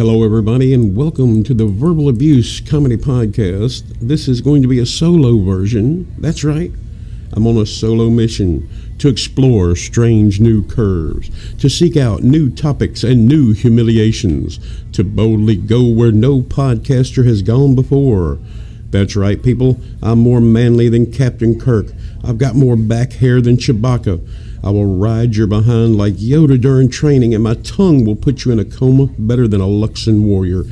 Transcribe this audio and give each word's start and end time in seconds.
Hello, 0.00 0.24
everybody, 0.24 0.72
and 0.72 0.96
welcome 0.96 1.44
to 1.44 1.52
the 1.52 1.66
Verbal 1.66 2.08
Abuse 2.08 2.60
Comedy 2.60 2.96
Podcast. 2.96 3.82
This 4.00 4.28
is 4.28 4.40
going 4.40 4.62
to 4.62 4.66
be 4.66 4.78
a 4.78 4.86
solo 4.86 5.38
version. 5.44 6.10
That's 6.16 6.42
right. 6.42 6.72
I'm 7.34 7.46
on 7.46 7.58
a 7.58 7.66
solo 7.66 8.08
mission 8.08 8.66
to 8.96 9.08
explore 9.08 9.76
strange 9.76 10.40
new 10.40 10.64
curves, 10.66 11.28
to 11.56 11.68
seek 11.68 11.98
out 11.98 12.22
new 12.22 12.48
topics 12.48 13.04
and 13.04 13.26
new 13.26 13.52
humiliations, 13.52 14.58
to 14.92 15.04
boldly 15.04 15.56
go 15.56 15.86
where 15.86 16.12
no 16.12 16.40
podcaster 16.40 17.26
has 17.26 17.42
gone 17.42 17.74
before. 17.74 18.38
That's 18.88 19.16
right, 19.16 19.42
people. 19.42 19.78
I'm 20.02 20.20
more 20.20 20.40
manly 20.40 20.88
than 20.88 21.12
Captain 21.12 21.60
Kirk. 21.60 21.88
I've 22.24 22.38
got 22.38 22.54
more 22.54 22.76
back 22.76 23.12
hair 23.12 23.42
than 23.42 23.58
Chewbacca. 23.58 24.26
I 24.62 24.70
will 24.70 24.96
ride 24.96 25.36
your 25.36 25.46
behind 25.46 25.96
like 25.96 26.14
Yoda 26.14 26.60
during 26.60 26.90
training, 26.90 27.34
and 27.34 27.42
my 27.42 27.54
tongue 27.54 28.04
will 28.04 28.16
put 28.16 28.44
you 28.44 28.52
in 28.52 28.58
a 28.58 28.64
coma 28.64 29.06
better 29.18 29.48
than 29.48 29.60
a 29.60 29.66
Luxon 29.66 30.22
warrior. 30.22 30.64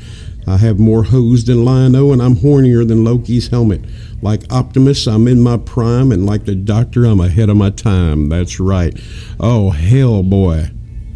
I 0.46 0.56
have 0.56 0.78
more 0.78 1.04
hose 1.04 1.44
than 1.44 1.64
Lion-O, 1.64 2.12
and 2.12 2.22
I'm 2.22 2.36
hornier 2.36 2.86
than 2.86 3.04
Loki's 3.04 3.48
helmet. 3.48 3.82
Like 4.22 4.50
Optimus, 4.50 5.06
I'm 5.06 5.28
in 5.28 5.40
my 5.40 5.58
prime, 5.58 6.10
and 6.10 6.26
like 6.26 6.44
the 6.44 6.54
Doctor, 6.54 7.04
I'm 7.04 7.20
ahead 7.20 7.48
of 7.48 7.56
my 7.56 7.70
time. 7.70 8.28
That's 8.28 8.58
right. 8.58 8.98
Oh, 9.38 9.70
hell, 9.70 10.22
boy. 10.22 10.70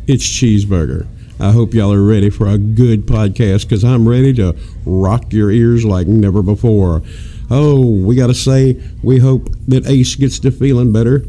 It's 0.06 0.24
Cheeseburger. 0.24 1.06
I 1.40 1.50
hope 1.50 1.74
y'all 1.74 1.92
are 1.92 2.02
ready 2.02 2.30
for 2.30 2.46
a 2.46 2.58
good 2.58 3.06
podcast 3.06 3.62
because 3.62 3.84
I'm 3.84 4.08
ready 4.08 4.32
to 4.34 4.56
rock 4.84 5.32
your 5.32 5.50
ears 5.50 5.84
like 5.84 6.06
never 6.06 6.42
before. 6.42 7.02
Oh, 7.50 7.90
we 7.90 8.14
got 8.14 8.28
to 8.28 8.34
say, 8.34 8.80
we 9.02 9.18
hope 9.18 9.48
that 9.66 9.86
Ace 9.86 10.14
gets 10.14 10.38
to 10.40 10.50
feeling 10.50 10.92
better. 10.92 11.24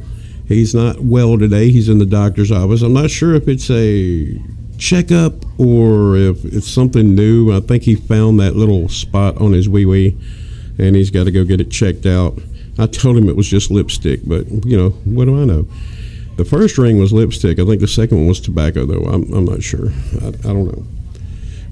He's 0.53 0.75
not 0.75 0.99
well 0.99 1.37
today. 1.37 1.69
He's 1.71 1.89
in 1.89 1.99
the 1.99 2.05
doctor's 2.05 2.51
office. 2.51 2.81
I'm 2.81 2.93
not 2.93 3.09
sure 3.09 3.35
if 3.35 3.47
it's 3.47 3.69
a 3.69 4.39
checkup 4.77 5.33
or 5.59 6.15
if 6.15 6.43
it's 6.45 6.67
something 6.67 7.15
new. 7.15 7.55
I 7.55 7.59
think 7.59 7.83
he 7.83 7.95
found 7.95 8.39
that 8.39 8.55
little 8.55 8.89
spot 8.89 9.37
on 9.37 9.53
his 9.53 9.69
wee 9.69 9.85
wee 9.85 10.17
and 10.77 10.95
he's 10.95 11.11
got 11.11 11.25
to 11.25 11.31
go 11.31 11.43
get 11.43 11.61
it 11.61 11.69
checked 11.69 12.05
out. 12.05 12.39
I 12.77 12.87
told 12.87 13.17
him 13.17 13.29
it 13.29 13.35
was 13.35 13.47
just 13.47 13.69
lipstick, 13.69 14.21
but 14.25 14.49
you 14.65 14.75
know, 14.75 14.89
what 15.05 15.25
do 15.25 15.39
I 15.39 15.45
know? 15.45 15.67
The 16.37 16.45
first 16.45 16.77
ring 16.79 16.97
was 16.97 17.13
lipstick. 17.13 17.59
I 17.59 17.65
think 17.65 17.79
the 17.79 17.87
second 17.87 18.17
one 18.17 18.27
was 18.27 18.39
tobacco, 18.39 18.85
though. 18.85 19.03
I'm, 19.03 19.31
I'm 19.33 19.45
not 19.45 19.61
sure. 19.61 19.89
I, 20.21 20.27
I 20.27 20.53
don't 20.53 20.65
know. 20.65 20.83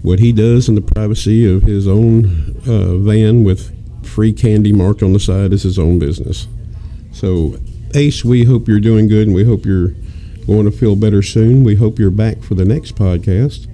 What 0.03 0.19
he 0.19 0.31
does 0.31 0.69
in 0.69 0.75
the 0.75 0.81
privacy 0.81 1.51
of 1.51 1.63
his 1.63 1.87
own 1.87 2.55
uh, 2.67 2.97
van 2.97 3.43
with 3.43 3.75
free 4.05 4.33
candy 4.33 4.71
marked 4.71 5.01
on 5.01 5.13
the 5.13 5.19
side 5.19 5.53
is 5.53 5.63
his 5.63 5.79
own 5.79 5.97
business. 5.97 6.47
So, 7.11 7.55
Ace, 7.95 8.23
we 8.23 8.43
hope 8.43 8.67
you're 8.67 8.79
doing 8.79 9.07
good 9.07 9.27
and 9.27 9.35
we 9.35 9.43
hope 9.43 9.65
you're 9.65 9.89
going 10.47 10.65
to 10.65 10.71
feel 10.71 10.95
better 10.95 11.21
soon. 11.21 11.63
We 11.63 11.75
hope 11.75 11.99
you're 11.99 12.11
back 12.11 12.41
for 12.41 12.55
the 12.55 12.65
next 12.65 12.95
podcast. 12.95 13.67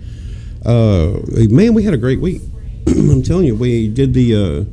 Uh, 0.65 1.19
man, 1.49 1.73
we 1.73 1.83
had 1.83 1.93
a 1.93 1.97
great 1.97 2.19
week. 2.19 2.41
I'm 2.87 3.23
telling 3.23 3.45
you, 3.45 3.55
we 3.55 3.87
did 3.87 4.13
the 4.13 4.35
uh, 4.35 4.65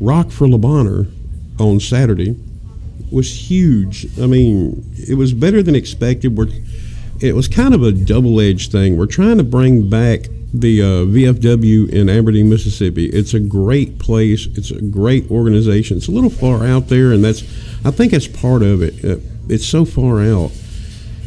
Rock 0.00 0.30
for 0.30 0.48
Le 0.48 0.58
Bonheur 0.58 1.06
on 1.58 1.80
Saturday 1.80 2.36
was 3.10 3.50
huge. 3.50 4.06
I 4.18 4.26
mean, 4.26 4.84
it 4.96 5.14
was 5.14 5.32
better 5.32 5.62
than 5.62 5.74
expected. 5.74 6.36
We're, 6.36 6.48
it 7.20 7.34
was 7.34 7.48
kind 7.48 7.74
of 7.74 7.82
a 7.82 7.92
double 7.92 8.40
edged 8.40 8.72
thing. 8.72 8.96
We're 8.96 9.06
trying 9.06 9.38
to 9.38 9.44
bring 9.44 9.88
back 9.88 10.22
the 10.52 10.82
uh, 10.82 10.86
VFW 11.06 11.90
in 11.90 12.08
Aberdeen, 12.08 12.48
Mississippi. 12.48 13.06
It's 13.06 13.34
a 13.34 13.40
great 13.40 13.98
place. 13.98 14.46
It's 14.54 14.70
a 14.70 14.80
great 14.80 15.30
organization. 15.30 15.96
It's 15.96 16.08
a 16.08 16.12
little 16.12 16.30
far 16.30 16.64
out 16.64 16.88
there, 16.88 17.12
and 17.12 17.24
that's 17.24 17.42
I 17.84 17.90
think 17.90 18.12
that's 18.12 18.26
part 18.26 18.62
of 18.62 18.82
it. 18.82 19.04
Uh, 19.04 19.20
it's 19.48 19.66
so 19.66 19.84
far 19.84 20.22
out. 20.22 20.50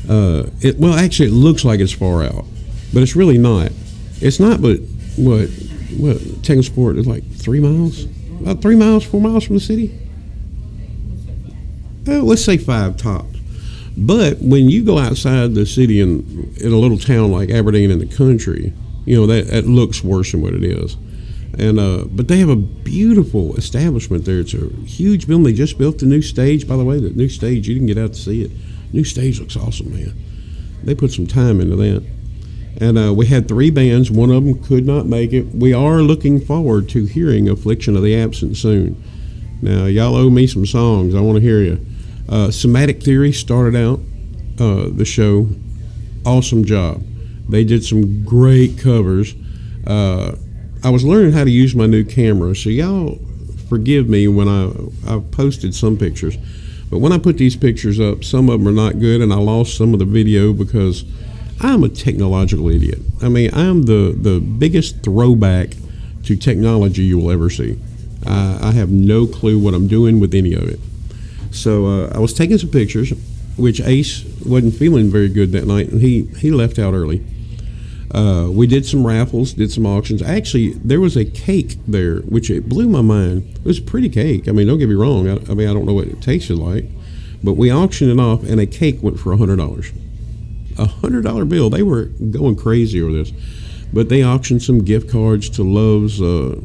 Uh, 0.09 0.49
it, 0.61 0.77
well, 0.77 0.93
actually, 0.93 1.29
it 1.29 1.33
looks 1.33 1.63
like 1.63 1.79
it's 1.79 1.91
far 1.91 2.23
out, 2.23 2.45
but 2.93 3.03
it's 3.03 3.15
really 3.15 3.37
not. 3.37 3.71
It's 4.21 4.39
not, 4.39 4.61
but 4.61 4.79
what 5.17 5.49
what 5.97 6.17
Sport 6.63 6.97
is 6.97 7.07
like 7.07 7.29
three 7.31 7.59
miles, 7.59 8.05
about 8.41 8.61
three 8.61 8.75
miles, 8.75 9.03
four 9.05 9.21
miles 9.21 9.43
from 9.43 9.55
the 9.55 9.61
city 9.61 9.97
eh, 12.07 12.21
let's 12.21 12.43
say 12.43 12.57
five 12.57 12.97
tops. 12.97 13.37
But 13.95 14.39
when 14.39 14.69
you 14.69 14.83
go 14.83 14.97
outside 14.99 15.55
the 15.55 15.65
city 15.65 15.99
in, 15.99 16.53
in 16.57 16.71
a 16.71 16.77
little 16.77 16.97
town 16.99 17.31
like 17.31 17.49
Aberdeen 17.49 17.89
in 17.89 17.99
the 17.99 18.05
country, 18.05 18.73
you 19.05 19.15
know, 19.15 19.25
that, 19.27 19.47
that 19.47 19.65
looks 19.65 20.03
worse 20.03 20.31
than 20.31 20.41
what 20.41 20.53
it 20.53 20.63
is. 20.63 20.97
And 21.57 21.79
uh, 21.79 22.05
but 22.09 22.27
they 22.27 22.37
have 22.37 22.49
a 22.49 22.55
beautiful 22.55 23.55
establishment 23.55 24.25
there. 24.25 24.39
It's 24.39 24.53
a 24.53 24.69
huge 24.85 25.27
building. 25.27 25.45
They 25.45 25.53
just 25.53 25.77
built 25.77 25.99
the 25.99 26.05
new 26.05 26.21
stage. 26.21 26.67
By 26.67 26.75
the 26.75 26.83
way, 26.83 26.99
the 26.99 27.09
new 27.11 27.29
stage 27.29 27.67
you 27.67 27.73
didn't 27.73 27.87
get 27.87 27.97
out 27.97 28.13
to 28.13 28.19
see 28.19 28.43
it. 28.43 28.51
New 28.93 29.03
stage 29.03 29.39
looks 29.39 29.57
awesome, 29.57 29.93
man. 29.93 30.13
They 30.83 30.93
put 30.95 31.11
some 31.11 31.27
time 31.27 31.59
into 31.59 31.75
that. 31.77 32.05
And 32.79 32.97
uh, 32.97 33.13
we 33.13 33.25
had 33.25 33.47
three 33.47 33.71
bands. 33.71 34.11
One 34.11 34.29
of 34.29 34.43
them 34.43 34.61
could 34.63 34.85
not 34.85 35.07
make 35.07 35.33
it. 35.33 35.47
We 35.47 35.73
are 35.73 36.01
looking 36.01 36.39
forward 36.39 36.89
to 36.89 37.05
hearing 37.05 37.49
"Affliction 37.49 37.95
of 37.95 38.03
the 38.03 38.15
Absent" 38.15 38.57
soon. 38.57 39.01
Now, 39.61 39.85
y'all 39.85 40.15
owe 40.15 40.29
me 40.29 40.45
some 40.45 40.65
songs. 40.65 41.15
I 41.15 41.21
want 41.21 41.37
to 41.37 41.41
hear 41.41 41.61
you. 41.61 41.83
Uh, 42.29 42.51
Somatic 42.51 43.01
Theory 43.01 43.31
started 43.31 43.75
out 43.75 43.99
uh, 44.59 44.89
the 44.91 45.05
show. 45.05 45.49
Awesome 46.25 46.63
job. 46.63 47.03
They 47.49 47.63
did 47.63 47.83
some 47.83 48.23
great 48.23 48.77
covers. 48.77 49.33
Uh, 49.85 50.35
I 50.87 50.89
was 50.89 51.03
learning 51.03 51.33
how 51.33 51.43
to 51.43 51.51
use 51.51 51.75
my 51.75 51.85
new 51.85 52.05
camera, 52.05 52.55
so 52.55 52.69
y'all 52.69 53.19
forgive 53.67 54.07
me 54.07 54.29
when 54.29 54.47
I 54.47 54.71
I 55.05 55.19
posted 55.19 55.75
some 55.75 55.97
pictures, 55.97 56.37
but 56.89 56.99
when 56.99 57.11
I 57.11 57.17
put 57.17 57.37
these 57.37 57.57
pictures 57.57 57.99
up, 57.99 58.23
some 58.23 58.49
of 58.49 58.57
them 58.57 58.69
are 58.69 58.71
not 58.71 58.97
good, 58.97 59.19
and 59.19 59.33
I 59.33 59.35
lost 59.35 59.75
some 59.75 59.91
of 59.91 59.99
the 59.99 60.05
video 60.05 60.53
because 60.53 61.03
I'm 61.59 61.83
a 61.83 61.89
technological 61.89 62.69
idiot. 62.69 62.99
I 63.21 63.27
mean, 63.27 63.53
I'm 63.53 63.83
the 63.83 64.15
the 64.17 64.39
biggest 64.39 65.03
throwback 65.03 65.75
to 66.23 66.37
technology 66.37 67.03
you 67.03 67.17
will 67.17 67.31
ever 67.31 67.49
see. 67.49 67.77
I, 68.25 68.69
I 68.69 68.71
have 68.71 68.89
no 68.89 69.27
clue 69.27 69.59
what 69.59 69.73
I'm 69.73 69.89
doing 69.89 70.21
with 70.21 70.33
any 70.33 70.53
of 70.53 70.69
it. 70.69 70.79
So 71.51 71.85
uh, 71.85 72.11
I 72.15 72.19
was 72.19 72.31
taking 72.33 72.57
some 72.59 72.69
pictures, 72.69 73.11
which 73.57 73.81
Ace 73.81 74.23
wasn't 74.45 74.75
feeling 74.75 75.11
very 75.11 75.27
good 75.27 75.51
that 75.51 75.67
night, 75.67 75.89
and 75.89 75.99
he 75.99 76.27
he 76.39 76.49
left 76.49 76.79
out 76.79 76.93
early. 76.93 77.25
Uh, 78.11 78.47
we 78.49 78.67
did 78.67 78.85
some 78.85 79.05
raffles, 79.05 79.53
did 79.53 79.71
some 79.71 79.85
auctions. 79.85 80.21
Actually, 80.21 80.73
there 80.73 81.01
was 81.01 81.17
a 81.17 81.25
cake 81.25 81.77
there, 81.87 82.19
which 82.19 82.49
it 82.49 82.69
blew 82.69 82.87
my 82.87 83.01
mind. 83.01 83.55
It 83.55 83.65
was 83.65 83.79
a 83.79 83.81
pretty 83.81 84.09
cake. 84.09 84.47
I 84.47 84.51
mean, 84.51 84.67
don't 84.67 84.79
get 84.79 84.87
me 84.87 84.95
wrong. 84.95 85.27
I, 85.27 85.33
I 85.49 85.53
mean, 85.53 85.67
I 85.67 85.73
don't 85.73 85.85
know 85.85 85.93
what 85.93 86.07
it 86.07 86.21
tasted 86.21 86.57
like, 86.57 86.85
but 87.43 87.53
we 87.53 87.71
auctioned 87.71 88.11
it 88.11 88.19
off, 88.19 88.43
and 88.43 88.61
a 88.61 88.65
cake 88.65 89.03
went 89.03 89.19
for 89.19 89.35
hundred 89.35 89.57
dollars. 89.57 89.91
A 90.77 90.85
hundred 90.85 91.23
dollar 91.23 91.43
bill. 91.43 91.69
They 91.69 91.83
were 91.83 92.05
going 92.05 92.55
crazy 92.55 93.01
over 93.01 93.11
this, 93.11 93.33
but 93.91 94.09
they 94.09 94.23
auctioned 94.23 94.63
some 94.63 94.83
gift 94.83 95.09
cards 95.09 95.49
to 95.51 95.63
Love's 95.63 96.21
uh, 96.21 96.61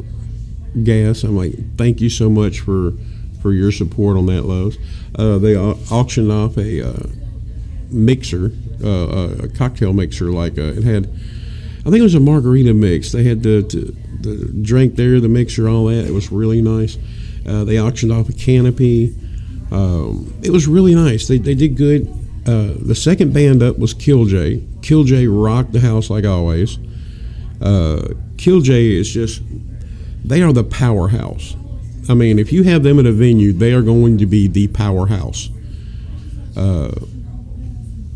Gas. 0.85 1.25
I'm 1.25 1.37
like, 1.37 1.77
thank 1.77 2.01
you 2.01 2.09
so 2.09 2.31
much 2.31 2.61
for 2.61 2.93
for 3.41 3.53
your 3.53 3.73
support 3.73 4.17
on 4.17 4.27
that, 4.27 4.43
Lowe's. 4.43 4.79
Uh, 5.17 5.39
they 5.39 5.57
auctioned 5.57 6.31
off 6.31 6.57
a 6.57 6.89
uh, 6.89 7.07
mixer, 7.91 8.53
uh, 8.83 9.45
a 9.45 9.49
cocktail 9.49 9.93
mixer, 9.93 10.31
like 10.31 10.59
uh, 10.59 10.63
it 10.63 10.85
had. 10.85 11.07
I 11.81 11.91
think 11.91 11.97
it 11.97 12.03
was 12.03 12.15
a 12.15 12.21
margarita 12.21 12.75
mix. 12.75 13.11
They 13.13 13.25
had 13.25 13.43
the, 13.43 13.63
the 14.21 14.53
drink 14.63 14.95
there, 14.95 15.19
the 15.19 15.29
mixer, 15.29 15.69
all 15.69 15.87
that. 15.87 16.07
It 16.07 16.13
was 16.13 16.31
really 16.31 16.63
nice. 16.63 16.97
Uh, 17.47 17.65
they 17.65 17.81
auctioned 17.81 18.13
off 18.13 18.29
a 18.29 18.33
canopy. 18.33 19.15
Um, 19.73 20.33
it 20.45 20.51
was 20.51 20.69
really 20.69 20.95
nice. 20.95 21.27
They, 21.27 21.39
they 21.39 21.55
did 21.57 21.77
good. 21.77 22.07
Uh, 22.47 22.75
the 22.77 22.95
second 22.95 23.35
band 23.35 23.63
up 23.63 23.79
was 23.79 23.95
Killjoy. 23.95 24.61
Killjoy 24.83 25.27
rocked 25.27 25.73
the 25.73 25.81
house 25.81 26.09
like 26.09 26.25
always. 26.25 26.79
Killjoy 28.43 28.73
is 28.73 29.09
just, 29.09 29.41
they 30.25 30.43
are 30.43 30.53
the 30.53 30.65
powerhouse. 30.65 31.57
I 32.09 32.15
mean, 32.15 32.41
if 32.41 32.53
you 32.53 32.65
have 32.65 32.83
them 32.83 32.99
at 32.99 33.07
a 33.07 33.13
venue, 33.13 33.53
they 33.53 33.73
are 33.73 33.83
going 33.83 34.19
to 34.19 34.27
be 34.27 34.49
the 34.49 34.67
powerhouse. 34.69 35.49
Uh, 36.57 36.91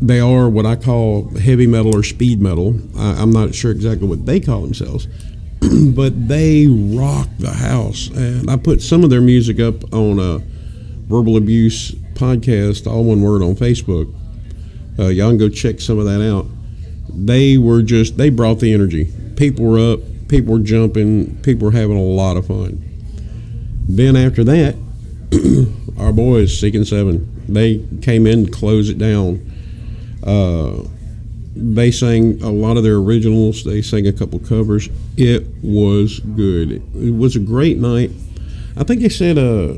they 0.01 0.19
are 0.19 0.47
what 0.49 0.65
I 0.65 0.75
call 0.75 1.29
heavy 1.37 1.67
metal 1.67 1.95
or 1.95 2.03
speed 2.03 2.41
metal. 2.41 2.75
I, 2.97 3.21
am 3.21 3.31
not 3.31 3.55
sure 3.55 3.71
exactly 3.71 4.07
what 4.07 4.25
they 4.25 4.39
call 4.39 4.61
themselves, 4.61 5.07
but 5.95 6.27
they 6.27 6.67
rock 6.67 7.27
the 7.39 7.51
house. 7.51 8.07
And 8.09 8.49
I 8.49 8.57
put 8.57 8.81
some 8.81 9.03
of 9.03 9.09
their 9.09 9.21
music 9.21 9.59
up 9.59 9.93
on 9.93 10.19
a 10.19 10.39
verbal 11.07 11.37
abuse 11.37 11.91
podcast, 12.13 12.85
all 12.85 13.03
one 13.05 13.21
word 13.21 13.41
on 13.41 13.55
Facebook. 13.55 14.13
Uh, 14.99 15.07
y'all 15.07 15.29
can 15.29 15.37
go 15.37 15.49
check 15.49 15.79
some 15.79 15.99
of 15.99 16.05
that 16.05 16.21
out. 16.21 16.45
They 17.09 17.57
were 17.57 17.81
just 17.81 18.17
they 18.17 18.29
brought 18.29 18.59
the 18.59 18.73
energy. 18.73 19.11
People 19.35 19.65
were 19.65 19.93
up, 19.93 19.99
people 20.27 20.53
were 20.53 20.63
jumping, 20.63 21.37
people 21.41 21.65
were 21.65 21.71
having 21.71 21.97
a 21.97 22.01
lot 22.01 22.37
of 22.37 22.47
fun. 22.47 22.83
Then 23.87 24.15
after 24.15 24.43
that, 24.43 24.75
our 25.99 26.11
boys, 26.11 26.59
Seek 26.59 26.75
and 26.75 26.87
Seven, 26.87 27.43
they 27.47 27.85
came 28.01 28.27
in 28.27 28.45
to 28.45 28.51
close 28.51 28.89
it 28.89 28.97
down. 28.97 29.53
Uh, 30.23 30.83
they 31.55 31.91
sang 31.91 32.41
a 32.43 32.51
lot 32.51 32.77
of 32.77 32.83
their 32.83 32.95
originals. 32.95 33.63
They 33.63 33.81
sang 33.81 34.07
a 34.07 34.13
couple 34.13 34.39
covers. 34.39 34.89
It 35.15 35.47
was 35.63 36.19
good. 36.19 36.83
It 36.95 37.15
was 37.15 37.35
a 37.35 37.39
great 37.39 37.77
night. 37.77 38.11
I 38.75 38.83
think 38.83 39.01
they 39.01 39.09
said, 39.09 39.37
uh, 39.37 39.75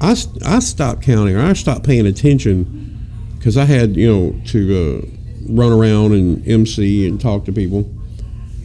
I, 0.00 0.16
I 0.44 0.58
stopped 0.58 1.02
counting 1.02 1.36
or 1.36 1.40
I 1.40 1.52
stopped 1.52 1.84
paying 1.84 2.06
attention 2.06 2.98
because 3.36 3.56
I 3.56 3.64
had, 3.64 3.96
you 3.96 4.12
know, 4.12 4.40
to 4.46 5.04
uh, 5.04 5.18
run 5.48 5.72
around 5.72 6.12
and 6.12 6.46
MC 6.46 7.06
and 7.06 7.20
talk 7.20 7.44
to 7.44 7.52
people. 7.52 7.88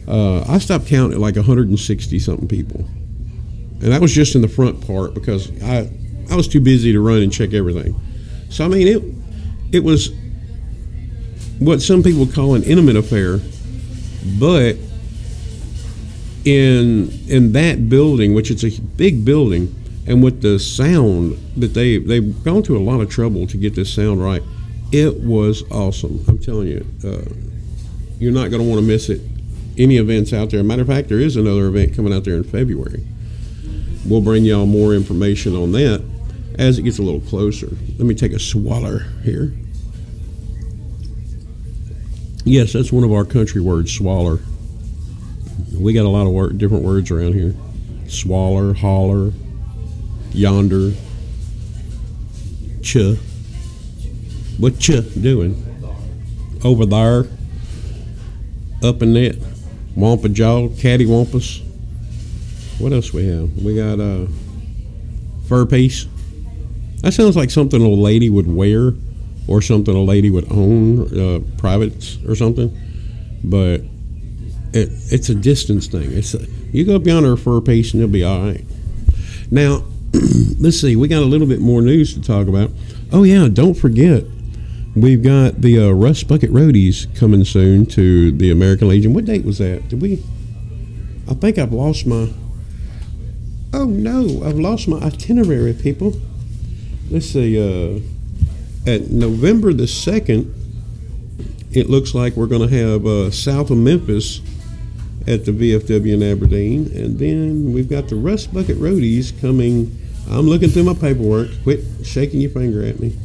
Uh, 0.06 0.42
I 0.42 0.58
stopped 0.58 0.86
counting 0.86 1.14
at 1.14 1.20
like 1.20 1.36
160 1.36 2.18
something 2.18 2.48
people, 2.48 2.80
and 2.80 3.92
that 3.92 4.00
was 4.00 4.12
just 4.12 4.34
in 4.34 4.42
the 4.42 4.48
front 4.48 4.86
part 4.86 5.14
because 5.14 5.50
I 5.62 5.90
I 6.30 6.36
was 6.36 6.46
too 6.46 6.60
busy 6.60 6.92
to 6.92 7.00
run 7.00 7.22
and 7.22 7.32
check 7.32 7.54
everything. 7.54 7.98
So 8.50 8.66
I 8.66 8.68
mean 8.68 8.86
it 8.86 9.02
it 9.76 9.82
was 9.82 10.10
what 11.58 11.82
some 11.82 12.02
people 12.02 12.26
call 12.26 12.54
an 12.54 12.62
intimate 12.64 12.96
affair, 12.96 13.38
but 14.38 14.76
in 16.44 17.10
in 17.28 17.52
that 17.52 17.88
building, 17.88 18.34
which 18.34 18.50
it's 18.50 18.64
a 18.64 18.80
big 18.80 19.24
building, 19.24 19.74
and 20.06 20.22
with 20.22 20.42
the 20.42 20.58
sound 20.58 21.38
that 21.56 21.74
they 21.74 21.98
they've 21.98 22.42
gone 22.44 22.62
through 22.62 22.78
a 22.78 22.84
lot 22.84 23.00
of 23.00 23.08
trouble 23.10 23.46
to 23.46 23.56
get 23.56 23.74
this 23.74 23.92
sound 23.92 24.22
right, 24.22 24.42
it 24.92 25.20
was 25.20 25.62
awesome. 25.70 26.24
I'm 26.28 26.38
telling 26.38 26.68
you, 26.68 26.86
uh, 27.04 27.22
you're 28.18 28.32
not 28.32 28.50
going 28.50 28.62
to 28.62 28.68
want 28.68 28.80
to 28.80 28.86
miss 28.86 29.08
it. 29.08 29.20
Any 29.76 29.96
events 29.96 30.32
out 30.32 30.50
there? 30.50 30.62
Matter 30.62 30.82
of 30.82 30.88
fact, 30.88 31.08
there 31.08 31.18
is 31.18 31.36
another 31.36 31.66
event 31.66 31.96
coming 31.96 32.12
out 32.12 32.24
there 32.24 32.36
in 32.36 32.44
February. 32.44 33.04
We'll 34.06 34.20
bring 34.20 34.44
y'all 34.44 34.66
more 34.66 34.94
information 34.94 35.56
on 35.56 35.72
that 35.72 36.04
as 36.58 36.78
it 36.78 36.82
gets 36.82 36.98
a 36.98 37.02
little 37.02 37.22
closer. 37.22 37.70
Let 37.98 38.06
me 38.06 38.14
take 38.14 38.32
a 38.32 38.38
swaller 38.38 39.06
here. 39.24 39.52
Yes, 42.44 42.74
that's 42.74 42.92
one 42.92 43.04
of 43.04 43.12
our 43.12 43.24
country 43.24 43.62
words, 43.62 43.90
swaller. 43.90 44.38
We 45.72 45.94
got 45.94 46.04
a 46.04 46.08
lot 46.10 46.26
of 46.26 46.58
different 46.58 46.84
words 46.84 47.10
around 47.10 47.32
here. 47.32 47.54
Swaller, 48.06 48.74
holler, 48.74 49.32
yonder, 50.32 50.92
ch. 52.82 52.96
What 54.58 54.78
ch 54.78 54.90
doing? 55.20 55.62
Over 56.62 56.84
there, 56.84 57.24
up 58.82 59.00
in 59.00 59.14
that, 59.14 59.42
wampa 59.96 60.28
jaw, 60.28 60.68
cattywampus. 60.68 61.62
What 62.78 62.92
else 62.92 63.12
we 63.12 63.26
have? 63.26 63.56
We 63.56 63.74
got 63.74 64.00
a 64.00 64.24
uh, 64.24 64.26
fur 65.48 65.64
piece. 65.64 66.06
That 67.00 67.12
sounds 67.12 67.36
like 67.36 67.50
something 67.50 67.80
a 67.80 67.88
lady 67.88 68.28
would 68.28 68.46
wear 68.46 68.92
or 69.46 69.60
something 69.60 69.94
a 69.94 70.02
lady 70.02 70.30
would 70.30 70.50
own, 70.50 71.18
uh, 71.18 71.40
privates 71.58 72.18
or 72.26 72.34
something. 72.34 72.76
But 73.42 73.82
it, 74.72 74.90
it's 75.12 75.28
a 75.28 75.34
distance 75.34 75.86
thing. 75.86 76.10
It's 76.12 76.34
a, 76.34 76.44
you 76.72 76.84
go 76.84 76.96
up 76.96 77.06
yonder 77.06 77.36
for 77.36 77.56
a 77.56 77.62
piece 77.62 77.92
and 77.92 78.00
you'll 78.00 78.08
be 78.08 78.24
all 78.24 78.40
right. 78.40 78.64
Now, 79.50 79.84
let's 80.58 80.80
see. 80.80 80.96
We 80.96 81.08
got 81.08 81.22
a 81.22 81.26
little 81.26 81.46
bit 81.46 81.60
more 81.60 81.82
news 81.82 82.14
to 82.14 82.22
talk 82.22 82.48
about. 82.48 82.70
Oh 83.12 83.22
yeah, 83.22 83.48
don't 83.48 83.74
forget. 83.74 84.24
We've 84.96 85.22
got 85.22 85.60
the 85.60 85.88
uh, 85.88 85.90
Rust 85.90 86.28
Bucket 86.28 86.52
Roadies 86.52 87.14
coming 87.16 87.44
soon 87.44 87.86
to 87.86 88.30
the 88.30 88.50
American 88.50 88.88
Legion. 88.88 89.12
What 89.12 89.24
date 89.24 89.44
was 89.44 89.58
that? 89.58 89.88
Did 89.88 90.00
we? 90.00 90.22
I 91.28 91.34
think 91.34 91.58
I've 91.58 91.72
lost 91.72 92.06
my. 92.06 92.32
Oh 93.72 93.86
no, 93.86 94.44
I've 94.44 94.58
lost 94.58 94.86
my 94.86 94.98
itinerary, 94.98 95.72
people. 95.74 96.14
Let's 97.10 97.26
see. 97.26 97.58
Uh, 97.58 98.00
at 98.86 99.10
November 99.10 99.72
the 99.72 99.86
second, 99.86 100.54
it 101.72 101.90
looks 101.90 102.14
like 102.14 102.36
we're 102.36 102.46
going 102.46 102.68
to 102.68 102.76
have 102.76 103.06
uh, 103.06 103.30
south 103.30 103.70
of 103.70 103.78
Memphis 103.78 104.40
at 105.26 105.44
the 105.44 105.52
VFW 105.52 106.14
in 106.14 106.22
Aberdeen. 106.22 106.90
And 106.94 107.18
then 107.18 107.72
we've 107.72 107.88
got 107.88 108.08
the 108.08 108.16
Rust 108.16 108.52
Bucket 108.52 108.76
Roadies 108.78 109.38
coming. 109.40 109.98
I'm 110.30 110.46
looking 110.46 110.68
through 110.68 110.84
my 110.84 110.94
paperwork. 110.94 111.48
Quit 111.62 111.80
shaking 112.04 112.40
your 112.40 112.50
finger 112.50 112.84
at 112.84 113.00
me. 113.00 113.16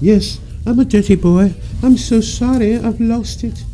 Yes, 0.00 0.40
I'm 0.64 0.78
a 0.78 0.84
dirty 0.84 1.16
boy. 1.16 1.54
I'm 1.82 1.96
so 1.96 2.20
sorry. 2.20 2.76
I've 2.76 3.00
lost 3.00 3.44
it. 3.44 3.64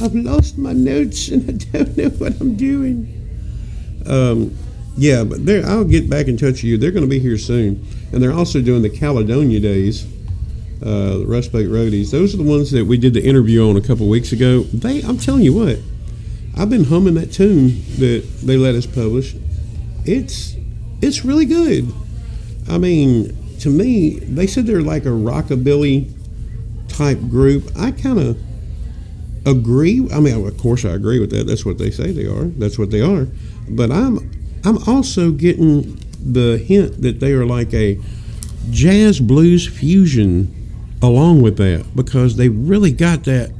I've 0.00 0.14
lost 0.14 0.58
my 0.58 0.72
notes 0.72 1.28
and 1.28 1.48
I 1.48 1.78
don't 1.78 1.96
know 1.96 2.08
what 2.10 2.40
I'm 2.40 2.56
doing. 2.56 3.16
Um, 4.06 4.56
yeah, 5.00 5.24
but 5.24 5.40
I'll 5.64 5.84
get 5.84 6.10
back 6.10 6.28
in 6.28 6.36
touch 6.36 6.52
with 6.52 6.64
you. 6.64 6.78
They're 6.78 6.90
going 6.90 7.04
to 7.04 7.10
be 7.10 7.18
here 7.18 7.38
soon. 7.38 7.86
And 8.12 8.22
they're 8.22 8.32
also 8.32 8.60
doing 8.60 8.82
the 8.82 8.90
Caledonia 8.90 9.60
Days 9.60 10.06
uh, 10.82 11.18
the 11.18 11.26
Rust 11.26 11.52
Bucket 11.52 11.68
Roadies. 11.68 12.10
Those 12.10 12.34
are 12.34 12.38
the 12.38 12.42
ones 12.42 12.70
that 12.70 12.86
we 12.86 12.96
did 12.96 13.14
the 13.14 13.22
interview 13.22 13.68
on 13.68 13.76
a 13.76 13.80
couple 13.80 14.08
weeks 14.08 14.32
ago. 14.32 14.62
They, 14.62 15.02
I'm 15.02 15.18
telling 15.18 15.42
you 15.42 15.52
what, 15.52 15.78
I've 16.56 16.70
been 16.70 16.84
humming 16.84 17.14
that 17.14 17.32
tune 17.32 17.82
that 17.98 18.24
they 18.42 18.56
let 18.56 18.74
us 18.74 18.86
publish. 18.86 19.34
It's 20.04 20.56
it's 21.02 21.24
really 21.24 21.44
good. 21.44 21.92
I 22.68 22.78
mean, 22.78 23.36
to 23.60 23.68
me, 23.68 24.18
they 24.20 24.46
said 24.46 24.66
they're 24.66 24.82
like 24.82 25.04
a 25.04 25.10
rockabilly 25.10 26.12
type 26.88 27.20
group. 27.28 27.70
I 27.76 27.90
kind 27.90 28.18
of 28.18 28.38
agree. 29.46 30.08
I 30.12 30.20
mean, 30.20 30.46
of 30.46 30.56
course, 30.58 30.84
I 30.84 30.90
agree 30.90 31.20
with 31.20 31.30
that. 31.30 31.46
That's 31.46 31.64
what 31.64 31.78
they 31.78 31.90
say 31.90 32.10
they 32.12 32.26
are. 32.26 32.44
That's 32.44 32.78
what 32.78 32.90
they 32.90 33.00
are. 33.00 33.26
But 33.68 33.90
I'm 33.90 34.29
I'm 34.64 34.78
also 34.86 35.30
getting 35.30 35.96
the 36.22 36.58
hint 36.58 37.00
that 37.02 37.20
they 37.20 37.32
are 37.32 37.46
like 37.46 37.72
a 37.72 37.98
jazz 38.70 39.20
blues 39.20 39.66
fusion 39.66 40.54
along 41.02 41.42
with 41.42 41.56
that 41.56 41.86
because 41.96 42.36
they 42.36 42.48
really 42.48 42.92
got 42.92 43.24
that 43.24 43.52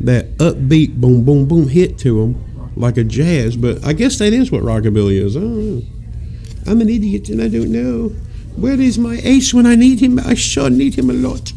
that 0.00 0.36
upbeat 0.38 1.00
boom 1.00 1.24
boom 1.24 1.46
boom 1.46 1.68
hit 1.68 1.98
to 1.98 2.20
them 2.20 2.72
like 2.76 2.96
a 2.96 3.04
jazz. 3.04 3.56
But 3.56 3.84
I 3.84 3.92
guess 3.92 4.18
that 4.18 4.32
is 4.32 4.50
what 4.50 4.62
rockabilly 4.62 5.20
is. 5.20 5.36
I 5.36 6.70
am 6.70 6.80
an 6.80 6.88
idiot 6.88 7.28
and 7.28 7.42
I 7.42 7.48
don't 7.48 7.70
know. 7.70 8.08
Where 8.56 8.80
is 8.80 8.98
my 8.98 9.20
ace 9.22 9.54
when 9.54 9.66
I 9.66 9.74
need 9.74 10.00
him? 10.00 10.18
I 10.18 10.34
sure 10.34 10.70
need 10.70 10.94
him 10.94 11.10
a 11.10 11.14
lot. 11.14 11.52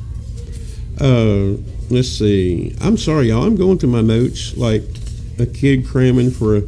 Uh, 1.00 1.58
let's 1.90 2.08
see. 2.08 2.76
I'm 2.82 2.98
sorry, 2.98 3.28
y'all. 3.28 3.44
I'm 3.44 3.56
going 3.56 3.78
through 3.78 3.90
my 3.90 4.02
notes 4.02 4.56
like 4.56 4.84
a 5.40 5.46
kid 5.46 5.86
cramming 5.86 6.32
for 6.32 6.58
a, 6.58 6.64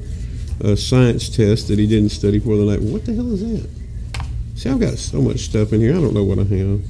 a 0.61 0.75
science 0.75 1.29
test 1.29 1.67
that 1.67 1.79
he 1.79 1.87
didn't 1.87 2.09
study 2.09 2.39
for 2.39 2.55
the 2.57 2.63
night. 2.63 2.81
What 2.81 3.05
the 3.05 3.13
hell 3.13 3.31
is 3.31 3.41
that? 3.41 3.69
See, 4.55 4.69
I've 4.69 4.79
got 4.79 4.97
so 4.97 5.21
much 5.21 5.39
stuff 5.41 5.71
in 5.73 5.81
here. 5.81 5.91
I 5.91 6.01
don't 6.01 6.13
know 6.13 6.23
what 6.23 6.39
I 6.39 6.43
have. 6.43 6.81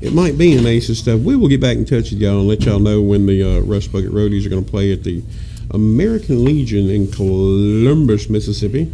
It 0.00 0.12
might 0.12 0.36
be 0.36 0.56
an 0.56 0.66
ace 0.66 0.88
of 0.88 0.96
stuff. 0.96 1.20
We 1.20 1.36
will 1.36 1.48
get 1.48 1.60
back 1.60 1.76
in 1.76 1.84
touch 1.84 2.10
with 2.10 2.20
y'all 2.20 2.40
and 2.40 2.48
let 2.48 2.64
y'all 2.64 2.80
know 2.80 3.00
when 3.00 3.26
the 3.26 3.42
uh, 3.42 3.60
Rust 3.60 3.92
Bucket 3.92 4.10
Roadies 4.10 4.44
are 4.46 4.48
going 4.48 4.64
to 4.64 4.70
play 4.70 4.92
at 4.92 5.04
the 5.04 5.22
American 5.70 6.44
Legion 6.44 6.90
in 6.90 7.10
Columbus, 7.10 8.28
Mississippi. 8.28 8.92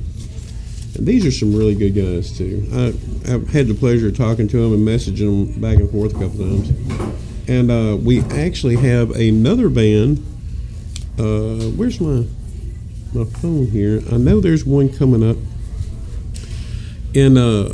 And 0.94 1.06
these 1.06 1.24
are 1.24 1.30
some 1.30 1.54
really 1.54 1.74
good 1.74 1.94
guys 1.94 2.36
too. 2.36 2.66
I, 2.72 3.28
have 3.30 3.48
had 3.48 3.68
the 3.68 3.74
pleasure 3.74 4.08
of 4.08 4.16
talking 4.16 4.48
to 4.48 4.56
them 4.56 4.74
and 4.74 4.86
messaging 4.86 5.52
them 5.52 5.60
back 5.60 5.78
and 5.78 5.90
forth 5.90 6.14
a 6.14 6.18
couple 6.18 6.38
times. 6.38 6.70
And 7.48 7.70
uh, 7.70 7.96
we 7.98 8.20
actually 8.20 8.76
have 8.76 9.10
another 9.12 9.68
band. 9.68 10.18
Uh, 11.18 11.70
where's 11.76 12.00
my 12.00 12.26
my 13.14 13.24
phone 13.24 13.66
here? 13.66 14.02
I 14.12 14.16
know 14.16 14.40
there's 14.40 14.64
one 14.64 14.88
coming 14.88 15.28
up 15.28 15.36
and 17.14 17.38
uh, 17.38 17.68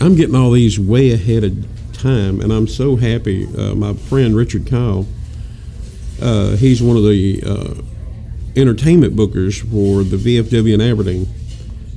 I'm 0.00 0.14
getting 0.14 0.34
all 0.34 0.50
these 0.50 0.78
way 0.78 1.12
ahead 1.12 1.44
of 1.44 1.66
time, 1.92 2.40
and 2.40 2.52
I'm 2.52 2.66
so 2.68 2.96
happy. 2.96 3.46
Uh, 3.56 3.74
my 3.74 3.94
friend 3.94 4.36
Richard 4.36 4.66
Kyle, 4.66 5.06
uh, 6.20 6.56
he's 6.56 6.82
one 6.82 6.96
of 6.96 7.04
the 7.04 7.42
uh, 7.46 8.60
entertainment 8.60 9.16
bookers 9.16 9.60
for 9.60 10.02
the 10.02 10.16
VFW 10.16 10.74
in 10.74 10.80
Aberdeen. 10.80 11.26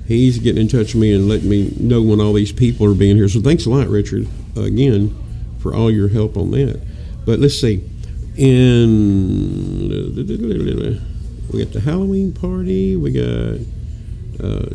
He's 0.08 0.40
getting 0.40 0.62
in 0.62 0.68
touch 0.68 0.94
with 0.94 1.02
me 1.02 1.14
and 1.14 1.28
letting 1.28 1.50
me 1.50 1.74
know 1.80 2.02
when 2.02 2.20
all 2.20 2.34
these 2.34 2.52
people 2.52 2.86
are 2.88 2.96
being 2.96 3.16
here. 3.16 3.30
So 3.30 3.42
thanks 3.42 3.66
a 3.66 3.70
lot, 3.70 3.88
Richard, 3.88 4.28
again, 4.56 5.16
for 5.60 5.76
all 5.76 5.92
your 5.92 6.08
help 6.08 6.38
on 6.38 6.52
that. 6.52 6.82
But 7.26 7.40
let's 7.40 7.60
see. 7.60 7.84
In 8.38 9.90
we 11.52 11.64
got 11.64 11.74
the 11.74 11.80
Halloween 11.80 12.34
party. 12.34 12.96
We 12.96 13.12
got 13.12 13.60
uh, 14.44 14.70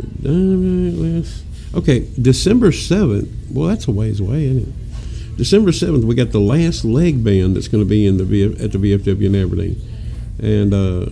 Okay, 1.77 2.09
December 2.21 2.71
7th. 2.71 3.29
Well, 3.51 3.69
that's 3.69 3.89
a 3.89 3.91
ways 3.91 4.21
away, 4.21 4.45
isn't 4.45 4.69
it? 4.69 5.37
December 5.37 5.73
7th, 5.73 6.05
we 6.05 6.15
got 6.15 6.31
the 6.31 6.41
last 6.41 6.85
leg 6.85 7.25
band 7.25 7.57
that's 7.57 7.67
going 7.67 7.83
to 7.83 7.89
be 7.89 8.07
in 8.07 8.17
the 8.19 8.25
at 8.63 8.71
the 8.73 8.79
VFW 8.79 9.25
in 9.25 9.35
Aberdeen. 9.35 9.81
And 10.39 10.73
uh, 10.73 11.07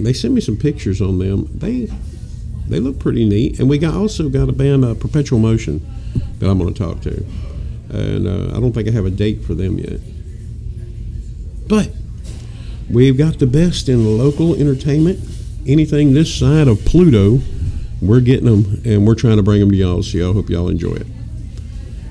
they 0.00 0.12
sent 0.12 0.34
me 0.34 0.40
some 0.40 0.56
pictures 0.56 1.00
on 1.00 1.18
them. 1.18 1.48
They 1.56 1.88
they 2.66 2.80
look 2.80 2.98
pretty 2.98 3.28
neat. 3.28 3.60
And 3.60 3.68
we 3.68 3.78
got 3.78 3.94
also 3.94 4.28
got 4.28 4.48
a 4.48 4.52
band, 4.52 4.84
uh, 4.84 4.94
Perpetual 4.94 5.38
Motion, 5.38 5.84
that 6.38 6.50
I'm 6.50 6.58
going 6.58 6.74
to 6.74 6.78
talk 6.82 7.00
to. 7.02 7.24
And 7.90 8.26
uh, 8.26 8.56
I 8.56 8.60
don't 8.60 8.72
think 8.72 8.88
I 8.88 8.90
have 8.90 9.06
a 9.06 9.10
date 9.10 9.44
for 9.44 9.54
them 9.54 9.78
yet. 9.78 10.00
But 11.68 11.90
we've 12.90 13.16
got 13.16 13.38
the 13.38 13.46
best 13.46 13.88
in 13.88 14.18
local 14.18 14.54
entertainment. 14.54 15.20
Anything 15.66 16.12
this 16.12 16.34
side 16.34 16.68
of 16.68 16.84
Pluto 16.84 17.40
we're 18.04 18.20
getting 18.20 18.46
them 18.46 18.82
and 18.84 19.06
we're 19.06 19.14
trying 19.14 19.36
to 19.36 19.42
bring 19.42 19.60
them 19.60 19.70
to 19.70 19.76
y'all. 19.76 20.02
So 20.02 20.18
y'all 20.18 20.32
hope 20.32 20.50
y'all 20.50 20.68
enjoy 20.68 20.94
it. 20.94 21.06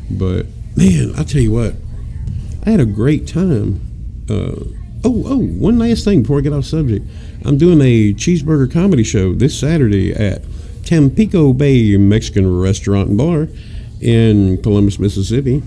But 0.10 0.48
man, 0.76 1.14
I 1.18 1.24
tell 1.24 1.42
you 1.42 1.52
what, 1.52 1.76
I 2.66 2.72
had 2.72 2.80
a 2.80 2.86
great 2.86 3.28
time. 3.28 3.80
Uh, 4.30 4.56
oh, 5.04 5.24
oh, 5.26 5.38
one 5.38 5.78
last 5.78 6.04
thing 6.04 6.24
before 6.24 6.40
I 6.40 6.42
get 6.42 6.54
off 6.54 6.66
subject. 6.66 7.06
I'm 7.46 7.58
doing 7.58 7.80
a 7.82 8.14
cheeseburger 8.14 8.72
comedy 8.72 9.04
show 9.04 9.34
this 9.34 9.58
Saturday 9.60 10.14
at 10.14 10.42
Tampico 10.84 11.54
Bay 11.54 11.96
Mexican 11.98 12.60
Restaurant 12.60 13.10
and 13.10 13.18
Bar 13.18 13.48
in 14.02 14.62
Columbus, 14.62 15.00
Mississippi. 15.00 15.62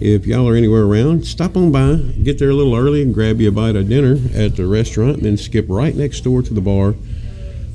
If 0.00 0.26
y'all 0.26 0.48
are 0.48 0.54
anywhere 0.54 0.84
around, 0.84 1.26
stop 1.26 1.56
on 1.56 1.72
by, 1.72 1.96
get 2.22 2.38
there 2.38 2.50
a 2.50 2.54
little 2.54 2.76
early, 2.76 3.02
and 3.02 3.12
grab 3.12 3.40
you 3.40 3.48
a 3.48 3.52
bite 3.52 3.76
of 3.76 3.88
dinner 3.88 4.18
at 4.34 4.56
the 4.56 4.66
restaurant, 4.66 5.16
and 5.16 5.24
then 5.24 5.36
skip 5.36 5.66
right 5.68 5.94
next 5.94 6.20
door 6.20 6.42
to 6.42 6.54
the 6.54 6.60
bar 6.60 6.92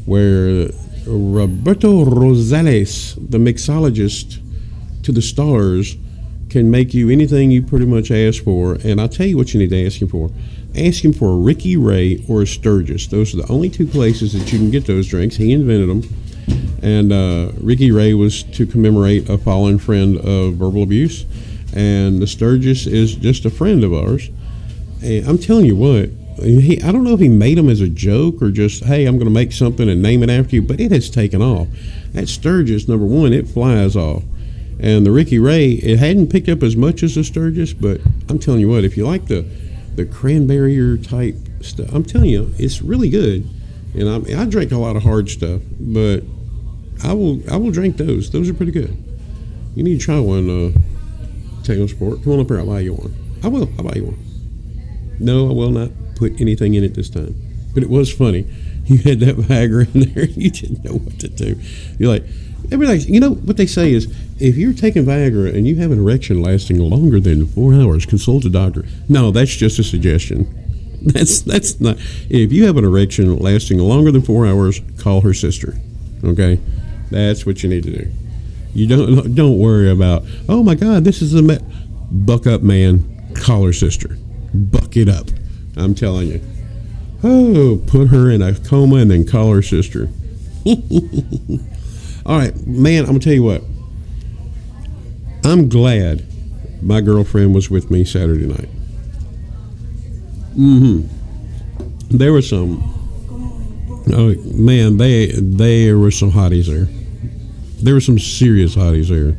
where 0.06 0.70
Roberto 1.06 2.06
Rosales, 2.06 3.16
the 3.16 3.38
mixologist 3.38 4.40
to 5.04 5.12
the 5.12 5.22
stars, 5.22 5.96
can 6.50 6.70
make 6.70 6.94
you 6.94 7.10
anything 7.10 7.52
you 7.52 7.62
pretty 7.62 7.86
much 7.86 8.12
ask 8.12 8.44
for. 8.44 8.76
And 8.84 9.02
I'll 9.02 9.10
tell 9.10 9.26
you 9.26 9.38
what 9.38 9.54
you 9.54 9.60
need 9.60 9.72
to 9.72 9.86
ask 9.86 10.02
him 10.02 10.08
for. 10.08 10.30
Ask 10.78 11.04
him 11.04 11.14
for 11.14 11.30
a 11.32 11.36
Ricky 11.36 11.78
Ray 11.78 12.24
or 12.30 12.44
a 12.44 12.48
Sturgis. 12.48 13.08
Those 13.08 13.34
are 13.34 13.38
the 13.38 13.52
only 13.52 13.70
two 13.70 13.88
places 13.88 14.34
that 14.34 14.52
you 14.52 14.60
can 14.60 14.72
get 14.72 14.86
those 14.86 15.08
drinks. 15.08 15.36
He 15.36 15.52
invented 15.52 15.90
them. 15.90 16.04
And 16.82 17.12
uh, 17.12 17.52
Ricky 17.60 17.92
Ray 17.92 18.14
was 18.14 18.44
to 18.44 18.66
commemorate 18.66 19.30
a 19.30 19.38
fallen 19.38 19.78
friend 19.78 20.18
of 20.18 20.56
verbal 20.56 20.84
abuse. 20.84 21.26
And 21.74 22.22
the 22.22 22.28
Sturgis 22.28 22.86
is 22.86 23.16
just 23.16 23.46
a 23.46 23.50
friend 23.50 23.84
of 23.84 23.94
ours. 23.94 24.30
And 25.02 25.28
I'm 25.28 25.38
telling 25.38 25.66
you 25.66 25.76
what, 25.76 26.10
he, 26.42 26.82
I 26.82 26.92
don't 26.92 27.04
know 27.04 27.14
if 27.14 27.20
he 27.20 27.30
made 27.30 27.58
them 27.58 27.70
as 27.70 27.82
a 27.82 27.88
joke 27.88 28.42
or 28.42 28.52
just, 28.52 28.84
hey, 28.84 29.06
I'm 29.06 29.18
going 29.18 29.28
to 29.28 29.34
make 29.34 29.52
something 29.52 29.90
and 29.90 30.02
name 30.02 30.24
it 30.24 30.30
after 30.30 30.56
you, 30.56 30.62
but 30.62 30.80
it 30.80 30.92
has 30.92 31.10
taken 31.10 31.42
off. 31.42 31.68
That 32.14 32.28
Sturgis, 32.28 32.88
number 32.88 33.06
one, 33.06 33.34
it 33.34 33.48
flies 33.48 33.96
off. 33.96 34.24
And 34.80 35.06
the 35.06 35.12
Ricky 35.12 35.40
Ray, 35.40 35.72
it 35.72 36.00
hadn't 36.00 36.30
picked 36.30 36.50
up 36.50 36.64
as 36.64 36.76
much 36.76 37.04
as 37.04 37.16
the 37.16 37.24
Sturgis, 37.24 37.74
but 37.74 38.02
I'm 38.30 38.40
telling 38.40 38.60
you 38.60 38.70
what, 38.70 38.84
if 38.84 38.98
you 38.98 39.06
like 39.06 39.28
the 39.28 39.46
the 39.96 40.06
cranberry 40.06 40.98
type 40.98 41.36
stuff, 41.62 41.94
I'm 41.94 42.04
telling 42.04 42.30
you, 42.30 42.52
it's 42.58 42.82
really 42.82 43.10
good. 43.10 43.48
And 43.94 44.10
I, 44.10 44.42
I 44.42 44.46
drink 44.46 44.72
a 44.72 44.78
lot 44.78 44.96
of 44.96 45.04
hard 45.04 45.30
stuff, 45.30 45.62
but 45.80 46.24
I 47.04 47.14
will 47.14 47.42
I 47.52 47.58
will 47.58 47.72
drink 47.72 47.98
those. 47.98 48.32
Those 48.32 48.50
are 48.50 48.54
pretty 48.54 48.72
good. 48.72 48.98
You 49.76 49.84
need 49.84 50.00
to 50.00 50.06
try 50.06 50.20
one, 50.20 50.50
uh, 50.50 50.72
Taylor 51.64 51.88
Sport. 51.88 52.24
Come 52.24 52.34
on 52.34 52.40
up 52.42 52.48
here, 52.48 52.60
I'll 52.60 52.66
buy 52.66 52.82
you 52.82 52.94
one. 52.94 53.14
I 53.44 53.48
will. 53.48 53.70
I'll 53.78 53.84
buy 53.86 53.94
you 53.96 54.06
one. 54.06 54.20
No, 55.20 55.50
I 55.50 55.54
will 55.54 55.72
not 55.72 55.92
put 56.16 56.40
anything 56.40 56.74
in 56.74 56.84
it 56.84 56.96
this 56.96 57.10
time. 57.10 57.36
But 57.74 57.84
it 57.84 57.90
was 57.90 58.12
funny. 58.12 58.46
You 58.86 58.98
had 58.98 59.22
that 59.22 59.38
Viagra 59.38 59.96
in 59.96 60.14
there. 60.14 60.26
You 60.26 60.52
didn't 60.52 60.84
know 60.84 60.98
what 60.98 61.18
to 61.22 61.30
do. 61.30 61.58
You're 61.98 62.10
like, 62.10 62.26
everybody's, 62.70 63.10
you 63.10 63.22
know, 63.22 63.36
what 63.36 63.56
they 63.56 63.66
say 63.66 63.94
is 63.94 64.14
if 64.42 64.58
you're 64.58 64.74
taking 64.74 65.06
Viagra 65.06 65.56
and 65.56 65.66
you 65.66 65.78
have 65.78 65.92
an 65.92 66.00
erection 66.00 66.42
lasting 66.42 66.80
longer 66.80 67.22
than 67.22 67.48
four 67.48 67.74
hours, 67.74 68.06
consult 68.06 68.44
a 68.44 68.50
doctor. 68.50 68.84
No, 69.08 69.32
that's 69.32 69.56
just 69.56 69.80
a 69.80 69.86
suggestion. 69.86 70.54
That's 71.06 71.42
that's 71.42 71.82
not. 71.82 71.98
If 72.30 72.54
you 72.54 72.66
have 72.66 72.78
an 72.78 72.86
erection 72.86 73.38
lasting 73.38 73.78
longer 73.78 74.10
than 74.10 74.22
four 74.22 74.48
hours, 74.48 74.80
call 75.00 75.20
her 75.22 75.34
sister. 75.34 75.76
Okay, 76.24 76.62
that's 77.12 77.46
what 77.46 77.62
you 77.62 77.68
need 77.70 77.84
to 77.84 77.92
do. 77.92 78.12
You 78.74 78.88
don't 78.88 79.36
don't 79.36 79.60
worry 79.60 79.90
about. 79.90 80.24
Oh 80.50 80.64
my 80.64 80.76
God, 80.76 81.04
this 81.04 81.22
is 81.22 81.34
a 81.36 81.60
buck 82.12 82.48
up, 82.48 82.62
man. 82.62 83.10
Call 83.36 83.66
her 83.66 83.74
sister. 83.74 84.18
Buck 84.54 84.98
it 84.98 85.10
up. 85.10 85.28
I'm 85.76 85.96
telling 85.96 86.28
you. 86.28 86.42
Oh, 87.24 87.82
put 87.88 88.10
her 88.10 88.30
in 88.30 88.42
a 88.42 88.54
coma 88.54 88.98
and 88.98 89.12
then 89.12 89.26
call 89.26 89.54
her 89.54 89.62
sister. 89.62 90.10
All 92.26 92.38
right, 92.38 92.56
man, 92.68 93.02
I'm 93.02 93.12
going 93.12 93.20
to 93.20 93.24
tell 93.24 93.34
you 93.34 93.44
what. 93.44 93.64
I'm 95.46 95.70
glad 95.70 96.26
my 96.82 97.02
girlfriend 97.02 97.54
was 97.56 97.70
with 97.70 97.90
me 97.92 98.04
Saturday 98.04 98.46
night. 98.46 98.70
Mm-hmm. 100.56 102.18
There 102.18 102.32
were 102.32 102.42
some. 102.42 102.90
Oh 104.12 104.36
man, 104.54 104.98
they 104.98 105.32
there 105.32 105.98
were 105.98 106.12
some 106.12 106.32
hotties 106.32 106.68
there. 106.68 106.88
There 107.84 107.94
were 107.94 108.02
some 108.02 108.18
serious 108.18 108.76
hotties 108.76 109.10
there. 109.10 109.38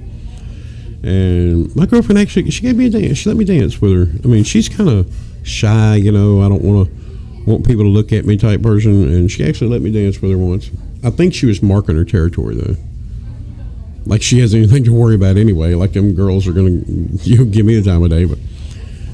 And 1.02 1.74
my 1.74 1.86
girlfriend 1.86 2.18
actually 2.18 2.50
she 2.50 2.62
gave 2.62 2.76
me 2.76 2.86
a 2.86 2.90
dance. 2.90 3.18
She 3.18 3.28
let 3.28 3.36
me 3.36 3.44
dance 3.44 3.80
with 3.80 3.92
her. 3.92 4.18
I 4.22 4.26
mean, 4.26 4.44
she's 4.44 4.68
kind 4.68 4.88
of 4.88 5.14
shy, 5.42 5.96
you 5.96 6.12
know. 6.12 6.42
I 6.42 6.48
don't 6.48 6.62
want 6.62 6.88
to 6.88 7.04
want 7.46 7.66
people 7.66 7.84
to 7.84 7.90
look 7.90 8.12
at 8.12 8.24
me 8.24 8.36
type 8.36 8.62
person, 8.62 9.08
and 9.08 9.30
she 9.30 9.46
actually 9.46 9.68
let 9.68 9.82
me 9.82 9.90
dance 9.90 10.20
with 10.20 10.30
her 10.30 10.38
once. 10.38 10.70
I 11.02 11.10
think 11.10 11.34
she 11.34 11.46
was 11.46 11.62
marking 11.62 11.96
her 11.96 12.04
territory 12.04 12.54
though. 12.54 12.76
Like 14.06 14.22
she 14.22 14.40
has 14.40 14.54
anything 14.54 14.84
to 14.84 14.92
worry 14.92 15.14
about 15.14 15.36
anyway. 15.36 15.74
Like 15.74 15.92
them 15.92 16.14
girls 16.14 16.46
are 16.46 16.52
gonna 16.52 16.70
you 17.22 17.38
know, 17.38 17.44
give 17.44 17.64
me 17.64 17.78
the 17.78 17.90
time 17.90 18.02
of 18.02 18.10
day, 18.10 18.24
but 18.24 18.38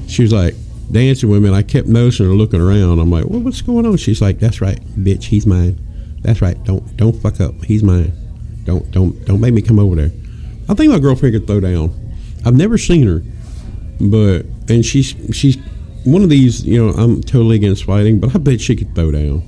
she 0.07 0.23
was 0.23 0.33
like 0.33 0.55
dancing 0.91 1.29
with 1.29 1.41
me, 1.41 1.47
and 1.47 1.55
I 1.55 1.63
kept 1.63 1.87
noticing 1.87 2.25
her 2.25 2.33
looking 2.33 2.59
around. 2.59 2.99
I'm 2.99 3.09
like, 3.09 3.25
well, 3.25 3.39
what's 3.39 3.61
going 3.61 3.85
on? 3.85 3.95
She's 3.97 4.21
like, 4.21 4.39
that's 4.39 4.59
right, 4.59 4.79
bitch, 4.97 5.23
he's 5.23 5.45
mine. 5.45 5.79
That's 6.21 6.41
right. 6.41 6.61
Don't 6.63 6.95
don't 6.97 7.15
fuck 7.15 7.39
up. 7.41 7.63
He's 7.63 7.83
mine. 7.83 8.13
Don't 8.63 8.89
don't 8.91 9.25
don't 9.25 9.41
make 9.41 9.53
me 9.53 9.61
come 9.61 9.79
over 9.79 9.95
there. 9.95 10.11
I 10.69 10.73
think 10.73 10.91
my 10.91 10.99
girlfriend 10.99 11.33
could 11.33 11.47
throw 11.47 11.59
down. 11.59 11.93
I've 12.45 12.55
never 12.55 12.77
seen 12.77 13.07
her, 13.07 13.23
but 13.99 14.45
and 14.69 14.85
she's 14.85 15.15
she's 15.33 15.57
one 16.03 16.23
of 16.23 16.29
these, 16.29 16.65
you 16.65 16.83
know, 16.83 16.91
I'm 16.93 17.21
totally 17.21 17.57
against 17.57 17.83
fighting, 17.83 18.19
but 18.19 18.33
I 18.35 18.39
bet 18.39 18.59
she 18.59 18.75
could 18.75 18.95
throw 18.95 19.11
down. 19.11 19.43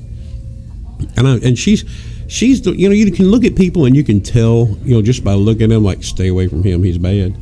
And 1.18 1.28
I, 1.28 1.36
and 1.38 1.58
she's 1.58 1.84
she's 2.28 2.62
the, 2.62 2.72
you 2.72 2.88
know 2.88 2.96
you 2.96 3.12
can 3.12 3.28
look 3.30 3.44
at 3.44 3.56
people 3.56 3.86
and 3.86 3.96
you 3.96 4.04
can 4.04 4.22
tell 4.22 4.76
you 4.84 4.96
know 4.96 5.02
just 5.02 5.24
by 5.24 5.34
looking 5.34 5.64
at 5.64 5.70
them 5.70 5.84
like 5.84 6.04
stay 6.04 6.30
away 6.30 6.48
from 6.48 6.64
him 6.64 6.82
he's 6.84 6.98
bad 6.98 7.36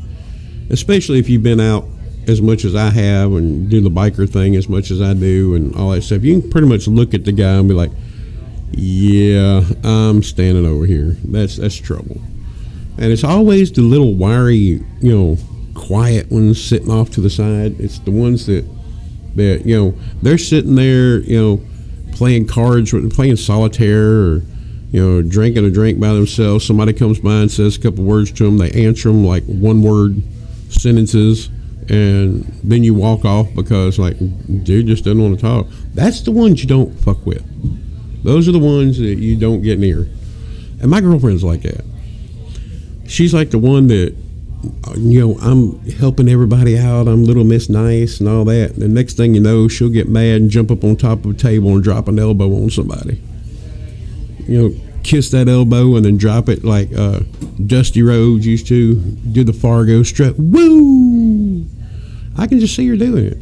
especially 0.70 1.20
if 1.20 1.30
you've 1.30 1.44
been 1.44 1.60
out 1.60 1.86
as 2.28 2.42
much 2.42 2.66
as 2.66 2.76
I 2.76 2.90
have 2.90 3.32
and 3.34 3.70
do 3.70 3.80
the 3.80 3.90
biker 3.90 4.28
thing 4.28 4.56
as 4.56 4.68
much 4.68 4.92
as 4.92 5.02
I 5.02 5.14
do 5.14 5.56
and 5.56 5.76
all 5.76 5.92
that 5.92 6.02
stuff 6.02 6.24
you 6.24 6.42
can 6.42 6.50
pretty 6.50 6.68
much 6.68 6.88
look 6.88 7.14
at 7.14 7.26
the 7.26 7.32
guy 7.32 7.54
and 7.54 7.68
be 7.68 7.74
like 7.74 7.92
yeah 8.72 9.64
I'm 9.84 10.24
standing 10.24 10.66
over 10.66 10.86
here 10.86 11.18
that's 11.26 11.58
that's 11.58 11.76
trouble 11.76 12.22
and 12.98 13.12
it's 13.12 13.24
always 13.24 13.72
the 13.72 13.82
little 13.82 14.16
wiry 14.16 14.56
you 14.56 14.86
know 15.02 15.38
quiet 15.74 16.32
ones 16.32 16.64
sitting 16.64 16.92
off 16.92 17.10
to 17.12 17.22
the 17.22 17.30
side 17.30 17.80
it's 17.80 18.00
the 18.00 18.12
ones 18.12 18.46
that 18.46 18.66
that 19.36 19.66
you 19.66 19.78
know 19.78 19.98
they're 20.22 20.38
sitting 20.38 20.76
there, 20.76 21.20
you 21.20 21.40
know, 21.40 21.62
playing 22.14 22.48
cards, 22.48 22.94
playing 23.14 23.36
solitaire, 23.36 24.10
or 24.10 24.42
you 24.92 25.02
know, 25.02 25.22
drinking 25.22 25.66
a 25.66 25.72
drink 25.72 26.00
by 26.00 26.10
themselves. 26.10 26.66
Somebody 26.66 26.94
comes 26.94 27.20
by 27.20 27.36
and 27.36 27.52
says 27.52 27.78
a 27.78 27.82
couple 27.82 28.04
words 28.04 28.32
to 28.34 28.44
them. 28.44 28.58
They 28.58 28.72
answer 28.86 29.10
them 29.10 29.26
like 29.26 29.44
one 29.46 29.82
word 29.82 30.22
sentences, 30.70 31.48
and 31.90 32.44
then 32.64 32.84
you 32.84 32.94
walk 32.94 33.26
off 33.26 33.48
because 33.56 33.98
like 33.98 34.18
dude 34.64 34.88
just 34.88 35.06
doesn't 35.06 35.22
want 35.22 35.36
to 35.36 35.42
talk. 35.42 35.68
That's 35.94 36.22
the 36.22 36.32
ones 36.32 36.62
you 36.62 36.68
don't 36.68 36.92
fuck 37.00 37.26
with. 37.26 37.46
Those 38.24 38.48
are 38.48 38.52
the 38.52 38.60
ones 38.60 38.98
that 39.00 39.18
you 39.18 39.36
don't 39.36 39.62
get 39.62 39.80
near. 39.80 40.08
And 40.82 40.90
my 40.90 41.02
girlfriend's 41.02 41.44
like 41.44 41.62
that. 41.64 41.84
She's 43.08 43.34
like 43.34 43.52
the 43.52 43.60
one 43.60 43.88
that 43.88 44.16
you 44.96 45.20
know, 45.20 45.38
I'm 45.40 45.80
helping 45.92 46.30
everybody 46.30 46.78
out. 46.78 47.08
I'm 47.08 47.24
little 47.24 47.44
Miss 47.44 47.70
Nice 47.70 48.20
and 48.20 48.30
all 48.30 48.46
that. 48.46 48.76
The 48.76 48.88
next 48.88 49.18
thing 49.18 49.34
you 49.34 49.42
know, 49.42 49.68
she'll 49.68 49.90
get 49.90 50.08
mad 50.08 50.42
and 50.42 50.50
jump 50.50 50.72
up 50.72 50.84
on 50.84 50.96
top 50.96 51.26
of 51.26 51.32
a 51.32 51.34
table 51.34 51.70
and 51.70 51.84
drop 51.84 52.08
an 52.08 52.20
elbow 52.20 52.54
on 52.62 52.70
somebody. 52.70 53.22
You 54.48 54.70
know, 54.70 54.76
kiss 55.04 55.32
that 55.32 55.48
elbow 55.48 55.96
and 55.96 56.06
then 56.06 56.18
drop 56.18 56.50
it 56.50 56.64
like 56.64 56.90
uh, 56.96 57.22
Dusty 57.66 58.04
Rhodes 58.04 58.46
used 58.46 58.68
to 58.68 58.96
do 58.96 59.44
the 59.44 59.54
Fargo 59.54 60.04
strut. 60.04 60.36
Woo! 60.38 61.66
I 62.38 62.48
can 62.48 62.60
just 62.60 62.76
see 62.76 62.88
her 62.88 62.96
doing 62.96 63.26
it. 63.26 63.38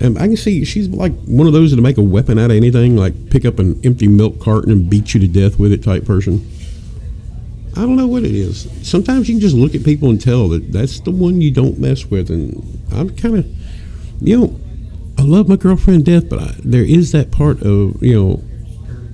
And 0.00 0.18
I 0.18 0.26
can 0.26 0.36
see 0.36 0.64
she's 0.64 0.88
like 0.88 1.12
one 1.24 1.46
of 1.46 1.52
those 1.52 1.70
that 1.70 1.80
make 1.80 1.98
a 1.98 2.02
weapon 2.02 2.38
out 2.38 2.50
of 2.50 2.56
anything, 2.56 2.96
like 2.96 3.30
pick 3.30 3.44
up 3.44 3.58
an 3.58 3.80
empty 3.84 4.08
milk 4.08 4.40
carton 4.40 4.72
and 4.72 4.90
beat 4.90 5.14
you 5.14 5.20
to 5.20 5.28
death 5.28 5.58
with 5.58 5.72
it 5.72 5.84
type 5.84 6.04
person. 6.04 6.50
I 7.76 7.80
don't 7.80 7.96
know 7.96 8.06
what 8.06 8.24
it 8.24 8.34
is. 8.34 8.68
Sometimes 8.88 9.28
you 9.28 9.34
can 9.34 9.40
just 9.40 9.56
look 9.56 9.74
at 9.74 9.84
people 9.84 10.10
and 10.10 10.20
tell 10.20 10.48
that 10.48 10.72
that's 10.72 11.00
the 11.00 11.10
one 11.10 11.40
you 11.40 11.50
don't 11.50 11.78
mess 11.78 12.06
with. 12.06 12.30
And 12.30 12.82
I'm 12.92 13.14
kind 13.16 13.38
of, 13.38 13.46
you 14.20 14.40
know, 14.40 14.60
I 15.18 15.22
love 15.22 15.48
my 15.48 15.56
girlfriend 15.56 16.04
death, 16.04 16.28
but 16.28 16.38
I, 16.40 16.54
there 16.60 16.84
is 16.84 17.12
that 17.12 17.30
part 17.30 17.62
of, 17.62 18.02
you 18.02 18.14
know, 18.14 18.42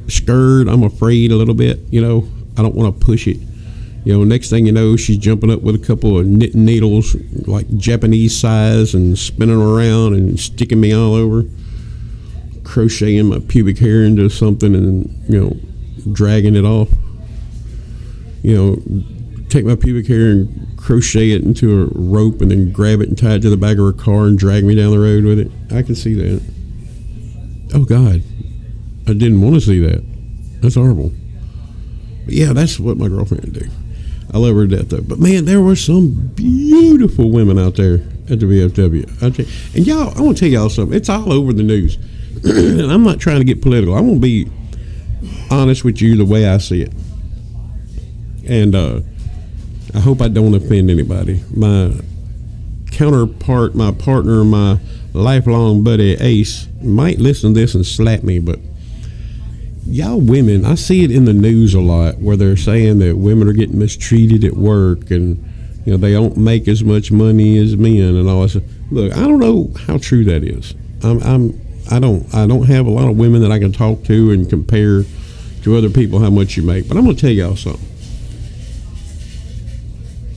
scared. 0.09 0.69
I'm 0.69 0.83
afraid 0.83 1.31
a 1.31 1.37
little 1.37 1.55
bit. 1.55 1.81
You 1.91 2.03
know, 2.03 2.29
I 2.59 2.63
don't 2.63 2.75
want 2.75 2.99
to 2.99 3.07
push 3.07 3.27
it. 3.27 3.39
You 4.05 4.17
know, 4.17 4.25
next 4.25 4.51
thing 4.51 4.67
you 4.67 4.73
know, 4.73 4.97
she's 4.97 5.19
jumping 5.19 5.51
up 5.51 5.61
with 5.61 5.75
a 5.75 5.87
couple 5.87 6.19
of 6.19 6.27
knitting 6.27 6.65
needles, 6.65 7.15
like 7.47 7.69
Japanese 7.77 8.39
size, 8.39 8.95
and 8.95 9.19
spinning 9.19 9.61
around 9.61 10.15
and 10.15 10.41
sticking 10.41 10.81
me 10.81 10.93
all 10.93 11.15
over, 11.15 11.45
crocheting 12.65 13.27
my 13.27 13.41
pubic 13.41 13.79
hair 13.79 14.05
into 14.05 14.29
something, 14.31 14.75
and 14.75 15.25
you 15.29 15.41
know, 15.41 16.13
dragging 16.13 16.57
it 16.57 16.65
off 16.65 16.89
you 18.43 18.57
know, 18.57 19.45
take 19.49 19.65
my 19.65 19.75
pubic 19.75 20.07
hair 20.07 20.31
and 20.31 20.79
crochet 20.79 21.31
it 21.33 21.43
into 21.43 21.83
a 21.83 21.87
rope 21.93 22.41
and 22.41 22.51
then 22.51 22.73
grab 22.73 23.01
it 23.01 23.09
and 23.09 23.19
tie 23.19 23.35
it 23.35 23.41
to 23.41 23.51
the 23.51 23.57
back 23.57 23.77
of 23.77 23.85
her 23.85 23.93
car 23.93 24.25
and 24.25 24.39
drag 24.39 24.65
me 24.65 24.75
down 24.75 24.91
the 24.91 24.99
road 24.99 25.25
with 25.25 25.39
it. 25.39 25.51
I 25.71 25.83
can 25.83 25.95
see 25.95 26.15
that. 26.15 26.43
Oh 27.75 27.85
God, 27.85 28.23
I 29.07 29.13
didn't 29.13 29.43
want 29.43 29.57
to 29.57 29.61
see 29.61 29.81
that. 29.81 30.03
That's 30.63 30.75
horrible. 30.75 31.13
But 32.25 32.35
yeah, 32.35 32.53
that's 32.53 32.81
what 32.81 32.97
my 32.97 33.09
girlfriend 33.09 33.53
do. 33.53 33.69
I 34.33 34.39
love 34.39 34.55
her 34.55 34.67
to 34.67 34.77
death 34.77 34.89
though. 34.91 35.03
But 35.03 35.19
man, 35.19 35.45
there 35.45 35.61
were 35.61 35.77
some 35.77 36.31
beautiful 36.35 37.31
women 37.31 37.59
out 37.59 37.77
there 37.77 37.95
at 38.31 38.41
the 38.41 38.47
VFW. 38.47 39.75
And 39.75 39.87
y'all, 39.87 40.17
I 40.17 40.23
want 40.23 40.39
to 40.39 40.45
tell 40.45 40.53
y'all 40.53 40.69
something. 40.69 40.97
It's 40.97 41.09
all 41.09 41.33
over 41.33 41.53
the 41.53 41.63
news. 41.63 41.97
and 42.45 42.93
I'm 42.93 43.03
not 43.03 43.19
trying 43.19 43.39
to 43.39 43.45
get 43.45 43.61
political. 43.61 43.97
I'm 43.97 44.15
to 44.15 44.21
be 44.21 44.49
honest 45.51 45.85
with 45.85 46.01
you 46.01 46.17
the 46.17 46.25
way 46.25 46.47
I 46.47 46.59
see 46.59 46.83
it 46.83 46.93
and 48.51 48.75
uh, 48.75 49.01
I 49.95 50.01
hope 50.01 50.21
I 50.21 50.29
don't 50.29 50.55
offend 50.55 50.91
anybody. 50.91 51.43
My 51.55 51.93
counterpart, 52.91 53.77
my 53.77 53.93
partner, 53.93 54.45
my 54.45 54.79
lifelong 55.13 55.85
buddy 55.85 56.15
Ace, 56.15 56.67
might 56.83 57.19
listen 57.19 57.55
to 57.55 57.61
this 57.61 57.75
and 57.75 57.87
slap 57.87 58.25
me, 58.25 58.41
but 58.41 58.59
y'all 59.87 60.21
women, 60.21 60.65
I 60.65 60.75
see 60.75 61.05
it 61.05 61.11
in 61.11 61.25
the 61.25 61.33
news 61.33 61.75
a 61.75 61.81
lot 61.81 62.19
where 62.19 62.37
they're 62.37 62.57
saying 62.57 62.99
that 63.01 63.17
women 63.17 63.49
are 63.49 63.53
getting 63.53 63.79
mistreated 63.79 64.45
at 64.45 64.55
work 64.55 65.11
and 65.11 65.43
you 65.85 65.93
know 65.93 65.97
they 65.97 66.13
don't 66.13 66.37
make 66.37 66.69
as 66.69 66.85
much 66.85 67.11
money 67.11 67.59
as 67.59 67.77
men 67.77 68.15
and 68.15 68.29
all 68.29 68.47
that. 68.47 68.63
Look, 68.91 69.13
I 69.13 69.21
don't 69.21 69.39
know 69.39 69.73
how 69.87 69.99
true 69.99 70.25
that 70.25 70.45
is. 70.45 70.75
I'm, 71.03 71.23
I'm 71.23 71.61
I 71.91 71.99
don't 71.99 72.33
I 72.35 72.47
don't 72.47 72.67
have 72.67 72.87
a 72.87 72.91
lot 72.91 73.09
of 73.09 73.17
women 73.17 73.41
that 73.43 73.51
I 73.51 73.59
can 73.59 73.73
talk 73.73 74.05
to 74.05 74.31
and 74.31 74.49
compare 74.49 75.05
to 75.63 75.77
other 75.77 75.91
people 75.91 76.21
how 76.21 76.31
much 76.31 76.57
you 76.57 76.63
make. 76.63 76.89
But 76.89 76.97
I'm 76.97 77.05
going 77.05 77.17
to 77.17 77.21
tell 77.21 77.31
y'all 77.31 77.57
something. 77.57 77.87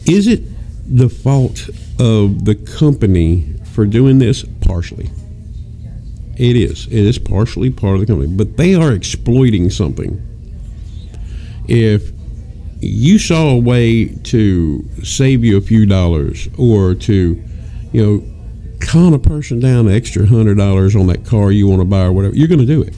Is 0.06 0.28
it 0.28 0.42
the 0.86 1.10
fault 1.10 1.70
of 2.00 2.46
the 2.46 2.56
company 2.78 3.56
for 3.74 3.86
doing 3.86 4.20
this? 4.20 4.44
Partially. 4.62 5.10
It 6.38 6.56
is. 6.56 6.88
It 6.88 6.94
is 6.94 7.20
partially 7.20 7.70
part 7.70 7.96
of 7.96 8.00
the 8.02 8.08
company, 8.08 8.36
but 8.36 8.58
they 8.58 8.74
are 8.74 8.92
exploiting 8.92 9.70
something. 9.70 10.22
If 11.68 12.12
you 12.82 13.20
saw 13.20 13.50
a 13.50 13.58
way 13.58 14.06
to 14.06 14.84
save 15.04 15.44
you 15.44 15.58
a 15.58 15.62
few 15.62 15.86
dollars 15.86 16.50
or 16.58 16.96
to, 16.96 17.44
you 17.92 18.06
know, 18.06 18.24
con 18.82 19.14
a 19.14 19.20
person 19.20 19.60
down 19.60 19.88
an 19.88 19.94
extra 19.94 20.26
hundred 20.26 20.58
dollars 20.58 20.96
on 20.96 21.08
that 21.08 21.26
car 21.26 21.52
you 21.52 21.68
want 21.68 21.82
to 21.82 21.86
buy 21.86 22.04
or 22.06 22.12
whatever, 22.12 22.36
you're 22.36 22.48
going 22.48 22.60
to 22.60 22.66
do 22.66 22.82
it. 22.82 22.94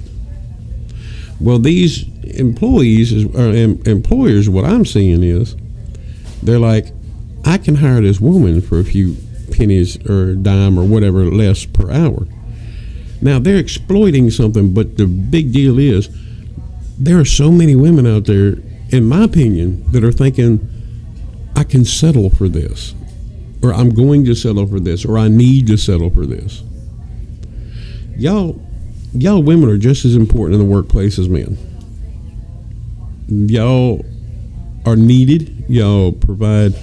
Well, 1.39 1.59
these 1.59 2.07
employees 2.37 3.25
or 3.35 3.51
employers, 3.51 4.49
what 4.49 4.65
I'm 4.65 4.85
seeing 4.85 5.21
is 5.23 5.55
they're 6.41 6.59
like, 6.59 6.87
I 7.43 7.57
can 7.57 7.75
hire 7.75 8.01
this 8.01 8.19
woman 8.19 8.61
for 8.61 8.79
a 8.79 8.83
few 8.83 9.17
pennies 9.51 9.97
or 10.09 10.33
dime 10.33 10.79
or 10.79 10.85
whatever 10.85 11.25
less 11.25 11.65
per 11.65 11.91
hour. 11.91 12.27
Now 13.25 13.39
they're 13.39 13.57
exploiting 13.57 14.29
something, 14.29 14.71
but 14.71 14.97
the 14.97 15.07
big 15.07 15.51
deal 15.51 15.79
is 15.79 16.09
there 16.99 17.19
are 17.19 17.25
so 17.25 17.49
many 17.49 17.75
women 17.75 18.05
out 18.05 18.25
there, 18.25 18.57
in 18.91 19.03
my 19.05 19.23
opinion, 19.23 19.83
that 19.93 20.03
are 20.03 20.11
thinking, 20.11 20.69
I 21.55 21.63
can 21.63 21.85
settle 21.85 22.29
for 22.29 22.47
this, 22.47 22.93
or 23.63 23.73
I'm 23.73 23.89
going 23.89 24.25
to 24.25 24.35
settle 24.35 24.67
for 24.67 24.79
this, 24.79 25.05
or 25.05 25.17
I 25.17 25.27
need 25.27 25.65
to 25.67 25.75
settle 25.75 26.11
for 26.11 26.27
this. 26.27 26.61
Y'all, 28.15 28.61
y'all 29.11 29.41
women 29.41 29.69
are 29.69 29.77
just 29.77 30.05
as 30.05 30.15
important 30.15 30.61
in 30.61 30.67
the 30.67 30.71
workplace 30.71 31.17
as 31.17 31.27
men. 31.27 31.57
Y'all 33.27 34.05
are 34.85 34.95
needed. 34.95 35.65
Y'all 35.67 36.11
provide 36.11 36.75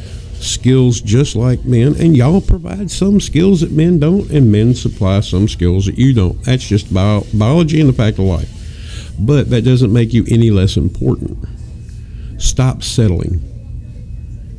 skills 0.42 1.00
just 1.00 1.36
like 1.36 1.64
men, 1.64 1.94
and 1.98 2.16
y'all 2.16 2.40
provide 2.40 2.90
some 2.90 3.20
skills 3.20 3.60
that 3.60 3.72
men 3.72 3.98
don't, 3.98 4.30
and 4.30 4.50
men 4.50 4.74
supply 4.74 5.20
some 5.20 5.48
skills 5.48 5.86
that 5.86 5.98
you 5.98 6.12
don't. 6.12 6.42
That's 6.44 6.66
just 6.66 6.92
bio- 6.92 7.26
biology 7.32 7.80
and 7.80 7.88
the 7.88 7.94
fact 7.94 8.18
of 8.18 8.24
life. 8.24 8.50
But 9.18 9.50
that 9.50 9.62
doesn't 9.62 9.92
make 9.92 10.12
you 10.12 10.24
any 10.28 10.50
less 10.50 10.76
important. 10.76 11.38
Stop 12.38 12.82
settling. 12.82 13.48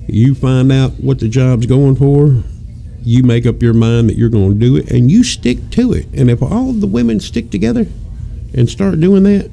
You 0.08 0.36
find 0.36 0.72
out 0.72 0.92
what 1.00 1.20
the 1.20 1.30
job's 1.30 1.66
going 1.66 1.96
for, 1.96 2.44
you 3.04 3.24
make 3.24 3.46
up 3.46 3.62
your 3.62 3.74
mind 3.74 4.10
that 4.10 4.18
you're 4.18 4.30
going 4.30 4.54
to 4.54 4.60
do 4.60 4.76
it, 4.78 4.92
and 4.92 5.12
you 5.12 5.24
stick 5.24 5.70
to 5.72 5.94
it. 5.94 6.08
And 6.14 6.30
if 6.30 6.42
all 6.42 6.72
the 6.72 6.88
women 6.88 7.20
stick 7.20 7.52
together 7.52 7.86
and 8.54 8.70
start 8.70 9.00
doing 9.00 9.24
that, 9.24 9.52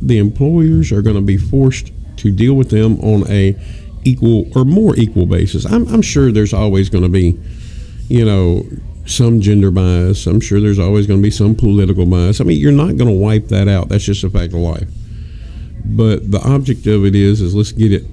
the 0.00 0.18
employers 0.18 0.92
are 0.92 1.02
going 1.02 1.16
to 1.16 1.22
be 1.22 1.36
forced 1.36 1.92
to 2.18 2.32
deal 2.32 2.54
with 2.54 2.70
them 2.70 2.98
on 3.00 3.28
a 3.30 3.56
equal 4.06 4.46
or 4.56 4.64
more 4.64 4.96
equal 4.96 5.26
basis. 5.26 5.64
I'm, 5.66 5.86
I'm 5.88 6.02
sure 6.02 6.30
there's 6.32 6.54
always 6.54 6.88
going 6.88 7.04
to 7.04 7.10
be, 7.10 7.38
you 8.08 8.24
know, 8.24 8.64
some 9.06 9.40
gender 9.40 9.70
bias. 9.70 10.26
I'm 10.26 10.40
sure 10.40 10.60
there's 10.60 10.78
always 10.78 11.06
going 11.06 11.20
to 11.20 11.22
be 11.22 11.30
some 11.30 11.54
political 11.54 12.06
bias. 12.06 12.40
I 12.40 12.44
mean, 12.44 12.58
you're 12.58 12.72
not 12.72 12.96
going 12.96 13.10
to 13.10 13.12
wipe 13.12 13.48
that 13.48 13.68
out. 13.68 13.88
That's 13.88 14.04
just 14.04 14.24
a 14.24 14.30
fact 14.30 14.52
of 14.52 14.60
life. 14.60 14.88
But 15.84 16.30
the 16.30 16.40
object 16.40 16.86
of 16.86 17.04
it 17.04 17.14
is, 17.14 17.40
is 17.40 17.54
let's 17.54 17.72
get 17.72 17.92
it 17.92 18.04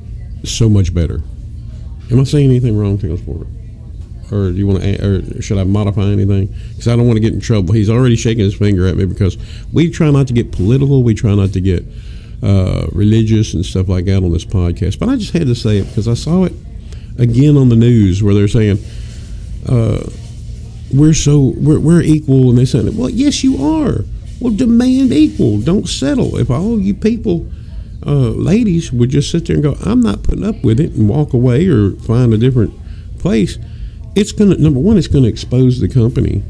so 0.43 0.69
much 0.69 0.93
better. 0.93 1.21
Am 2.11 2.19
I 2.19 2.23
saying 2.23 2.49
anything 2.49 2.77
wrong, 2.77 2.97
Forward? 2.97 3.47
Or 4.31 4.51
do 4.51 4.57
you 4.57 4.67
want 4.67 4.81
to, 4.81 5.37
or 5.37 5.41
should 5.41 5.57
I 5.57 5.63
modify 5.63 6.05
anything? 6.05 6.47
Because 6.69 6.87
I 6.87 6.95
don't 6.95 7.05
want 7.05 7.17
to 7.17 7.21
get 7.21 7.33
in 7.33 7.39
trouble. 7.39 7.73
He's 7.73 7.89
already 7.89 8.15
shaking 8.15 8.43
his 8.43 8.55
finger 8.55 8.87
at 8.87 8.95
me 8.95 9.05
because 9.05 9.37
we 9.71 9.89
try 9.89 10.09
not 10.11 10.27
to 10.27 10.33
get 10.33 10.51
political. 10.51 11.03
We 11.03 11.13
try 11.13 11.33
not 11.35 11.53
to 11.53 11.61
get 11.61 11.85
uh, 12.43 12.87
religious 12.91 13.53
and 13.53 13.65
stuff 13.65 13.87
like 13.87 14.05
that 14.05 14.17
on 14.17 14.31
this 14.31 14.45
podcast. 14.45 14.99
But 14.99 15.09
I 15.09 15.15
just 15.15 15.33
had 15.33 15.47
to 15.47 15.55
say 15.55 15.77
it 15.77 15.85
because 15.85 16.07
I 16.07 16.13
saw 16.13 16.43
it 16.43 16.53
again 17.17 17.55
on 17.57 17.69
the 17.69 17.75
news 17.75 18.21
where 18.21 18.33
they're 18.33 18.47
saying 18.47 18.79
uh, 19.67 20.09
we're 20.93 21.13
so 21.13 21.53
we're, 21.57 21.79
we're 21.79 22.01
equal, 22.01 22.49
and 22.49 22.57
they 22.57 22.65
said, 22.65 22.85
"Well, 22.97 23.09
yes, 23.09 23.43
you 23.43 23.63
are. 23.63 24.03
Well, 24.39 24.53
demand 24.53 25.13
equal. 25.13 25.59
Don't 25.59 25.87
settle. 25.87 26.37
If 26.37 26.51
all 26.51 26.79
you 26.79 26.93
people." 26.93 27.49
Uh, 28.05 28.31
ladies 28.31 28.91
would 28.91 29.09
just 29.09 29.31
sit 29.31 29.45
there 29.45 29.55
and 29.55 29.63
go, 29.63 29.77
I'm 29.85 30.01
not 30.01 30.23
putting 30.23 30.43
up 30.43 30.61
with 30.61 30.77
it 30.81 30.91
and 30.91 31.07
walk 31.07 31.31
away 31.31 31.67
or 31.67 31.91
find 31.91 32.33
a 32.33 32.37
different 32.37 32.73
place. 33.17 33.57
It's 34.13 34.33
going 34.33 34.49
to, 34.51 34.61
number 34.61 34.81
one, 34.81 34.97
it's 34.97 35.07
going 35.07 35.23
to 35.23 35.29
expose 35.29 35.79
the 35.79 35.87
company 35.87 36.43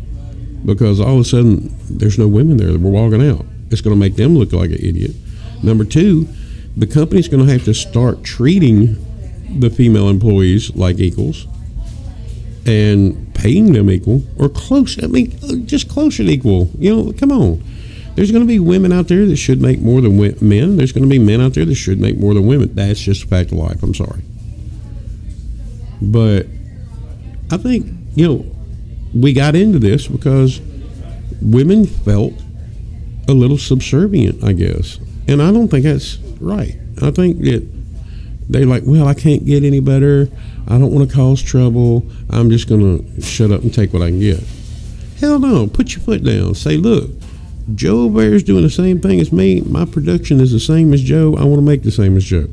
because 0.65 0.99
all 0.99 1.15
of 1.15 1.19
a 1.19 1.23
sudden 1.23 1.75
there's 1.89 2.17
no 2.17 2.27
women 2.27 2.57
there 2.57 2.71
that 2.71 2.81
we're 2.81 2.89
walking 2.89 3.21
out. 3.21 3.45
It's 3.69 3.81
going 3.81 3.95
to 3.95 3.99
make 3.99 4.15
them 4.15 4.35
look 4.35 4.51
like 4.51 4.71
an 4.71 4.79
idiot. 4.79 5.11
Number 5.63 5.85
two, 5.85 6.27
the 6.75 6.87
company's 6.87 7.27
going 7.27 7.45
to 7.45 7.51
have 7.51 7.65
to 7.65 7.73
start 7.73 8.23
treating 8.23 8.97
the 9.59 9.69
female 9.69 10.09
employees 10.09 10.75
like 10.75 10.99
equals 10.99 11.47
and 12.65 13.33
paying 13.35 13.73
them 13.73 13.89
equal 13.89 14.23
or 14.37 14.49
close. 14.49 15.01
I 15.03 15.07
mean, 15.07 15.37
uh, 15.43 15.55
just 15.65 15.89
closer 15.89 16.23
to 16.23 16.29
equal. 16.29 16.69
You 16.77 16.95
know, 16.95 17.13
come 17.13 17.31
on. 17.31 17.63
There's 18.15 18.31
going 18.31 18.43
to 18.43 18.47
be 18.47 18.59
women 18.59 18.91
out 18.91 19.07
there 19.07 19.25
that 19.25 19.37
should 19.37 19.61
make 19.61 19.79
more 19.79 19.99
than 20.01 20.17
men. 20.17 20.77
There's 20.77 20.91
going 20.91 21.03
to 21.03 21.09
be 21.09 21.19
men 21.19 21.41
out 21.41 21.55
there 21.55 21.65
that 21.65 21.75
should 21.75 21.99
make 21.99 22.17
more 22.17 22.33
than 22.33 22.45
women. 22.45 22.73
That's 22.75 22.99
just 22.99 23.23
a 23.23 23.27
fact 23.27 23.51
of 23.51 23.57
life. 23.57 23.81
I'm 23.81 23.95
sorry. 23.95 24.21
But 26.01 26.45
I 27.51 27.57
think, 27.57 27.87
you 28.15 28.27
know, 28.27 28.55
we 29.13 29.33
got 29.33 29.55
into 29.55 29.79
this 29.79 30.07
because 30.07 30.61
women 31.41 31.85
felt 31.85 32.33
a 33.27 33.33
little 33.33 33.57
subservient, 33.57 34.43
I 34.43 34.53
guess. 34.53 34.99
And 35.27 35.41
I 35.41 35.51
don't 35.51 35.67
think 35.67 35.85
that's 35.85 36.17
right. 36.39 36.75
I 37.01 37.11
think 37.11 37.39
that 37.39 37.67
they're 38.49 38.65
like, 38.65 38.83
well, 38.85 39.07
I 39.07 39.13
can't 39.13 39.45
get 39.45 39.63
any 39.63 39.79
better. 39.79 40.27
I 40.67 40.77
don't 40.77 40.93
want 40.93 41.09
to 41.09 41.15
cause 41.15 41.41
trouble. 41.41 42.05
I'm 42.29 42.49
just 42.49 42.67
going 42.67 42.81
to 43.15 43.21
shut 43.21 43.51
up 43.51 43.61
and 43.61 43.73
take 43.73 43.93
what 43.93 44.01
I 44.01 44.09
can 44.09 44.19
get. 44.19 44.43
Hell 45.19 45.39
no. 45.39 45.67
Put 45.67 45.95
your 45.95 46.03
foot 46.03 46.23
down. 46.23 46.55
Say, 46.55 46.77
look, 46.77 47.09
Joe 47.75 48.09
Bear's 48.09 48.43
doing 48.43 48.63
the 48.63 48.69
same 48.69 48.99
thing 48.99 49.19
as 49.19 49.31
me. 49.31 49.61
My 49.61 49.85
production 49.85 50.39
is 50.41 50.51
the 50.51 50.59
same 50.59 50.93
as 50.93 51.01
Joe. 51.01 51.35
I 51.37 51.43
want 51.43 51.55
to 51.55 51.61
make 51.61 51.83
the 51.83 51.91
same 51.91 52.17
as 52.17 52.25
Joe. 52.25 52.47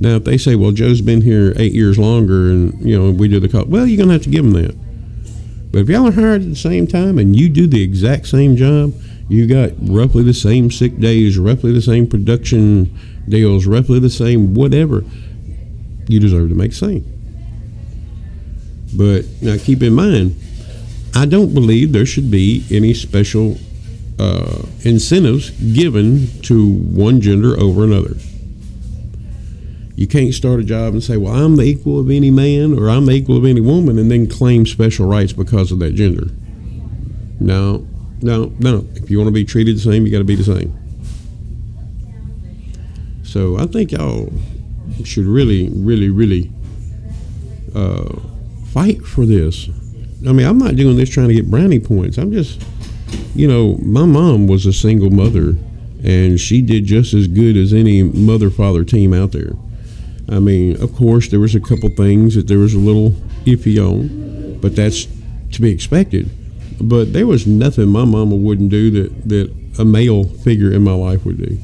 Now, 0.00 0.16
if 0.16 0.24
they 0.24 0.36
say, 0.36 0.56
well, 0.56 0.72
Joe's 0.72 1.00
been 1.00 1.22
here 1.22 1.54
eight 1.56 1.72
years 1.72 1.98
longer 1.98 2.50
and, 2.50 2.86
you 2.86 2.98
know, 2.98 3.10
we 3.10 3.28
do 3.28 3.40
the 3.40 3.48
call, 3.48 3.64
well, 3.64 3.86
you're 3.86 3.96
going 3.96 4.08
to 4.08 4.14
have 4.14 4.22
to 4.24 4.30
give 4.30 4.44
them 4.44 4.62
that. 4.62 4.76
But 5.72 5.80
if 5.80 5.88
y'all 5.88 6.08
are 6.08 6.12
hired 6.12 6.42
at 6.42 6.48
the 6.48 6.56
same 6.56 6.86
time 6.86 7.18
and 7.18 7.34
you 7.34 7.48
do 7.48 7.66
the 7.66 7.82
exact 7.82 8.26
same 8.26 8.56
job, 8.56 8.92
you 9.28 9.46
got 9.46 9.72
roughly 9.80 10.22
the 10.22 10.34
same 10.34 10.70
sick 10.70 10.98
days, 10.98 11.38
roughly 11.38 11.72
the 11.72 11.82
same 11.82 12.06
production 12.06 12.96
deals, 13.28 13.66
roughly 13.66 13.98
the 13.98 14.10
same 14.10 14.54
whatever, 14.54 15.04
you 16.08 16.20
deserve 16.20 16.50
to 16.50 16.54
make 16.54 16.70
the 16.70 16.76
same. 16.76 17.10
But 18.96 19.24
now 19.40 19.56
keep 19.58 19.82
in 19.82 19.94
mind, 19.94 20.36
I 21.14 21.26
don't 21.26 21.54
believe 21.54 21.92
there 21.92 22.06
should 22.06 22.30
be 22.30 22.64
any 22.70 22.92
special 22.92 23.56
uh, 24.18 24.62
incentives 24.82 25.50
given 25.50 26.28
to 26.42 26.74
one 26.74 27.20
gender 27.20 27.58
over 27.58 27.84
another. 27.84 28.16
You 29.96 30.08
can't 30.08 30.34
start 30.34 30.60
a 30.60 30.64
job 30.64 30.92
and 30.92 31.02
say, 31.02 31.16
well, 31.16 31.34
I'm 31.34 31.56
the 31.56 31.62
equal 31.62 32.00
of 32.00 32.10
any 32.10 32.30
man 32.30 32.76
or 32.76 32.90
I'm 32.90 33.06
the 33.06 33.12
equal 33.12 33.36
of 33.36 33.44
any 33.44 33.60
woman 33.60 33.98
and 33.98 34.10
then 34.10 34.28
claim 34.28 34.66
special 34.66 35.06
rights 35.06 35.32
because 35.32 35.70
of 35.70 35.78
that 35.78 35.92
gender. 35.92 36.26
No, 37.38 37.86
no, 38.24 38.52
no. 38.58 38.86
If 38.94 39.10
you 39.10 39.18
want 39.18 39.28
to 39.28 39.32
be 39.32 39.44
treated 39.44 39.76
the 39.76 39.80
same, 39.80 40.06
you 40.06 40.10
got 40.10 40.18
to 40.18 40.24
be 40.24 40.34
the 40.34 40.44
same. 40.44 40.74
So 43.22 43.58
I 43.58 43.66
think 43.66 43.92
y'all 43.92 44.32
should 45.04 45.26
really, 45.26 45.68
really, 45.68 46.08
really 46.08 46.50
uh, 47.74 48.18
fight 48.72 49.02
for 49.02 49.26
this. 49.26 49.68
I 50.26 50.32
mean, 50.32 50.46
I'm 50.46 50.56
not 50.56 50.74
doing 50.76 50.96
this 50.96 51.10
trying 51.10 51.28
to 51.28 51.34
get 51.34 51.50
brownie 51.50 51.80
points. 51.80 52.16
I'm 52.16 52.32
just, 52.32 52.64
you 53.34 53.46
know, 53.46 53.76
my 53.82 54.06
mom 54.06 54.46
was 54.46 54.64
a 54.64 54.72
single 54.72 55.10
mother, 55.10 55.58
and 56.02 56.40
she 56.40 56.62
did 56.62 56.86
just 56.86 57.12
as 57.12 57.26
good 57.26 57.58
as 57.58 57.74
any 57.74 58.02
mother 58.02 58.48
father 58.48 58.84
team 58.84 59.12
out 59.12 59.32
there. 59.32 59.52
I 60.30 60.38
mean, 60.38 60.80
of 60.80 60.94
course, 60.94 61.28
there 61.28 61.40
was 61.40 61.54
a 61.54 61.60
couple 61.60 61.90
things 61.90 62.36
that 62.36 62.48
there 62.48 62.58
was 62.58 62.72
a 62.72 62.78
little 62.78 63.10
iffy 63.44 63.78
on, 63.78 64.60
but 64.60 64.74
that's 64.74 65.06
to 65.52 65.60
be 65.60 65.70
expected. 65.70 66.30
But 66.80 67.12
there 67.12 67.26
was 67.26 67.46
nothing 67.46 67.88
my 67.88 68.04
mama 68.04 68.34
wouldn't 68.34 68.70
do 68.70 68.90
that, 68.90 69.28
that 69.28 69.54
a 69.78 69.84
male 69.84 70.24
figure 70.24 70.72
in 70.72 70.82
my 70.82 70.94
life 70.94 71.24
would 71.24 71.38
do. 71.38 71.58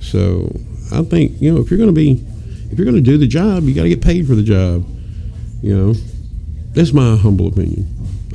So 0.00 0.50
I 0.92 1.02
think, 1.02 1.40
you 1.40 1.52
know, 1.52 1.60
if 1.60 1.70
you're 1.70 1.78
going 1.78 1.94
to 1.94 1.94
be, 1.94 2.24
if 2.70 2.78
you're 2.78 2.84
going 2.84 2.96
to 2.96 3.00
do 3.00 3.18
the 3.18 3.26
job, 3.26 3.64
you 3.64 3.74
got 3.74 3.82
to 3.82 3.88
get 3.88 4.02
paid 4.02 4.26
for 4.26 4.34
the 4.34 4.42
job, 4.42 4.86
you 5.62 5.76
know. 5.76 5.94
that's 6.72 6.92
my 6.92 7.16
humble 7.16 7.48
opinion. 7.48 7.86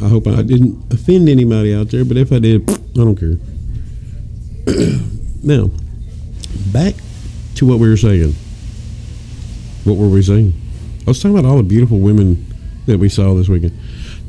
I 0.01 0.07
hope 0.07 0.27
I 0.27 0.41
didn't 0.41 0.91
offend 0.91 1.29
anybody 1.29 1.73
out 1.73 1.89
there, 1.89 2.03
but 2.03 2.17
if 2.17 2.31
I 2.31 2.39
did, 2.39 2.69
I 2.69 2.75
don't 2.93 3.15
care. 3.15 3.37
now, 5.43 5.69
back 6.71 6.95
to 7.55 7.65
what 7.65 7.79
we 7.79 7.89
were 7.89 7.97
saying. 7.97 8.33
What 9.83 9.97
were 9.97 10.09
we 10.09 10.21
saying? 10.21 10.53
I 11.01 11.09
was 11.09 11.21
talking 11.21 11.37
about 11.37 11.49
all 11.49 11.57
the 11.57 11.63
beautiful 11.63 11.99
women 11.99 12.45
that 12.85 12.97
we 12.97 13.09
saw 13.09 13.33
this 13.33 13.49
weekend. 13.49 13.77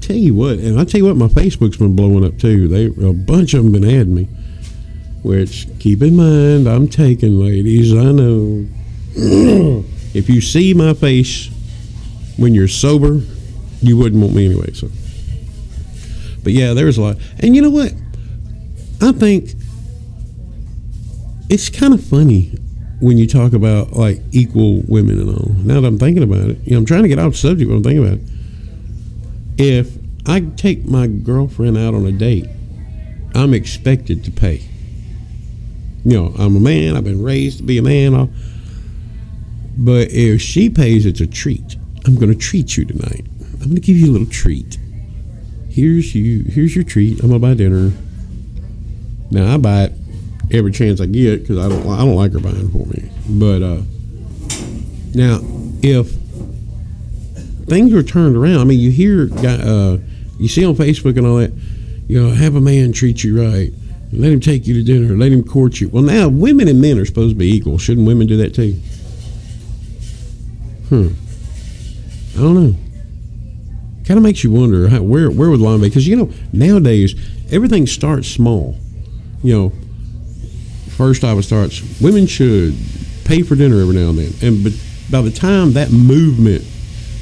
Tell 0.04 0.16
you 0.16 0.34
what, 0.34 0.58
and 0.58 0.78
I 0.78 0.84
tell 0.84 1.00
you 1.00 1.06
what, 1.06 1.16
my 1.16 1.28
Facebook's 1.28 1.78
been 1.78 1.96
blowing 1.96 2.26
up 2.26 2.36
too. 2.36 2.68
They 2.68 2.88
a 3.08 3.14
bunch 3.14 3.54
of 3.54 3.62
them 3.62 3.72
been 3.72 3.86
adding 3.86 4.14
me. 4.14 4.24
Which 5.22 5.66
keep 5.78 6.02
in 6.02 6.14
mind, 6.14 6.66
I'm 6.66 6.88
taking 6.88 7.40
ladies. 7.40 7.90
I 7.94 8.12
know. 8.12 8.66
if 10.12 10.28
you 10.28 10.42
see 10.42 10.74
my 10.74 10.92
face 10.92 11.48
when 12.36 12.52
you're 12.52 12.68
sober, 12.68 13.22
you 13.80 13.96
wouldn't 13.96 14.20
want 14.20 14.34
me 14.34 14.44
anyway. 14.44 14.74
So, 14.74 14.90
but 16.42 16.52
yeah, 16.52 16.74
there's 16.74 16.98
a 16.98 17.00
lot. 17.00 17.16
And 17.40 17.56
you 17.56 17.62
know 17.62 17.70
what? 17.70 17.94
I 19.00 19.12
think 19.12 19.54
it's 21.48 21.70
kind 21.70 21.94
of 21.94 22.04
funny 22.04 22.52
when 23.00 23.16
you 23.16 23.26
talk 23.26 23.54
about 23.54 23.94
like 23.94 24.20
equal 24.32 24.82
women 24.86 25.18
and 25.18 25.30
all. 25.30 25.48
Now 25.64 25.80
that 25.80 25.88
I'm 25.88 25.98
thinking 25.98 26.24
about 26.24 26.50
it, 26.50 26.58
you 26.66 26.72
know, 26.72 26.76
I'm 26.76 26.84
trying 26.84 27.04
to 27.04 27.08
get 27.08 27.18
off 27.18 27.32
the 27.32 27.38
subject, 27.38 27.70
but 27.70 27.76
I'm 27.76 27.82
thinking 27.82 28.04
about 28.06 28.18
it. 28.18 28.33
If 29.56 29.96
I 30.26 30.40
take 30.40 30.84
my 30.84 31.06
girlfriend 31.06 31.78
out 31.78 31.94
on 31.94 32.06
a 32.06 32.12
date, 32.12 32.48
I'm 33.34 33.54
expected 33.54 34.24
to 34.24 34.30
pay. 34.30 34.62
You 36.04 36.12
know, 36.12 36.34
I'm 36.38 36.56
a 36.56 36.60
man. 36.60 36.96
I've 36.96 37.04
been 37.04 37.22
raised 37.22 37.58
to 37.58 37.64
be 37.64 37.78
a 37.78 37.82
man. 37.82 38.14
I'll, 38.14 38.30
but 39.76 40.08
if 40.10 40.40
she 40.40 40.70
pays, 40.70 41.06
it's 41.06 41.20
a 41.20 41.26
treat. 41.26 41.76
I'm 42.06 42.16
going 42.16 42.32
to 42.32 42.38
treat 42.38 42.76
you 42.76 42.84
tonight. 42.84 43.24
I'm 43.54 43.68
going 43.68 43.74
to 43.74 43.80
give 43.80 43.96
you 43.96 44.10
a 44.10 44.12
little 44.12 44.26
treat. 44.26 44.78
Here's 45.74 46.14
you. 46.14 46.44
Here's 46.44 46.76
your 46.76 46.84
treat. 46.84 47.18
I'm 47.20 47.30
gonna 47.30 47.40
buy 47.40 47.54
dinner. 47.54 47.90
Now 49.32 49.54
I 49.54 49.56
buy 49.56 49.82
it 49.84 49.92
every 50.52 50.70
chance 50.70 51.00
I 51.00 51.06
get 51.06 51.40
because 51.40 51.58
I 51.58 51.68
don't. 51.68 51.84
I 51.88 52.04
don't 52.04 52.14
like 52.14 52.32
her 52.32 52.38
buying 52.38 52.70
for 52.70 52.86
me. 52.86 53.10
But 53.28 53.60
uh, 53.60 53.82
now, 55.14 55.40
if 55.82 56.14
things 57.66 57.92
were 57.92 58.02
turned 58.02 58.36
around, 58.36 58.58
I 58.58 58.64
mean, 58.64 58.80
you 58.80 58.90
hear, 58.90 59.28
uh, 59.44 59.98
you 60.38 60.48
see 60.48 60.64
on 60.64 60.74
Facebook 60.74 61.16
and 61.16 61.26
all 61.26 61.36
that, 61.36 61.52
you 62.08 62.22
know, 62.22 62.34
have 62.34 62.54
a 62.54 62.60
man 62.60 62.92
treat 62.92 63.24
you 63.24 63.40
right. 63.42 63.72
Let 64.12 64.32
him 64.32 64.40
take 64.40 64.66
you 64.66 64.74
to 64.74 64.82
dinner. 64.82 65.16
Let 65.16 65.32
him 65.32 65.42
court 65.42 65.80
you. 65.80 65.88
Well, 65.88 66.02
now 66.02 66.28
women 66.28 66.68
and 66.68 66.80
men 66.80 66.98
are 66.98 67.04
supposed 67.04 67.30
to 67.30 67.38
be 67.38 67.52
equal. 67.52 67.78
Shouldn't 67.78 68.06
women 68.06 68.26
do 68.26 68.36
that 68.36 68.54
too? 68.54 68.74
Hmm. 70.88 71.08
I 72.36 72.42
don't 72.42 72.54
know. 72.54 72.76
Kind 74.06 74.18
of 74.18 74.22
makes 74.22 74.44
you 74.44 74.50
wonder 74.50 74.88
how, 74.88 75.02
where 75.02 75.30
where 75.30 75.48
would 75.50 75.60
line 75.60 75.80
be? 75.80 75.88
Because 75.88 76.06
you 76.06 76.14
know 76.14 76.30
nowadays 76.52 77.14
everything 77.50 77.86
starts 77.86 78.28
small. 78.28 78.76
You 79.42 79.54
know, 79.54 79.72
first 80.90 81.24
off 81.24 81.38
it 81.38 81.42
starts 81.44 81.82
women 82.00 82.26
should 82.26 82.76
pay 83.24 83.42
for 83.42 83.56
dinner 83.56 83.80
every 83.80 83.94
now 83.94 84.10
and 84.10 84.18
then, 84.18 84.32
and 84.42 84.62
but 84.62 84.72
by 85.10 85.22
the 85.22 85.30
time 85.30 85.72
that 85.72 85.90
movement, 85.90 86.64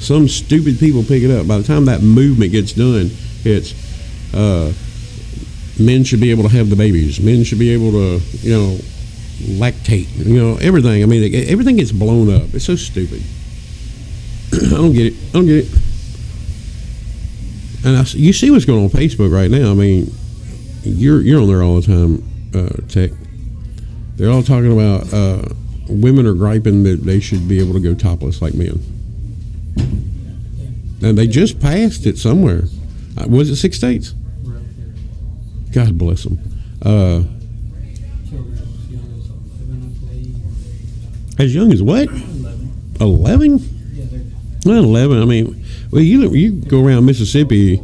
some 0.03 0.29
stupid 0.29 0.79
people 0.79 1.03
pick 1.03 1.23
it 1.23 1.31
up. 1.31 1.47
By 1.47 1.59
the 1.59 1.65
time 1.65 1.85
that 1.87 2.03
movement 2.03 2.53
gets 2.53 2.73
done, 2.73 3.11
it's 3.45 3.73
uh, 4.35 4.73
men 5.79 6.05
should 6.05 6.21
be 6.21 6.31
able 6.31 6.43
to 6.43 6.49
have 6.49 6.71
the 6.71 6.77
babies. 6.77 7.21
Men 7.21 7.45
should 7.45 7.59
be 7.59 7.71
able 7.71 7.93
to, 7.93 8.21
you 8.38 8.53
know, 8.53 8.77
lactate. 9.59 10.09
You 10.17 10.43
know, 10.43 10.57
everything. 10.57 11.03
I 11.03 11.07
mean, 11.07 11.33
everything 11.49 11.77
gets 11.77 11.93
blown 11.93 12.35
up. 12.35 12.53
It's 12.53 12.65
so 12.65 12.77
stupid. 12.77 13.23
I 14.53 14.71
don't 14.71 14.93
get 14.93 15.07
it. 15.07 15.15
I 15.29 15.33
don't 15.33 15.47
get 15.47 15.65
it. 15.65 15.71
And 17.85 17.97
I, 17.97 18.03
you 18.11 18.33
see 18.33 18.51
what's 18.51 18.65
going 18.65 18.79
on, 18.79 18.85
on 18.85 18.91
Facebook 18.91 19.33
right 19.33 19.51
now. 19.51 19.71
I 19.71 19.75
mean, 19.75 20.12
you're 20.83 21.21
you're 21.21 21.41
on 21.41 21.49
there 21.49 21.62
all 21.62 21.81
the 21.81 21.87
time, 21.87 22.23
uh, 22.55 22.88
Tech. 22.88 23.11
They're 24.17 24.31
all 24.31 24.43
talking 24.43 24.73
about 24.73 25.12
uh, 25.12 25.49
women 25.88 26.27
are 26.27 26.35
griping 26.35 26.83
that 26.85 27.05
they 27.05 27.21
should 27.21 27.49
be 27.49 27.61
able 27.61 27.73
to 27.75 27.81
go 27.81 27.95
topless 27.95 28.43
like 28.43 28.55
men. 28.55 29.02
And 29.76 31.18
they 31.18 31.26
just 31.26 31.61
passed 31.61 32.06
it 32.06 32.18
somewhere. 32.18 32.64
Uh, 33.16 33.26
was 33.28 33.50
it 33.50 33.56
six 33.56 33.76
states? 33.76 34.14
God 35.72 35.98
bless 35.98 36.24
them. 36.24 36.38
Uh, 36.85 37.22
as 41.38 41.54
young 41.54 41.72
as 41.72 41.82
what? 41.82 42.08
Eleven. 43.00 43.58
Well, 44.64 44.85
eleven. 44.85 45.20
I 45.20 45.24
mean, 45.24 45.64
well, 45.90 46.02
you 46.02 46.30
you 46.35 46.52
go 46.52 46.85
around 46.87 47.06
Mississippi. 47.06 47.80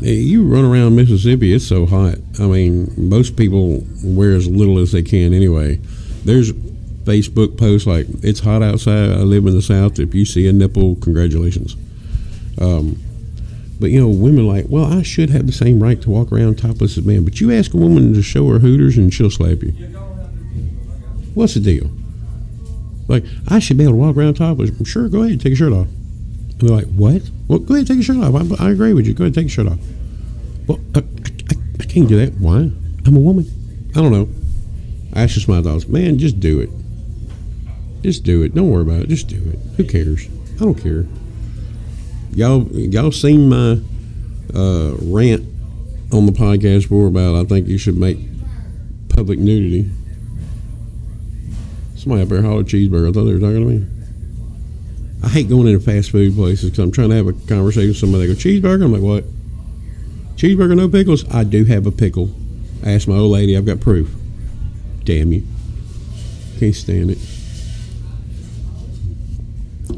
You 0.00 0.44
run 0.46 0.64
around 0.64 0.94
Mississippi. 0.94 1.52
It's 1.52 1.66
so 1.66 1.86
hot. 1.86 2.18
I 2.38 2.46
mean, 2.46 2.92
most 2.96 3.36
people 3.36 3.84
wear 4.04 4.36
as 4.36 4.46
little 4.46 4.78
as 4.78 4.92
they 4.92 5.02
can 5.02 5.34
anyway. 5.34 5.80
There's 6.24 6.52
Facebook 7.08 7.56
posts 7.56 7.86
like 7.86 8.06
"It's 8.22 8.40
hot 8.40 8.62
outside. 8.62 9.10
I 9.10 9.22
live 9.22 9.46
in 9.46 9.54
the 9.54 9.62
South. 9.62 9.98
If 9.98 10.14
you 10.14 10.24
see 10.24 10.46
a 10.46 10.52
nipple, 10.52 10.96
congratulations." 10.96 11.76
Um, 12.60 12.98
but 13.80 13.90
you 13.90 14.00
know, 14.00 14.08
women 14.08 14.46
like, 14.46 14.66
well, 14.68 14.84
I 14.84 15.02
should 15.02 15.30
have 15.30 15.46
the 15.46 15.52
same 15.52 15.80
right 15.80 16.00
to 16.02 16.10
walk 16.10 16.32
around 16.32 16.58
topless 16.58 16.98
as 16.98 17.04
men. 17.04 17.24
But 17.24 17.40
you 17.40 17.52
ask 17.52 17.72
a 17.74 17.76
woman 17.76 18.12
to 18.14 18.22
show 18.22 18.48
her 18.48 18.58
hooters 18.58 18.98
and 18.98 19.14
she'll 19.14 19.30
slap 19.30 19.62
you. 19.62 19.70
What's 21.34 21.54
the 21.54 21.60
deal? 21.60 21.90
Like, 23.06 23.24
I 23.46 23.60
should 23.60 23.78
be 23.78 23.84
able 23.84 23.94
to 23.94 23.98
walk 23.98 24.16
around 24.16 24.34
topless. 24.34 24.70
Sure, 24.86 25.08
go 25.08 25.20
ahead, 25.20 25.32
and 25.32 25.40
take 25.40 25.50
your 25.50 25.56
shirt 25.56 25.72
off. 25.72 25.86
And 25.86 26.60
they're 26.60 26.76
like, 26.76 26.86
what? 26.88 27.30
Well, 27.46 27.60
go 27.60 27.74
ahead, 27.74 27.78
and 27.78 27.86
take 27.86 28.06
your 28.06 28.16
shirt 28.16 28.16
off. 28.16 28.60
I, 28.60 28.66
I 28.66 28.70
agree 28.70 28.92
with 28.92 29.06
you. 29.06 29.14
Go 29.14 29.24
ahead, 29.24 29.36
and 29.36 29.46
take 29.46 29.56
your 29.56 29.64
shirt 29.64 29.72
off. 29.72 29.78
Well, 30.66 30.80
I, 30.94 30.98
I, 30.98 31.54
I 31.80 31.84
can't 31.84 32.08
do 32.08 32.18
that. 32.18 32.34
Why? 32.38 32.70
I'm 33.06 33.16
a 33.16 33.20
woman. 33.20 33.46
I 33.90 34.02
don't 34.02 34.12
know. 34.12 34.28
I 35.14 35.22
asked 35.22 35.48
my 35.48 35.62
thoughts. 35.62 35.86
Man, 35.88 36.18
just 36.18 36.40
do 36.40 36.60
it. 36.60 36.70
Just 38.02 38.24
do 38.24 38.42
it. 38.42 38.54
Don't 38.54 38.70
worry 38.70 38.82
about 38.82 39.02
it. 39.02 39.08
Just 39.08 39.28
do 39.28 39.36
it. 39.36 39.58
Who 39.76 39.84
cares? 39.84 40.28
I 40.56 40.64
don't 40.64 40.74
care 40.74 41.06
y'all 42.32 42.62
y'all 42.72 43.12
seen 43.12 43.48
my 43.48 43.80
uh, 44.54 44.94
rant 45.02 45.44
on 46.12 46.26
the 46.26 46.32
podcast 46.32 46.82
before 46.82 47.08
about 47.08 47.34
I 47.34 47.44
think 47.44 47.68
you 47.68 47.78
should 47.78 47.96
make 47.96 48.18
public 49.08 49.38
nudity. 49.38 49.90
Somebody 51.96 52.22
up 52.22 52.28
there 52.28 52.42
hollered 52.42 52.66
cheeseburger. 52.66 53.08
I 53.08 53.12
thought 53.12 53.24
they 53.24 53.34
were 53.34 53.40
talking 53.40 53.68
to 53.68 53.74
me. 53.74 53.86
I 55.22 55.28
hate 55.28 55.48
going 55.48 55.66
into 55.66 55.80
fast 55.80 56.12
food 56.12 56.34
places 56.36 56.70
because 56.70 56.84
I'm 56.84 56.92
trying 56.92 57.10
to 57.10 57.16
have 57.16 57.26
a 57.26 57.32
conversation 57.32 57.88
with 57.88 57.96
somebody. 57.96 58.26
They 58.26 58.34
go 58.34 58.38
cheeseburger. 58.38 58.84
I'm 58.84 58.92
like, 58.92 59.02
what? 59.02 59.24
Cheeseburger, 60.36 60.76
no 60.76 60.88
pickles. 60.88 61.28
I 61.34 61.42
do 61.42 61.64
have 61.64 61.86
a 61.86 61.90
pickle. 61.90 62.30
I 62.84 62.92
asked 62.92 63.08
my 63.08 63.16
old 63.16 63.32
lady. 63.32 63.56
I've 63.56 63.66
got 63.66 63.80
proof. 63.80 64.14
Damn 65.02 65.32
you! 65.32 65.42
Can't 66.60 66.74
stand 66.74 67.10
it. 67.10 67.18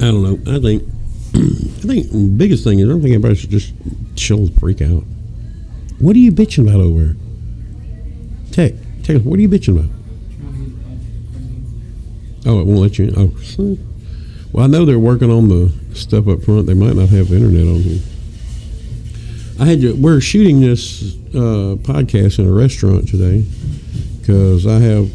I 0.01 0.05
don't 0.05 0.23
know. 0.23 0.55
I 0.55 0.59
think 0.61 0.83
I 1.35 1.87
think 1.87 2.11
the 2.11 2.35
biggest 2.37 2.65
thing 2.65 2.79
is 2.79 2.89
I 2.89 2.93
don't 2.93 3.03
think 3.03 3.15
everybody 3.15 3.35
should 3.35 3.51
just 3.51 3.75
chill 4.17 4.47
the 4.47 4.59
freak 4.59 4.81
out. 4.81 5.05
What 5.99 6.17
are 6.17 6.19
you 6.19 6.33
bitching 6.33 6.67
about 6.67 6.81
over 6.81 7.05
there? 7.05 7.17
Tech, 8.51 8.75
Tech, 9.03 9.23
what 9.23 9.39
are 9.39 9.43
you 9.43 9.49
bitching 9.49 9.79
about? 9.79 9.91
Oh, 12.47 12.61
it 12.61 12.67
won't 12.67 12.81
let 12.81 12.99
you. 12.99 13.09
In. 13.09 13.15
Oh, 13.17 13.79
well, 14.53 14.65
I 14.65 14.67
know 14.67 14.85
they're 14.87 14.99
working 14.99 15.31
on 15.31 15.49
the 15.49 15.73
stuff 15.95 16.27
up 16.27 16.43
front. 16.43 16.67
They 16.67 16.75
might 16.75 16.97
not 16.97 17.11
have 17.11 17.31
internet 17.33 17.69
on 17.69 17.81
here. 17.81 18.01
I 19.61 19.67
had 19.67 19.83
to, 19.83 19.93
we're 19.95 20.21
shooting 20.23 20.63
this 20.63 21.15
uh, 21.35 21.77
podcast 21.83 22.39
in 22.39 22.47
a 22.47 22.53
restaurant 22.53 23.09
today 23.09 23.45
because 24.19 24.67
I 24.67 24.79
have 24.79 25.11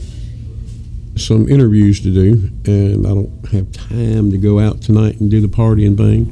some 1.15 1.47
interviews 1.47 2.01
to 2.01 2.11
do, 2.13 2.49
and 2.65 3.07
I 3.07 3.09
don't 3.09 3.47
have 3.51 3.71
time 3.71 4.31
to 4.31 4.37
go 4.37 4.59
out 4.59 4.81
tonight 4.81 5.19
and 5.19 5.31
do 5.31 5.39
the 5.41 5.47
partying 5.47 5.95
thing, 5.97 6.25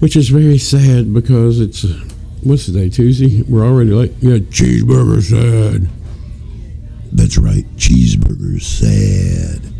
which 0.00 0.16
is 0.16 0.28
very 0.28 0.58
sad 0.58 1.12
because 1.12 1.60
it's 1.60 1.84
what's 2.42 2.66
the 2.66 2.72
day 2.72 2.88
Tuesday? 2.88 3.42
We're 3.42 3.66
already 3.66 3.90
late. 3.90 4.14
Yeah, 4.20 4.38
cheeseburger 4.38 5.22
sad. 5.22 5.88
That's 7.12 7.36
right, 7.36 7.64
cheeseburger 7.76 8.60
sad. 8.62 9.72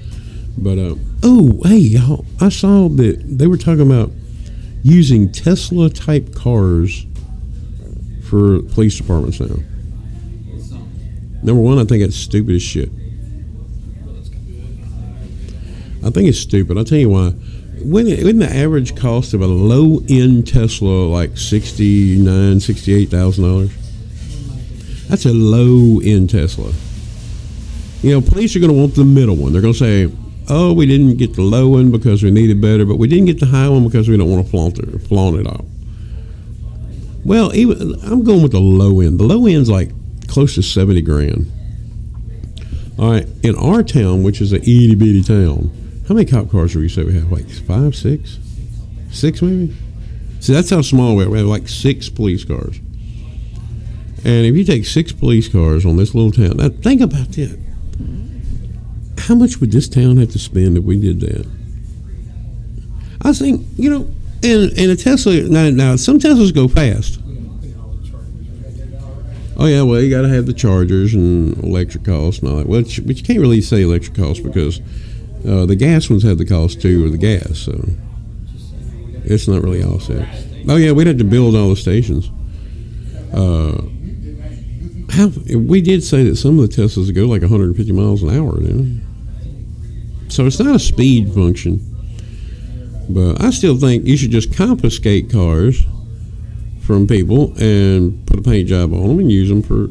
But 0.57 0.79
uh, 0.79 0.97
oh, 1.23 1.61
hey 1.65 1.79
y'all, 1.79 2.27
I 2.41 2.49
saw 2.49 2.89
that 2.89 3.23
they 3.25 3.47
were 3.47 3.57
talking 3.57 3.87
about 3.87 4.11
using 4.83 5.33
Tesla 5.33 5.89
type 5.89 6.35
cars 6.35 7.07
for 8.25 8.61
police 8.63 8.97
departments 8.99 9.41
now. 9.41 9.57
Number 11.43 11.63
one, 11.63 11.79
I 11.79 11.85
think 11.85 12.03
it's 12.03 12.17
stupid 12.17 12.57
as 12.57 12.63
shit. 12.63 12.91
I 16.05 16.11
think 16.11 16.29
it's 16.29 16.39
stupid. 16.39 16.79
I'll 16.79 16.85
tell 16.85 16.99
you 16.99 17.11
why. 17.11 17.31
When 17.83 18.07
when 18.25 18.39
the 18.39 18.51
average 18.53 18.97
cost 18.97 19.35
of 19.35 19.41
a 19.41 19.47
low 19.47 20.03
end 20.09 20.49
Tesla 20.49 21.07
like 21.07 21.37
sixty 21.37 22.19
nine, 22.19 22.61
sixty 22.61 22.95
eight 22.95 23.09
thousand 23.09 23.45
dollars? 23.45 23.71
That's 25.09 25.25
a 25.27 25.33
low 25.33 26.01
end 26.01 26.31
Tesla. 26.31 26.73
You 28.03 28.13
know, 28.13 28.21
police 28.21 28.55
are 28.55 28.61
going 28.61 28.73
to 28.73 28.79
want 28.79 28.95
the 28.95 29.05
middle 29.05 29.37
one. 29.37 29.53
They're 29.53 29.63
going 29.63 29.75
to 29.75 29.79
say, 29.79 30.13
oh, 30.49 30.73
we 30.73 30.87
didn't 30.87 31.17
get 31.17 31.35
the 31.35 31.43
low 31.43 31.69
one 31.69 31.91
because 31.91 32.23
we 32.23 32.31
needed 32.31 32.61
better, 32.61 32.85
but 32.85 32.97
we 32.97 33.09
didn't 33.09 33.27
get 33.27 33.41
the 33.41 33.47
high 33.47 33.69
one 33.69 33.85
because 33.85 34.09
we 34.09 34.17
don't 34.17 34.31
want 34.31 34.45
to 34.45 34.51
flaunt 34.51 34.79
it, 34.79 34.99
flaunt 35.09 35.41
it 35.41 35.47
off. 35.47 35.65
Well, 37.25 37.55
even 37.55 37.95
I'm 38.05 38.23
going 38.23 38.43
with 38.43 38.53
the 38.53 38.61
low 38.61 39.01
end. 39.01 39.19
The 39.19 39.25
low 39.25 39.47
end's 39.47 39.69
like 39.69 39.91
close 40.29 40.55
to 40.55 40.63
seventy 40.63 41.03
grand. 41.03 41.51
All 42.99 43.11
right, 43.11 43.27
in 43.43 43.55
our 43.57 43.83
town, 43.83 44.23
which 44.23 44.41
is 44.41 44.53
a 44.53 44.57
itty 44.57 44.95
bitty 44.95 45.23
town, 45.23 45.71
how 46.09 46.15
many 46.15 46.25
cop 46.25 46.51
cars 46.51 46.73
do 46.73 46.79
we 46.79 46.89
say 46.89 47.05
we 47.05 47.13
have? 47.13 47.31
Like 47.31 47.49
five, 47.51 47.95
six, 47.95 48.39
six 49.11 49.43
maybe. 49.43 49.77
See, 50.41 50.55
that's 50.55 50.71
how 50.71 50.81
small 50.81 51.15
we 51.17 51.25
are. 51.25 51.29
We 51.29 51.39
have 51.39 51.47
like 51.47 51.69
six 51.69 52.09
police 52.09 52.45
cars. 52.45 52.79
And 54.25 54.47
if 54.47 54.57
you 54.57 54.65
take 54.65 54.87
six 54.87 55.13
police 55.13 55.49
cars 55.49 55.85
on 55.85 55.99
this 55.99 56.15
little 56.15 56.33
town, 56.33 56.57
now 56.57 56.71
think 56.71 57.03
about 57.03 57.33
that. 57.33 57.59
How 59.19 59.35
much 59.35 59.61
would 59.61 59.71
this 59.71 59.89
town 59.89 60.17
have 60.17 60.31
to 60.31 60.39
spend 60.39 60.79
if 60.79 60.85
we 60.85 60.99
did 60.99 61.21
that? 61.21 61.47
I 63.21 63.33
think, 63.35 63.67
you 63.77 63.91
know, 63.91 64.09
and, 64.43 64.79
and 64.79 64.91
a 64.91 64.97
Tesla, 64.97 65.43
now, 65.43 65.69
now 65.69 65.97
some 65.97 66.19
Teslas 66.19 66.55
go 66.55 66.69
fast. 66.69 67.21
Oh, 69.59 69.67
yeah, 69.67 69.83
well, 69.83 70.01
you 70.01 70.09
got 70.09 70.23
to 70.23 70.29
have 70.29 70.47
the 70.47 70.53
chargers 70.55 71.15
and 71.15 71.59
electric 71.63 72.05
costs 72.05 72.41
and 72.41 72.49
all 72.49 72.57
that. 72.59 72.67
Well, 72.67 72.81
but 72.81 73.17
you 73.17 73.23
can't 73.23 73.41
really 73.41 73.61
say 73.61 73.83
electric 73.83 74.17
costs 74.17 74.43
because 74.43 74.81
uh, 75.47 75.67
the 75.67 75.77
gas 75.77 76.11
ones 76.11 76.23
have 76.23 76.39
the 76.39 76.47
cost 76.47 76.81
too, 76.81 77.07
or 77.07 77.11
the 77.11 77.19
gas. 77.19 77.59
So 77.59 77.89
it's 79.25 79.49
not 79.49 79.63
really 79.63 79.83
all 79.83 80.01
set. 80.01 80.27
Oh, 80.69 80.77
yeah, 80.77 80.93
we'd 80.93 81.07
have 81.07 81.19
to 81.19 81.25
build 81.25 81.55
all 81.55 81.71
the 81.71 81.77
stations. 81.77 82.31
Uh, 83.33 83.83
how, 85.11 85.29
we 85.57 85.81
did 85.81 86.03
say 86.03 86.25
that 86.25 86.37
some 86.37 86.59
of 86.59 86.69
the 86.69 86.83
Teslas 86.83 87.15
go 87.15 87.25
like 87.25 87.43
150 87.43 87.93
miles 87.93 88.23
an 88.23 88.31
hour, 88.31 88.53
we? 88.55 89.01
So 90.29 90.47
it's 90.47 90.59
not 90.59 90.75
a 90.75 90.79
speed 90.79 91.33
function. 91.33 91.85
But 93.09 93.41
I 93.43 93.51
still 93.51 93.77
think 93.77 94.07
you 94.07 94.17
should 94.17 94.31
just 94.31 94.55
confiscate 94.55 95.31
cars 95.31 95.83
from 96.83 97.07
people 97.07 97.55
and 97.59 98.27
put 98.27 98.39
a 98.39 98.43
paint 98.43 98.69
job 98.69 98.93
on 98.93 99.09
them 99.09 99.19
and 99.21 99.33
use 99.33 99.49
them 99.49 99.63
for 99.63 99.91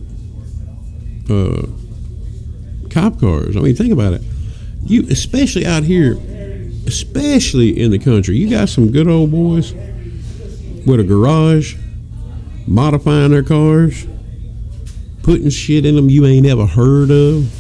uh, 1.34 1.66
cop 2.92 3.20
cars. 3.20 3.58
I 3.58 3.62
mean, 3.62 3.76
think 3.76 3.92
about 3.92 4.14
it. 4.14 4.22
You, 4.88 5.06
especially 5.10 5.66
out 5.66 5.84
here, 5.84 6.18
especially 6.88 7.78
in 7.78 7.92
the 7.92 8.00
country, 8.00 8.38
you 8.38 8.50
got 8.50 8.70
some 8.70 8.90
good 8.90 9.08
old 9.08 9.32
boys 9.32 9.74
with 10.86 11.02
a 11.02 11.04
garage 11.04 11.76
modifying 12.66 13.32
their 13.32 13.44
cars, 13.44 14.08
putting 15.24 15.50
shit 15.50 15.86
in 15.86 15.98
them 15.98 16.10
you 16.10 16.26
ain't 16.26 16.46
ever 16.46 16.66
heard 16.66 17.12
of 17.12 17.52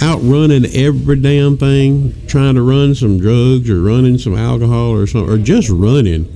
outrunning 0.00 0.66
every 0.66 1.16
damn 1.16 1.56
thing, 1.56 2.14
trying 2.28 2.54
to 2.54 2.62
run 2.62 2.94
some 2.94 3.18
drugs 3.18 3.68
or 3.68 3.82
running 3.82 4.18
some 4.18 4.36
alcohol 4.36 4.92
or 4.92 5.06
something, 5.06 5.32
or 5.32 5.38
just 5.38 5.68
running. 5.70 6.32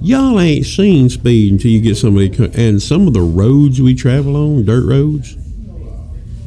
Y'all 0.00 0.40
ain't 0.40 0.66
seen 0.66 1.08
speed 1.08 1.52
until 1.52 1.70
you 1.70 1.80
get 1.80 1.96
somebody. 1.96 2.32
And 2.54 2.82
some 2.82 3.06
of 3.06 3.14
the 3.14 3.20
roads 3.20 3.80
we 3.80 3.94
travel 3.94 4.36
on, 4.36 4.64
dirt 4.64 4.84
roads, 4.84 5.36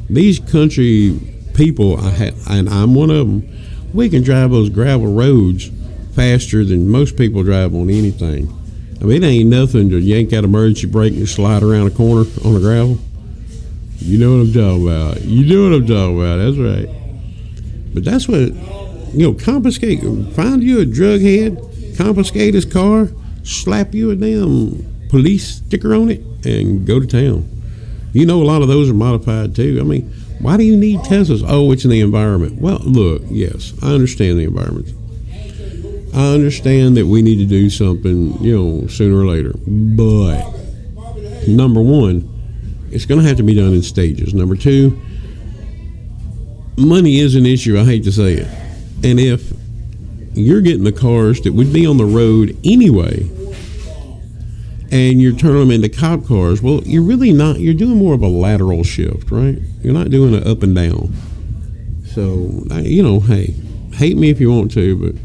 these 0.09 0.39
country 0.39 1.17
people, 1.55 1.97
I 1.99 2.09
had, 2.09 2.33
and 2.49 2.69
I'm 2.69 2.93
one 2.93 3.09
of 3.09 3.27
them. 3.27 3.49
We 3.93 4.09
can 4.09 4.23
drive 4.23 4.51
those 4.51 4.69
gravel 4.69 5.11
roads 5.13 5.71
faster 6.13 6.63
than 6.63 6.89
most 6.89 7.17
people 7.17 7.43
drive 7.43 7.73
on 7.73 7.89
anything. 7.89 8.53
I 9.01 9.05
mean, 9.05 9.23
it 9.23 9.27
ain't 9.27 9.49
nothing 9.49 9.89
to 9.89 9.97
yank 9.97 10.33
out 10.33 10.43
emergency 10.43 10.87
brake 10.87 11.13
and 11.13 11.27
slide 11.27 11.63
around 11.63 11.87
a 11.87 11.91
corner 11.91 12.29
on 12.43 12.53
the 12.53 12.59
gravel. 12.59 12.97
You 13.99 14.17
know 14.17 14.37
what 14.37 14.47
I'm 14.47 14.53
talking 14.53 14.87
about. 14.87 15.21
You 15.21 15.45
know 15.45 15.69
what 15.69 15.75
I'm 15.81 15.87
talking 15.87 16.19
about. 16.19 16.37
That's 16.37 16.57
right. 16.57 16.89
But 17.93 18.03
that's 18.03 18.27
what, 18.27 18.53
you 19.13 19.23
know, 19.27 19.33
confiscate, 19.33 20.01
find 20.33 20.61
you 20.61 20.79
a 20.79 20.85
drug 20.85 21.21
head, 21.21 21.57
confiscate 21.97 22.53
his 22.53 22.65
car, 22.65 23.09
slap 23.43 23.93
you 23.93 24.11
a 24.11 24.15
damn 24.15 25.07
police 25.09 25.57
sticker 25.57 25.93
on 25.95 26.09
it, 26.09 26.21
and 26.45 26.85
go 26.85 26.99
to 26.99 27.07
town. 27.07 27.49
You 28.11 28.25
know, 28.25 28.41
a 28.41 28.45
lot 28.45 28.61
of 28.61 28.67
those 28.67 28.89
are 28.89 28.93
modified 28.93 29.55
too. 29.55 29.77
I 29.79 29.83
mean, 29.83 30.11
why 30.39 30.57
do 30.57 30.63
you 30.63 30.75
need 30.75 30.99
Teslas? 31.01 31.43
Oh, 31.47 31.71
it's 31.71 31.85
in 31.85 31.91
the 31.91 32.01
environment. 32.01 32.59
Well, 32.59 32.79
look, 32.79 33.23
yes, 33.29 33.73
I 33.81 33.87
understand 33.93 34.37
the 34.37 34.43
environment. 34.43 34.93
I 36.13 36.33
understand 36.33 36.95
that 36.97 37.07
we 37.07 37.21
need 37.21 37.37
to 37.37 37.45
do 37.45 37.69
something, 37.69 38.41
you 38.41 38.55
know, 38.55 38.87
sooner 38.87 39.17
or 39.19 39.25
later. 39.25 39.53
But 39.67 40.43
number 41.47 41.81
one, 41.81 42.31
it's 42.91 43.05
going 43.05 43.21
to 43.21 43.27
have 43.27 43.37
to 43.37 43.43
be 43.43 43.53
done 43.53 43.73
in 43.73 43.81
stages. 43.81 44.33
Number 44.33 44.55
two, 44.55 45.01
money 46.77 47.19
is 47.19 47.35
an 47.35 47.45
issue. 47.45 47.77
I 47.77 47.83
hate 47.83 48.03
to 48.05 48.11
say 48.11 48.33
it. 48.33 48.47
And 49.03 49.19
if 49.19 49.51
you're 50.33 50.61
getting 50.61 50.83
the 50.83 50.93
cars 50.93 51.41
that 51.41 51.53
would 51.53 51.73
be 51.73 51.85
on 51.85 51.97
the 51.97 52.05
road 52.05 52.57
anyway, 52.63 53.29
and 54.91 55.21
you're 55.21 55.35
turning 55.35 55.59
them 55.59 55.71
into 55.71 55.89
cop 55.89 56.25
cars, 56.25 56.61
well, 56.61 56.81
you're 56.83 57.03
really 57.03 57.31
not. 57.31 57.59
You're 57.59 57.73
doing 57.73 57.97
more 57.97 58.13
of 58.13 58.21
a 58.21 58.27
lateral 58.27 58.83
shift, 58.83 59.31
right? 59.31 59.57
You're 59.81 59.93
not 59.93 60.09
doing 60.09 60.33
it 60.33 60.45
up 60.45 60.63
and 60.63 60.75
down. 60.75 61.13
So, 62.13 62.63
you 62.81 63.03
know, 63.03 63.19
hey, 63.19 63.53
hate 63.93 64.17
me 64.17 64.29
if 64.29 64.39
you 64.39 64.51
want 64.51 64.71
to, 64.71 64.95
but 64.97 65.21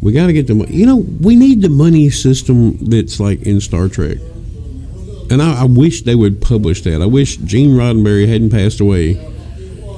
we 0.00 0.12
got 0.12 0.26
to 0.26 0.32
get 0.32 0.46
the 0.46 0.54
money. 0.54 0.72
You 0.72 0.86
know, 0.86 0.96
we 0.96 1.36
need 1.36 1.62
the 1.62 1.68
money 1.68 2.10
system 2.10 2.76
that's 2.78 3.18
like 3.18 3.42
in 3.42 3.60
Star 3.60 3.88
Trek 3.88 4.18
and 5.30 5.42
I, 5.42 5.62
I, 5.62 5.64
wish 5.64 6.02
they 6.02 6.14
would 6.14 6.40
publish 6.40 6.82
that. 6.82 7.02
I 7.02 7.06
wish 7.06 7.36
Gene 7.38 7.70
Roddenberry 7.70 8.28
hadn't 8.28 8.50
passed 8.50 8.80
away, 8.80 9.16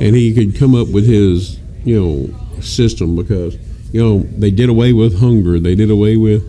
and 0.00 0.16
he 0.16 0.34
could 0.34 0.58
come 0.58 0.74
up 0.74 0.88
with 0.88 1.06
his 1.06 1.58
you 1.84 2.00
know 2.00 2.60
system 2.60 3.16
because 3.16 3.56
you 3.92 4.02
know 4.02 4.20
they 4.20 4.50
did 4.50 4.68
away 4.68 4.92
with 4.92 5.20
hunger, 5.20 5.58
they 5.58 5.74
did 5.74 5.90
away 5.90 6.16
with 6.16 6.42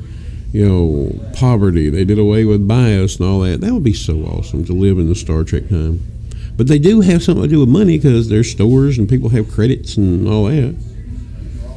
you 0.51 0.67
know 0.67 1.31
poverty, 1.33 1.89
they 1.89 2.05
did 2.05 2.19
away 2.19 2.45
with 2.45 2.67
bias 2.67 3.17
and 3.17 3.27
all 3.27 3.39
that. 3.41 3.61
That 3.61 3.73
would 3.73 3.83
be 3.83 3.93
so 3.93 4.19
awesome 4.23 4.65
to 4.65 4.73
live 4.73 4.97
in 4.97 5.07
the 5.07 5.15
Star 5.15 5.43
Trek 5.43 5.69
time. 5.69 6.01
But 6.57 6.67
they 6.67 6.79
do 6.79 7.01
have 7.01 7.23
something 7.23 7.43
to 7.43 7.47
do 7.49 7.61
with 7.61 7.69
money 7.69 7.97
because 7.97 8.27
there's 8.27 8.51
stores 8.51 8.97
and 8.97 9.07
people 9.07 9.29
have 9.29 9.49
credits 9.49 9.95
and 9.95 10.27
all 10.27 10.45
that. 10.45 10.75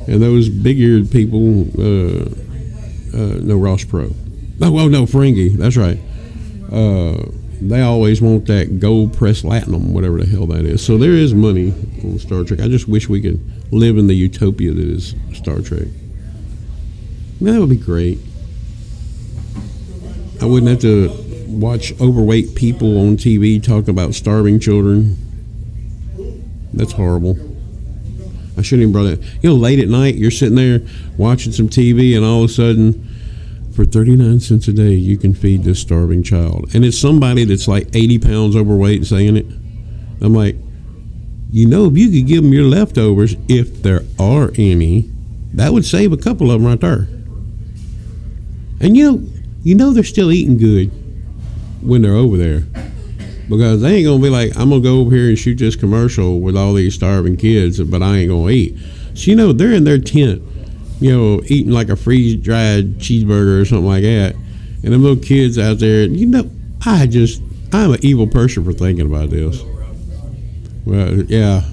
And 0.09 0.21
those 0.21 0.49
big-eared 0.49 1.13
people, 1.13 1.61
uh, 1.79 2.25
uh, 3.17 3.39
no 3.41 3.57
Ross 3.57 3.85
Pro. 3.85 4.11
Oh, 4.61 4.79
oh 4.79 4.89
no, 4.89 5.05
Ferengi. 5.05 5.57
That's 5.57 5.77
right. 5.77 6.01
Uh, 6.73 7.31
they 7.61 7.81
always 7.81 8.21
want 8.21 8.47
that 8.47 8.81
gold 8.81 9.17
press 9.17 9.43
latinum, 9.43 9.93
whatever 9.93 10.19
the 10.19 10.27
hell 10.27 10.47
that 10.47 10.65
is. 10.65 10.85
So 10.85 10.99
there 10.99 11.13
is 11.13 11.33
money 11.33 11.73
on 12.03 12.19
Star 12.19 12.43
Trek. 12.43 12.59
I 12.59 12.67
just 12.67 12.89
wish 12.89 13.09
we 13.09 13.21
could 13.21 13.41
live 13.73 13.99
in 13.99 14.09
the 14.09 14.15
utopia 14.15 14.73
that 14.73 14.85
is 14.85 15.15
Star 15.33 15.61
Trek. 15.61 15.87
that 17.41 17.61
would 17.61 17.71
be 17.71 17.77
great. 17.77 18.19
I 20.43 20.45
wouldn't 20.45 20.71
have 20.71 20.81
to 20.81 21.09
watch 21.47 21.93
overweight 22.01 22.57
people 22.57 22.99
on 22.99 23.17
TV 23.17 23.63
talk 23.63 23.87
about 23.87 24.13
starving 24.15 24.59
children. 24.59 25.17
That's 26.73 26.93
horrible. 26.93 27.39
I 28.59 28.63
shouldn't 28.63 28.83
even 28.83 28.93
brought 28.93 29.05
that. 29.05 29.23
You 29.41 29.51
know, 29.51 29.55
late 29.55 29.79
at 29.79 29.87
night, 29.87 30.17
you're 30.17 30.33
sitting 30.33 30.57
there 30.57 30.81
watching 31.17 31.53
some 31.53 31.69
TV, 31.69 32.17
and 32.17 32.25
all 32.25 32.43
of 32.43 32.51
a 32.51 32.53
sudden, 32.53 33.09
for 33.73 33.85
39 33.85 34.41
cents 34.41 34.67
a 34.67 34.73
day, 34.73 34.95
you 34.95 35.17
can 35.17 35.33
feed 35.33 35.63
this 35.63 35.81
starving 35.81 36.25
child. 36.25 36.75
And 36.75 36.85
it's 36.85 36.99
somebody 36.99 37.45
that's 37.45 37.69
like 37.69 37.95
80 37.95 38.19
pounds 38.19 38.57
overweight 38.57 39.07
saying 39.07 39.37
it. 39.37 39.47
I'm 40.21 40.35
like, 40.35 40.57
you 41.51 41.69
know, 41.69 41.87
if 41.87 41.97
you 41.97 42.11
could 42.11 42.27
give 42.27 42.43
them 42.43 42.53
your 42.53 42.65
leftovers, 42.65 43.37
if 43.49 43.83
there 43.83 44.03
are 44.19 44.51
any, 44.57 45.09
that 45.55 45.73
would 45.73 45.85
save 45.85 46.13
a 46.13 46.17
couple 46.17 46.51
of 46.51 46.61
them 46.61 46.69
right 46.69 46.81
there. 46.81 47.07
And 48.81 48.97
you 48.97 49.13
know, 49.13 49.32
you 49.63 49.75
know 49.75 49.93
they're 49.93 50.05
still 50.05 50.33
eating 50.33 50.59
good 50.59 50.91
when 51.83 52.03
they're 52.03 52.15
over 52.15 52.37
there. 52.37 52.63
Because 53.49 53.83
they 53.83 53.97
ain't 53.97 54.07
gonna 54.07 54.23
be 54.23 54.31
like, 54.31 54.57
I'm 54.57 54.71
gonna 54.71 54.81
go 54.81 55.01
over 55.01 55.15
here 55.15 55.29
and 55.29 55.39
shoot 55.39 55.59
this 55.59 55.77
commercial 55.77 56.41
with 56.41 56.57
all 56.57 56.75
these 56.75 56.95
starving 56.95 57.37
kids, 57.37 57.81
but 57.81 58.03
I 58.03 58.19
ain't 58.19 58.31
gonna 58.31 58.51
eat. 58.51 58.77
So 59.15 59.31
you 59.31 59.37
know, 59.37 59.53
they're 59.53 59.73
in 59.73 59.85
their 59.85 59.99
tent 59.99 60.43
you 61.03 61.11
know, 61.11 61.43
eating 61.47 61.73
like 61.73 61.89
a 61.89 61.97
freeze 61.97 62.37
dried 62.37 62.99
cheeseburger 62.99 63.61
or 63.61 63.65
something 63.65 63.89
like 63.89 64.05
that. 64.05 64.37
And 64.85 64.93
them 64.93 65.03
little 65.03 65.23
kids 65.23 65.59
out 65.59 65.79
there, 65.79 66.05
you 66.05 66.27
know, 66.27 66.49
I 66.87 67.07
just, 67.09 67.43
I'm 67.73 67.93
an 67.95 67.99
evil 68.03 68.29
person 68.29 68.65
for 68.65 68.73
thinking 68.73 69.07
about 69.07 69.31
this. 69.31 69.61
Well, 70.85 71.23
yeah. 71.23 71.65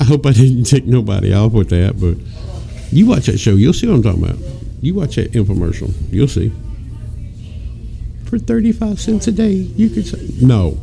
I 0.00 0.04
hope 0.04 0.24
I 0.24 0.32
didn't 0.32 0.64
tick 0.64 0.86
nobody 0.86 1.34
off 1.34 1.52
with 1.52 1.68
that, 1.68 2.00
but 2.00 2.16
you 2.90 3.06
watch 3.06 3.26
that 3.26 3.36
show, 3.36 3.50
you'll 3.50 3.74
see 3.74 3.86
what 3.86 3.96
I'm 3.96 4.02
talking 4.02 4.24
about. 4.24 4.38
You 4.80 4.94
watch 4.94 5.16
that 5.16 5.32
infomercial, 5.32 5.92
you'll 6.10 6.28
see. 6.28 6.52
For 8.24 8.38
35 8.38 9.00
cents 9.00 9.26
a 9.26 9.32
day, 9.32 9.52
you 9.52 9.90
could 9.90 10.06
say, 10.06 10.28
no, 10.40 10.78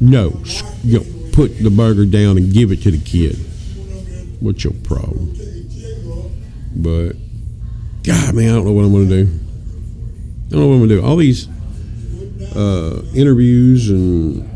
no, 0.00 0.40
you 0.84 1.00
know, 1.00 1.06
put 1.32 1.58
the 1.58 1.70
burger 1.70 2.06
down 2.06 2.36
and 2.36 2.52
give 2.52 2.72
it 2.72 2.82
to 2.82 2.90
the 2.90 2.98
kid. 2.98 3.36
What's 4.40 4.64
your 4.64 4.72
problem? 4.84 5.34
But 6.76 7.12
God, 8.04 8.34
man, 8.34 8.50
I 8.50 8.52
don't 8.52 8.66
know 8.66 8.72
what 8.72 8.84
I'm 8.84 8.92
going 8.92 9.08
to 9.08 9.24
do. 9.24 9.38
I 10.46 10.50
don't 10.50 10.60
know 10.60 10.66
what 10.68 10.74
I'm 10.74 10.78
going 10.78 10.88
to 10.90 11.00
do. 11.00 11.04
All 11.04 11.16
these 11.16 11.48
uh, 12.54 13.02
interviews 13.14 13.90
and 13.90 14.48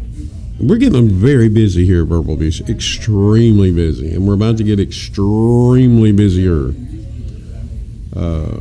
we're 0.60 0.76
getting 0.76 1.08
very 1.08 1.48
busy 1.48 1.86
here 1.86 2.02
at 2.02 2.08
Verbal 2.08 2.34
Abuse, 2.34 2.60
extremely 2.68 3.72
busy, 3.72 4.14
and 4.14 4.28
we're 4.28 4.34
about 4.34 4.58
to 4.58 4.64
get 4.64 4.78
extremely 4.78 6.12
busier. 6.12 6.74
Uh, 8.14 8.60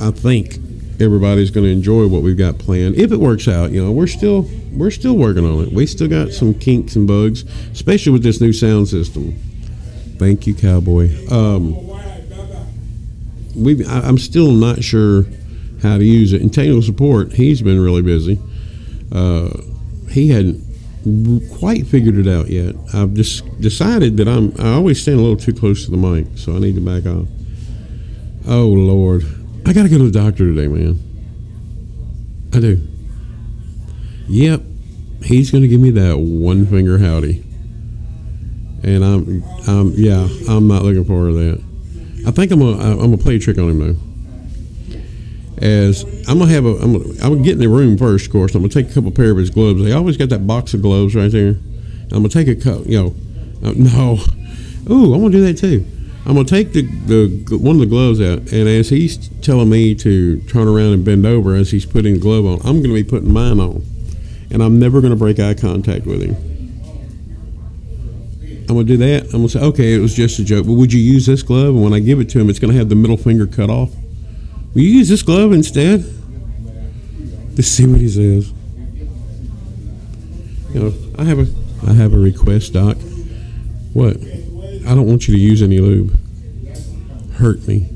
I 0.00 0.10
think 0.10 0.58
everybody's 1.00 1.50
going 1.50 1.64
to 1.64 1.70
enjoy 1.70 2.06
what 2.06 2.22
we've 2.22 2.36
got 2.36 2.58
planned 2.58 2.96
if 2.96 3.12
it 3.12 3.18
works 3.18 3.48
out. 3.48 3.70
You 3.70 3.84
know, 3.84 3.92
we're 3.92 4.06
still 4.06 4.48
we're 4.72 4.90
still 4.90 5.16
working 5.16 5.44
on 5.44 5.64
it. 5.64 5.72
We 5.72 5.86
still 5.86 6.08
got 6.08 6.32
some 6.32 6.54
kinks 6.54 6.96
and 6.96 7.06
bugs, 7.06 7.44
especially 7.70 8.12
with 8.12 8.22
this 8.22 8.40
new 8.40 8.52
sound 8.52 8.88
system. 8.88 9.32
Thank 10.18 10.46
you, 10.46 10.54
Cowboy. 10.54 11.10
Um, 11.30 11.74
we 13.54 13.84
I'm 13.86 14.18
still 14.18 14.52
not 14.52 14.82
sure 14.82 15.24
how 15.82 15.98
to 15.98 16.04
use 16.04 16.32
it. 16.32 16.40
And 16.42 16.52
technical 16.52 16.82
support, 16.82 17.32
he's 17.32 17.62
been 17.62 17.80
really 17.80 18.02
busy. 18.02 18.38
Uh, 19.12 19.50
he 20.10 20.28
hadn't 20.28 20.62
quite 21.58 21.86
figured 21.86 22.16
it 22.16 22.26
out 22.26 22.48
yet. 22.48 22.74
I've 22.92 23.14
just 23.14 23.60
decided 23.60 24.16
that 24.16 24.28
I'm. 24.28 24.54
I 24.58 24.74
always 24.74 25.00
stand 25.00 25.18
a 25.18 25.22
little 25.22 25.36
too 25.36 25.54
close 25.54 25.84
to 25.84 25.90
the 25.90 25.96
mic, 25.96 26.26
so 26.36 26.56
I 26.56 26.58
need 26.58 26.74
to 26.74 26.80
back 26.80 27.06
off. 27.06 27.28
Oh 28.48 28.68
Lord, 28.68 29.24
I 29.66 29.72
got 29.72 29.82
to 29.82 29.88
go 29.88 29.98
to 29.98 30.10
the 30.10 30.18
doctor 30.18 30.52
today, 30.52 30.68
man. 30.68 31.00
I 32.54 32.60
do. 32.60 32.80
Yep, 34.28 34.62
he's 35.22 35.50
to 35.50 35.66
give 35.66 35.80
me 35.80 35.90
that 35.90 36.18
one 36.18 36.66
finger 36.66 36.98
howdy, 36.98 37.44
and 38.82 39.04
I'm, 39.04 39.44
I'm, 39.66 39.92
yeah, 39.92 40.28
I'm 40.48 40.68
not 40.68 40.82
looking 40.82 41.04
forward 41.04 41.32
to 41.32 41.34
that. 41.34 41.64
I 42.26 42.30
think 42.30 42.50
I'm 42.50 42.60
gonna, 42.60 42.82
I'm 42.82 42.98
gonna 42.98 43.18
play 43.18 43.36
a 43.36 43.38
trick 43.38 43.58
on 43.58 43.70
him 43.70 43.78
though 43.78 44.06
as 45.58 46.04
I'm 46.28 46.38
gonna 46.38 46.50
have 46.52 46.66
a 46.66 46.76
I'm 46.76 46.92
gonna, 46.92 47.14
I'm 47.22 47.32
gonna 47.32 47.42
get 47.42 47.52
in 47.52 47.60
the 47.60 47.68
room 47.68 47.96
first. 47.96 48.26
Of 48.26 48.32
course, 48.32 48.54
I'm 48.54 48.62
gonna 48.62 48.72
take 48.72 48.90
a 48.90 48.94
couple 48.94 49.10
pair 49.10 49.30
of 49.30 49.38
his 49.38 49.50
gloves. 49.50 49.82
They 49.82 49.92
always 49.92 50.16
got 50.16 50.28
that 50.30 50.46
box 50.46 50.74
of 50.74 50.82
gloves 50.82 51.14
right 51.14 51.30
there. 51.30 51.56
I'm 52.12 52.22
gonna 52.22 52.28
take 52.28 52.48
a 52.48 52.54
cup. 52.54 52.86
You 52.86 53.02
know, 53.02 53.14
uh, 53.68 53.72
no. 53.76 54.18
Ooh, 54.90 55.14
I'm 55.14 55.20
gonna 55.20 55.30
do 55.30 55.44
that 55.46 55.58
too. 55.58 55.86
I'm 56.26 56.34
gonna 56.34 56.44
take 56.44 56.72
the, 56.72 56.82
the 56.82 57.56
one 57.56 57.76
of 57.76 57.80
the 57.80 57.86
gloves 57.86 58.20
out, 58.20 58.52
and 58.52 58.68
as 58.68 58.88
he's 58.88 59.28
telling 59.42 59.70
me 59.70 59.94
to 59.94 60.40
turn 60.42 60.66
around 60.66 60.92
and 60.92 61.04
bend 61.04 61.24
over 61.24 61.54
as 61.54 61.70
he's 61.70 61.86
putting 61.86 62.14
the 62.14 62.20
glove 62.20 62.44
on, 62.44 62.58
I'm 62.68 62.82
gonna 62.82 62.94
be 62.94 63.04
putting 63.04 63.32
mine 63.32 63.60
on, 63.60 63.84
and 64.50 64.60
I'm 64.60 64.80
never 64.80 65.00
gonna 65.00 65.14
break 65.14 65.38
eye 65.38 65.54
contact 65.54 66.04
with 66.04 66.22
him. 66.22 66.34
I'm 68.68 68.74
gonna 68.74 68.82
do 68.82 68.96
that. 68.96 69.26
I'm 69.26 69.30
gonna 69.30 69.48
say, 69.48 69.60
okay, 69.60 69.94
it 69.94 70.00
was 70.00 70.16
just 70.16 70.40
a 70.40 70.44
joke, 70.44 70.66
but 70.66 70.72
would 70.72 70.92
you 70.92 70.98
use 70.98 71.26
this 71.26 71.44
glove? 71.44 71.76
And 71.76 71.84
when 71.84 71.92
I 71.92 72.00
give 72.00 72.18
it 72.18 72.28
to 72.30 72.40
him, 72.40 72.50
it's 72.50 72.58
gonna 72.58 72.74
have 72.74 72.88
the 72.88 72.96
middle 72.96 73.16
finger 73.16 73.46
cut 73.46 73.70
off. 73.70 73.94
Will 74.74 74.82
you 74.82 74.88
use 74.88 75.08
this 75.08 75.22
glove 75.22 75.52
instead? 75.52 76.04
Let's 77.54 77.68
see 77.68 77.86
what 77.86 78.00
he 78.00 78.08
says. 78.08 78.52
You 80.74 80.82
know, 80.82 80.94
I 81.16 81.22
have 81.22 81.38
a 81.38 81.46
I 81.88 81.92
have 81.92 82.14
a 82.14 82.18
request, 82.18 82.72
Doc. 82.72 82.96
What? 83.92 84.16
I 84.86 84.94
don't 84.94 85.06
want 85.06 85.26
you 85.26 85.34
to 85.34 85.40
use 85.40 85.62
any 85.62 85.78
lube. 85.78 86.16
Hurt 87.34 87.66
me. 87.66 87.88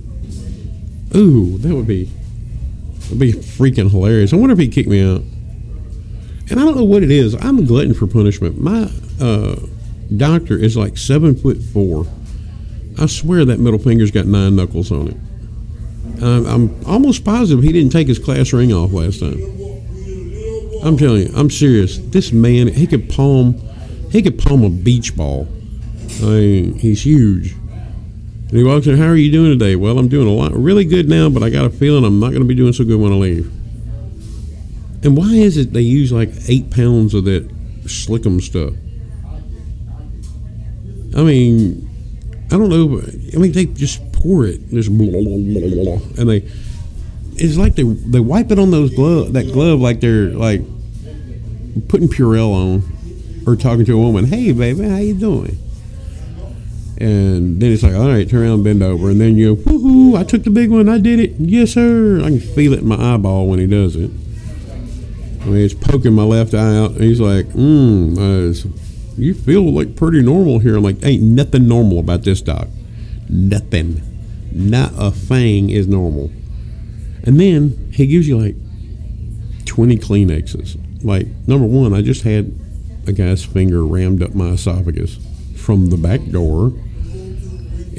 Ooh, 1.14 1.58
that 1.58 1.74
would 1.74 1.86
be 1.86 2.10
that'd 3.02 3.18
be 3.18 3.32
freaking 3.32 3.90
hilarious. 3.90 4.32
I 4.32 4.36
wonder 4.36 4.52
if 4.52 4.58
he 4.58 4.68
kicked 4.68 4.88
me 4.88 5.02
out. 5.02 5.22
And 6.50 6.58
I 6.58 6.64
don't 6.64 6.76
know 6.76 6.84
what 6.84 7.02
it 7.02 7.10
is. 7.10 7.34
I'm 7.34 7.58
a 7.58 7.62
glutton 7.62 7.94
for 7.94 8.06
punishment. 8.06 8.60
My 8.60 8.90
uh, 9.20 9.56
doctor 10.16 10.56
is 10.56 10.76
like 10.76 10.98
seven 10.98 11.36
foot 11.36 11.58
four. 11.58 12.06
I 12.98 13.06
swear 13.06 13.44
that 13.44 13.60
middle 13.60 13.78
finger's 13.78 14.10
got 14.10 14.26
nine 14.26 14.56
knuckles 14.56 14.90
on 14.90 15.08
it. 15.08 15.16
I'm, 16.22 16.46
I'm 16.46 16.86
almost 16.86 17.24
positive 17.24 17.64
he 17.64 17.72
didn't 17.72 17.92
take 17.92 18.08
his 18.08 18.18
class 18.18 18.52
ring 18.52 18.72
off 18.72 18.92
last 18.92 19.20
time. 19.20 19.38
I'm 20.82 20.96
telling 20.96 21.22
you, 21.22 21.32
I'm 21.36 21.50
serious. 21.50 21.98
This 21.98 22.32
man, 22.32 22.68
he 22.68 22.86
could 22.86 23.08
palm, 23.08 23.54
he 24.10 24.22
could 24.22 24.38
palm 24.38 24.64
a 24.64 24.70
beach 24.70 25.16
ball. 25.16 25.48
I 26.22 26.26
mean, 26.26 26.74
he's 26.78 27.04
huge. 27.04 27.52
And 27.52 28.58
he 28.58 28.64
walks 28.64 28.86
in, 28.86 28.96
how 28.96 29.06
are 29.06 29.16
you 29.16 29.30
doing 29.30 29.58
today? 29.58 29.76
Well, 29.76 29.98
I'm 29.98 30.08
doing 30.08 30.26
a 30.26 30.32
lot, 30.32 30.52
really 30.52 30.84
good 30.84 31.08
now, 31.08 31.28
but 31.28 31.42
I 31.42 31.50
got 31.50 31.64
a 31.64 31.70
feeling 31.70 32.04
I'm 32.04 32.18
not 32.18 32.30
going 32.30 32.42
to 32.42 32.48
be 32.48 32.54
doing 32.54 32.72
so 32.72 32.84
good 32.84 33.00
when 33.00 33.12
I 33.12 33.16
leave. 33.16 33.46
And 35.02 35.16
why 35.16 35.32
is 35.32 35.56
it 35.56 35.72
they 35.72 35.80
use 35.80 36.12
like 36.12 36.30
eight 36.48 36.70
pounds 36.70 37.14
of 37.14 37.24
that 37.24 37.48
slickum 37.84 38.42
stuff? 38.42 38.74
I 41.16 41.22
mean, 41.22 41.88
I 42.46 42.58
don't 42.58 42.68
know. 42.68 42.88
But 42.88 43.14
I 43.34 43.38
mean, 43.38 43.52
they 43.52 43.66
just 43.66 44.12
pour 44.12 44.46
it, 44.46 44.68
just 44.70 44.90
blah, 44.96 45.06
blah, 45.06 45.20
blah, 45.20 46.00
and 46.18 46.28
they. 46.28 46.48
It's 47.42 47.56
like 47.56 47.74
they 47.74 47.84
they 47.84 48.20
wipe 48.20 48.50
it 48.50 48.58
on 48.58 48.70
those 48.70 48.94
glove 48.94 49.32
that 49.32 49.50
glove 49.50 49.80
like 49.80 50.00
they're 50.00 50.28
like 50.28 50.60
putting 51.88 52.08
Purell 52.08 52.52
on 52.52 52.82
or 53.46 53.56
talking 53.56 53.86
to 53.86 53.94
a 53.94 53.98
woman. 53.98 54.26
Hey, 54.26 54.52
baby, 54.52 54.86
how 54.86 54.96
you 54.96 55.14
doing? 55.14 55.56
And 57.00 57.60
then 57.60 57.72
it's 57.72 57.82
like, 57.82 57.94
all 57.94 58.08
right, 58.08 58.28
turn 58.28 58.42
around, 58.42 58.62
bend 58.62 58.82
over, 58.82 59.08
and 59.08 59.18
then 59.18 59.34
you, 59.34 59.56
woohoo! 59.56 60.18
I 60.18 60.22
took 60.22 60.44
the 60.44 60.50
big 60.50 60.70
one. 60.70 60.86
I 60.86 60.98
did 60.98 61.18
it. 61.18 61.32
Yes, 61.38 61.72
sir. 61.72 62.20
I 62.20 62.28
can 62.28 62.40
feel 62.40 62.74
it 62.74 62.80
in 62.80 62.88
my 62.88 63.14
eyeball 63.14 63.48
when 63.48 63.58
he 63.58 63.66
does 63.66 63.96
it. 63.96 64.10
I 65.40 65.46
mean, 65.46 65.64
it's 65.64 65.72
poking 65.72 66.12
my 66.12 66.24
left 66.24 66.52
eye 66.52 66.76
out. 66.76 66.90
And 66.90 67.02
he's 67.02 67.20
like, 67.20 67.46
uh, 67.46 68.52
you 69.16 69.32
feel 69.32 69.72
like 69.72 69.96
pretty 69.96 70.20
normal 70.20 70.58
here. 70.58 70.76
I'm 70.76 70.82
like, 70.82 71.02
ain't 71.02 71.22
nothing 71.22 71.66
normal 71.66 71.98
about 71.98 72.24
this 72.24 72.42
doc. 72.42 72.68
Nothing. 73.30 74.02
Not 74.52 74.92
a 74.98 75.10
thing 75.10 75.70
is 75.70 75.88
normal. 75.88 76.30
And 77.24 77.40
then 77.40 77.90
he 77.92 78.06
gives 78.06 78.28
you 78.28 78.38
like 78.38 78.56
20 79.64 79.96
Kleenexes. 79.96 80.78
Like, 81.02 81.26
number 81.46 81.66
one, 81.66 81.94
I 81.94 82.02
just 82.02 82.24
had 82.24 82.52
a 83.06 83.12
guy's 83.12 83.42
finger 83.42 83.86
rammed 83.86 84.22
up 84.22 84.34
my 84.34 84.50
esophagus 84.50 85.18
from 85.56 85.88
the 85.88 85.96
back 85.96 86.22
door. 86.26 86.74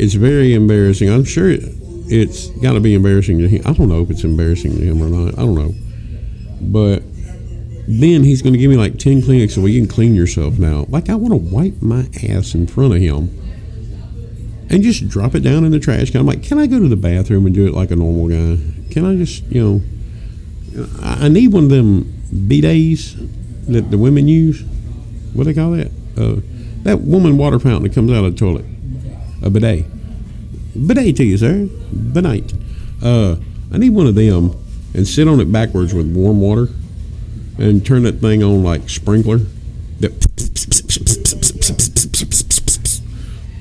It's 0.01 0.15
very 0.15 0.55
embarrassing. 0.55 1.11
I'm 1.11 1.23
sure 1.23 1.47
it, 1.51 1.61
it's 2.07 2.47
got 2.61 2.73
to 2.73 2.79
be 2.79 2.95
embarrassing 2.95 3.37
to 3.37 3.47
him. 3.47 3.61
I 3.67 3.73
don't 3.73 3.87
know 3.87 4.01
if 4.01 4.09
it's 4.09 4.23
embarrassing 4.23 4.71
to 4.71 4.81
him 4.81 4.99
or 4.99 5.07
not. 5.07 5.37
I 5.37 5.43
don't 5.43 5.53
know. 5.53 5.75
But 6.59 7.03
then 7.87 8.23
he's 8.23 8.41
going 8.41 8.53
to 8.53 8.59
give 8.59 8.71
me 8.71 8.77
like 8.77 8.97
10 8.97 9.21
Kleenexes. 9.21 9.59
Well, 9.59 9.67
you 9.67 9.79
can 9.79 9.87
clean 9.87 10.15
yourself 10.15 10.57
now. 10.57 10.87
Like, 10.89 11.07
I 11.07 11.13
want 11.13 11.33
to 11.33 11.37
wipe 11.37 11.83
my 11.83 12.09
ass 12.27 12.55
in 12.55 12.65
front 12.65 12.95
of 12.95 12.99
him 12.99 13.29
and 14.71 14.81
just 14.81 15.07
drop 15.07 15.35
it 15.35 15.41
down 15.41 15.65
in 15.65 15.71
the 15.71 15.79
trash 15.79 16.09
can. 16.09 16.21
I'm 16.21 16.25
like, 16.25 16.41
can 16.41 16.57
I 16.57 16.65
go 16.65 16.79
to 16.79 16.87
the 16.87 16.95
bathroom 16.95 17.45
and 17.45 17.53
do 17.53 17.67
it 17.67 17.73
like 17.75 17.91
a 17.91 17.95
normal 17.95 18.27
guy? 18.27 18.59
Can 18.89 19.05
I 19.05 19.15
just, 19.17 19.43
you 19.51 19.61
know, 19.63 20.87
I 21.03 21.29
need 21.29 21.53
one 21.53 21.65
of 21.65 21.69
them 21.69 22.05
bidets 22.33 23.13
that 23.67 23.91
the 23.91 23.99
women 23.99 24.27
use. 24.27 24.63
What 25.33 25.43
do 25.43 25.53
they 25.53 25.61
call 25.61 25.71
that? 25.73 25.91
Uh, 26.17 26.41
that 26.81 27.01
woman 27.01 27.37
water 27.37 27.59
fountain 27.59 27.83
that 27.83 27.93
comes 27.93 28.09
out 28.11 28.25
of 28.25 28.33
the 28.33 28.39
toilet. 28.39 28.65
A 29.43 29.49
bidet. 29.51 29.90
Bidet 30.75 31.15
to 31.17 31.23
you, 31.23 31.38
sir. 31.38 31.67
Bidet. 31.91 32.53
Uh, 33.03 33.38
I 33.73 33.77
need 33.77 33.91
one 33.91 34.07
of 34.07 34.15
them 34.15 34.55
and 34.93 35.07
sit 35.07 35.27
on 35.27 35.39
it 35.39 35.51
backwards 35.51 35.93
with 35.93 36.13
warm 36.13 36.41
water 36.41 36.67
and 37.57 37.86
turn 37.86 38.03
that 38.03 38.19
thing 38.19 38.43
on 38.43 38.63
like 38.63 38.89
sprinkler. 38.89 39.39
That 39.99 40.12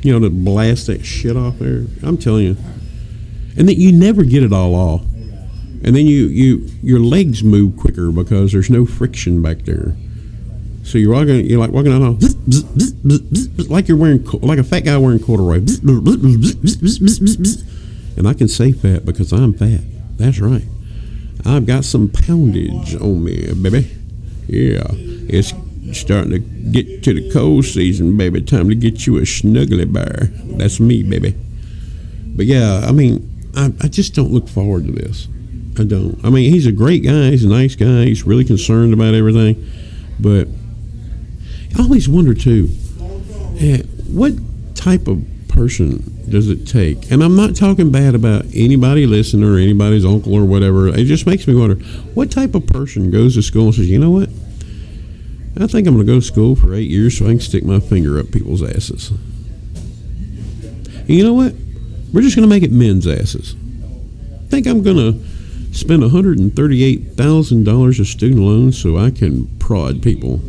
you 0.02 0.12
know, 0.12 0.20
to 0.20 0.30
blast 0.30 0.86
that 0.86 1.04
shit 1.04 1.36
off 1.36 1.58
there. 1.58 1.84
I'm 2.02 2.16
telling 2.16 2.46
you. 2.46 2.56
And 3.56 3.68
that 3.68 3.76
you 3.76 3.92
never 3.92 4.24
get 4.24 4.42
it 4.42 4.52
all 4.52 4.74
off. 4.74 5.02
And 5.82 5.96
then 5.96 6.06
you, 6.06 6.26
you 6.26 6.68
your 6.82 7.00
legs 7.00 7.42
move 7.42 7.76
quicker 7.76 8.10
because 8.10 8.52
there's 8.52 8.70
no 8.70 8.86
friction 8.86 9.42
back 9.42 9.62
there. 9.62 9.96
So 10.90 10.98
you're 10.98 11.24
you're 11.24 11.60
like 11.60 11.70
walking 11.70 11.92
out, 11.92 12.20
like 13.70 13.86
you're 13.86 13.96
wearing, 13.96 14.24
like 14.24 14.58
a 14.58 14.64
fat 14.64 14.80
guy 14.80 14.98
wearing 14.98 15.20
corduroy. 15.20 15.58
And 18.16 18.26
I 18.26 18.34
can 18.34 18.48
say 18.48 18.72
fat 18.72 19.04
because 19.04 19.32
I'm 19.32 19.52
fat. 19.52 19.82
That's 20.16 20.40
right. 20.40 20.64
I've 21.46 21.64
got 21.64 21.84
some 21.84 22.08
poundage 22.08 23.00
on 23.00 23.22
me, 23.22 23.52
baby. 23.54 23.88
Yeah, 24.48 24.82
it's 25.28 25.52
starting 25.96 26.32
to 26.32 26.40
get 26.40 27.04
to 27.04 27.14
the 27.14 27.30
cold 27.32 27.66
season, 27.66 28.16
baby. 28.16 28.42
Time 28.42 28.68
to 28.68 28.74
get 28.74 29.06
you 29.06 29.18
a 29.18 29.20
snuggly 29.20 29.90
bear. 29.90 30.32
That's 30.58 30.80
me, 30.80 31.04
baby. 31.04 31.36
But 32.34 32.46
yeah, 32.46 32.84
I 32.84 32.90
mean, 32.90 33.30
I, 33.54 33.72
I 33.80 33.86
just 33.86 34.16
don't 34.16 34.32
look 34.32 34.48
forward 34.48 34.86
to 34.86 34.92
this. 34.92 35.28
I 35.78 35.84
don't. 35.84 36.18
I 36.24 36.30
mean, 36.30 36.52
he's 36.52 36.66
a 36.66 36.72
great 36.72 37.04
guy. 37.04 37.30
He's 37.30 37.44
a 37.44 37.48
nice 37.48 37.76
guy. 37.76 38.06
He's 38.06 38.26
really 38.26 38.44
concerned 38.44 38.92
about 38.92 39.14
everything. 39.14 39.64
But 40.18 40.48
I 41.78 41.82
always 41.82 42.08
wonder 42.08 42.34
too, 42.34 42.70
eh, 43.58 43.82
what 44.08 44.32
type 44.74 45.08
of 45.08 45.22
person 45.48 46.28
does 46.30 46.48
it 46.48 46.66
take? 46.66 47.10
And 47.10 47.22
I'm 47.22 47.36
not 47.36 47.56
talking 47.56 47.90
bad 47.90 48.14
about 48.14 48.44
anybody 48.54 49.06
listening 49.06 49.44
or 49.44 49.58
anybody's 49.58 50.04
uncle 50.04 50.34
or 50.34 50.44
whatever. 50.44 50.88
It 50.88 51.04
just 51.04 51.26
makes 51.26 51.46
me 51.46 51.54
wonder, 51.54 51.76
what 52.14 52.30
type 52.30 52.54
of 52.54 52.66
person 52.66 53.10
goes 53.10 53.34
to 53.34 53.42
school 53.42 53.66
and 53.66 53.74
says, 53.74 53.88
you 53.88 53.98
know 53.98 54.10
what? 54.10 54.28
I 55.60 55.66
think 55.66 55.86
I'm 55.86 55.94
going 55.94 56.06
to 56.06 56.12
go 56.12 56.20
to 56.20 56.24
school 56.24 56.56
for 56.56 56.72
eight 56.72 56.88
years 56.88 57.18
so 57.18 57.26
I 57.26 57.30
can 57.30 57.40
stick 57.40 57.64
my 57.64 57.80
finger 57.80 58.18
up 58.18 58.30
people's 58.30 58.62
asses. 58.62 59.10
And 59.10 61.10
you 61.10 61.22
know 61.22 61.34
what? 61.34 61.54
We're 62.14 62.22
just 62.22 62.34
going 62.34 62.48
to 62.48 62.54
make 62.54 62.62
it 62.62 62.72
men's 62.72 63.06
asses. 63.06 63.54
I 63.54 64.48
think 64.48 64.66
I'm 64.66 64.82
going 64.82 64.96
to 64.96 65.22
spend 65.74 66.02
$138,000 66.02 68.00
of 68.00 68.06
student 68.06 68.40
loans 68.40 68.80
so 68.80 68.96
I 68.96 69.10
can 69.10 69.48
prod 69.58 70.02
people. 70.02 70.40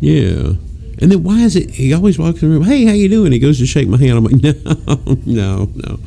Yeah. 0.00 0.54
And 0.98 1.12
then 1.12 1.22
why 1.22 1.40
is 1.40 1.56
it 1.56 1.70
he 1.70 1.92
always 1.92 2.18
walks 2.18 2.42
in 2.42 2.50
the 2.50 2.54
room, 2.56 2.64
hey, 2.64 2.84
how 2.86 2.92
you 2.92 3.08
doing? 3.08 3.32
He 3.32 3.38
goes 3.38 3.58
to 3.58 3.66
shake 3.66 3.88
my 3.88 3.98
hand. 3.98 4.18
I'm 4.18 4.24
like, 4.24 4.42
no, 5.26 5.66
no, 5.66 5.70
no. 5.74 5.98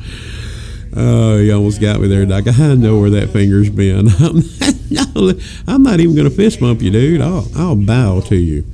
Oh, 0.96 1.38
you 1.38 1.54
almost 1.54 1.80
got 1.80 2.00
me 2.00 2.08
there, 2.08 2.26
Doc. 2.26 2.48
I 2.48 2.74
know 2.74 2.98
where 2.98 3.10
that 3.10 3.30
finger's 3.30 3.70
been. 3.70 4.08
I'm 5.68 5.82
not, 5.84 6.00
even 6.00 6.24
to 6.24 6.30
fist 6.30 6.58
bump 6.58 6.82
you, 6.82 6.90
dude. 6.90 7.20
I'll, 7.20 7.46
I'll 7.54 7.76
bow 7.76 8.20
to 8.22 8.36
you. 8.36 8.64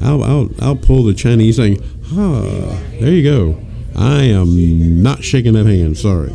I'll, 0.00 0.24
I'll, 0.24 0.50
I'll 0.60 0.76
pull 0.76 1.02
the 1.04 1.12
Chinese 1.12 1.56
thing. 1.56 1.82
Ah, 2.12 2.80
there 3.00 3.12
you 3.12 3.22
go. 3.22 3.60
I 3.94 4.22
am 4.22 5.02
not 5.02 5.22
shaking 5.22 5.52
that 5.54 5.66
hand. 5.66 5.98
Sorry. 5.98 6.34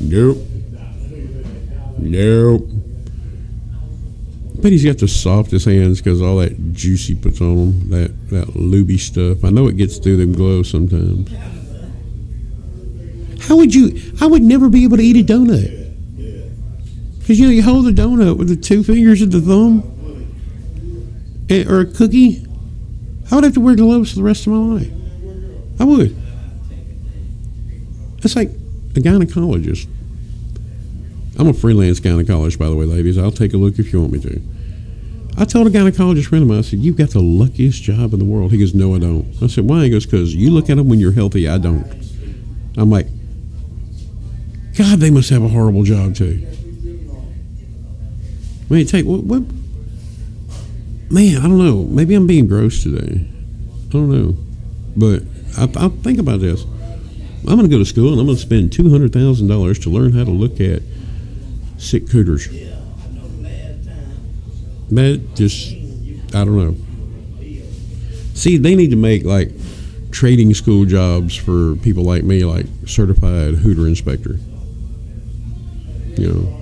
Nope. 0.00 0.38
Nope. 1.98 2.68
But 4.62 4.72
he's 4.72 4.84
got 4.84 4.98
the 4.98 5.08
softest 5.08 5.66
hands 5.66 6.00
because 6.00 6.22
all 6.22 6.38
that 6.38 6.72
juice 6.72 7.06
he 7.06 7.14
puts 7.14 7.40
on 7.40 7.56
them, 7.56 7.90
that 7.90 8.30
that 8.30 8.48
lubey 8.48 8.98
stuff. 8.98 9.44
I 9.44 9.50
know 9.50 9.66
it 9.68 9.76
gets 9.76 9.98
through 9.98 10.16
them 10.16 10.32
gloves 10.32 10.70
sometimes. 10.70 11.30
How 13.46 13.56
would 13.56 13.74
you? 13.74 14.00
I 14.20 14.26
would 14.26 14.42
never 14.42 14.68
be 14.68 14.84
able 14.84 14.96
to 14.96 15.02
eat 15.02 15.16
a 15.16 15.32
donut. 15.32 15.84
Because 17.18 17.38
you 17.38 17.46
know 17.46 17.52
you 17.52 17.62
hold 17.62 17.86
the 17.86 17.90
donut 17.90 18.38
with 18.38 18.48
the 18.48 18.56
two 18.56 18.82
fingers 18.82 19.20
and 19.20 19.32
the 19.32 19.40
thumb, 19.40 19.82
and, 21.50 21.68
or 21.68 21.80
a 21.80 21.86
cookie. 21.86 22.44
I 23.30 23.34
would 23.34 23.44
have 23.44 23.54
to 23.54 23.60
wear 23.60 23.74
gloves 23.74 24.10
for 24.10 24.16
the 24.16 24.22
rest 24.22 24.46
of 24.46 24.52
my 24.52 24.74
life. 24.74 24.92
I 25.80 25.84
would. 25.84 26.16
It's 28.22 28.36
like 28.36 28.50
a 28.50 29.00
gynecologist. 29.00 29.88
I'm 31.38 31.48
a 31.48 31.52
freelance 31.52 32.00
gynecologist, 32.00 32.58
by 32.58 32.68
the 32.68 32.76
way, 32.76 32.86
ladies. 32.86 33.18
I'll 33.18 33.30
take 33.30 33.52
a 33.52 33.56
look 33.56 33.78
if 33.78 33.92
you 33.92 34.00
want 34.00 34.12
me 34.12 34.20
to. 34.20 34.40
I 35.38 35.44
told 35.44 35.66
a 35.66 35.70
gynecologist 35.70 36.26
friend 36.26 36.42
of 36.42 36.48
mine, 36.48 36.58
I 36.58 36.62
said, 36.62 36.78
You've 36.78 36.96
got 36.96 37.10
the 37.10 37.20
luckiest 37.20 37.82
job 37.82 38.14
in 38.14 38.18
the 38.18 38.24
world. 38.24 38.52
He 38.52 38.58
goes, 38.58 38.74
No, 38.74 38.94
I 38.94 38.98
don't. 38.98 39.34
I 39.42 39.48
said, 39.48 39.68
Why? 39.68 39.84
He 39.84 39.90
goes, 39.90 40.06
Because 40.06 40.34
you 40.34 40.50
look 40.50 40.70
at 40.70 40.76
them 40.76 40.88
when 40.88 40.98
you're 40.98 41.12
healthy, 41.12 41.46
I 41.46 41.58
don't. 41.58 41.86
I'm 42.78 42.90
like, 42.90 43.06
God, 44.78 44.98
they 44.98 45.10
must 45.10 45.30
have 45.30 45.42
a 45.42 45.48
horrible 45.48 45.82
job, 45.82 46.14
too. 46.14 46.46
I 48.68 48.74
mean, 48.74 48.86
take 48.86 49.04
what, 49.06 49.22
what? 49.22 49.42
Man, 51.10 51.38
I 51.38 51.42
don't 51.42 51.58
know. 51.58 51.84
Maybe 51.84 52.14
I'm 52.14 52.26
being 52.26 52.48
gross 52.48 52.82
today. 52.82 53.26
I 53.88 53.92
don't 53.92 54.10
know. 54.10 54.36
But 54.96 55.22
I, 55.56 55.86
I 55.86 55.88
think 55.88 56.18
about 56.18 56.40
this. 56.40 56.64
I'm 57.48 57.56
going 57.56 57.62
to 57.62 57.68
go 57.68 57.78
to 57.78 57.84
school 57.84 58.10
and 58.10 58.20
I'm 58.20 58.26
going 58.26 58.36
to 58.36 58.42
spend 58.42 58.70
$200,000 58.70 59.82
to 59.82 59.90
learn 59.90 60.12
how 60.12 60.24
to 60.24 60.30
look 60.30 60.60
at 60.60 60.82
sick 61.78 62.08
cooters. 62.10 62.48
But 64.90 65.34
just, 65.34 65.72
I 66.34 66.44
don't 66.44 66.56
know. 66.56 66.76
See, 68.34 68.56
they 68.56 68.74
need 68.74 68.90
to 68.90 68.96
make 68.96 69.24
like 69.24 69.50
trading 70.10 70.54
school 70.54 70.84
jobs 70.84 71.34
for 71.34 71.76
people 71.76 72.04
like 72.04 72.22
me, 72.22 72.44
like 72.44 72.66
certified 72.86 73.54
hooter 73.54 73.88
inspector. 73.88 74.38
You 76.16 76.32
know, 76.32 76.56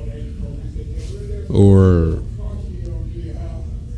or 1.54 2.22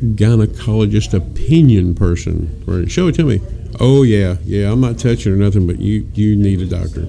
gynecologist 0.01 1.13
opinion 1.13 1.95
person. 1.95 2.63
Or 2.67 2.87
show 2.87 3.07
it 3.07 3.15
to 3.15 3.23
me. 3.23 3.41
Oh 3.79 4.03
yeah, 4.03 4.37
yeah. 4.43 4.71
I'm 4.71 4.81
not 4.81 4.97
touching 4.97 5.33
or 5.33 5.35
nothing, 5.35 5.65
but 5.65 5.79
you 5.79 6.07
you 6.13 6.35
need 6.35 6.61
a 6.61 6.65
doctor. 6.65 7.07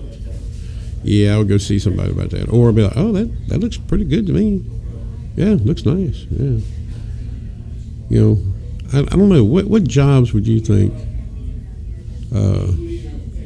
Yeah, 1.02 1.32
I'll 1.32 1.44
go 1.44 1.58
see 1.58 1.78
somebody 1.78 2.10
about 2.10 2.30
that. 2.30 2.48
Or 2.50 2.66
I'll 2.66 2.72
be 2.72 2.82
like, 2.82 2.96
oh, 2.96 3.12
that 3.12 3.48
that 3.48 3.58
looks 3.58 3.76
pretty 3.76 4.04
good 4.04 4.26
to 4.26 4.32
me. 4.32 4.64
Yeah, 5.36 5.56
looks 5.60 5.84
nice. 5.84 6.26
Yeah. 6.30 6.60
You 8.10 8.20
know, 8.20 8.38
I, 8.92 9.00
I 9.00 9.16
don't 9.16 9.28
know 9.28 9.44
what 9.44 9.66
what 9.66 9.84
jobs 9.84 10.32
would 10.32 10.46
you 10.46 10.60
think? 10.60 10.92
Uh, 12.34 12.72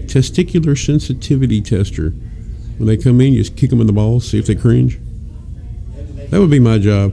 testicular 0.06 0.76
sensitivity 0.76 1.60
tester. 1.60 2.10
When 2.78 2.86
they 2.86 2.96
come 2.96 3.20
in, 3.20 3.34
you 3.34 3.42
just 3.42 3.56
kick 3.56 3.70
them 3.70 3.80
in 3.80 3.86
the 3.86 3.92
balls, 3.92 4.28
see 4.28 4.38
if 4.38 4.46
they 4.46 4.54
cringe. 4.54 4.98
That 6.30 6.40
would 6.40 6.50
be 6.50 6.58
my 6.58 6.78
job. 6.78 7.12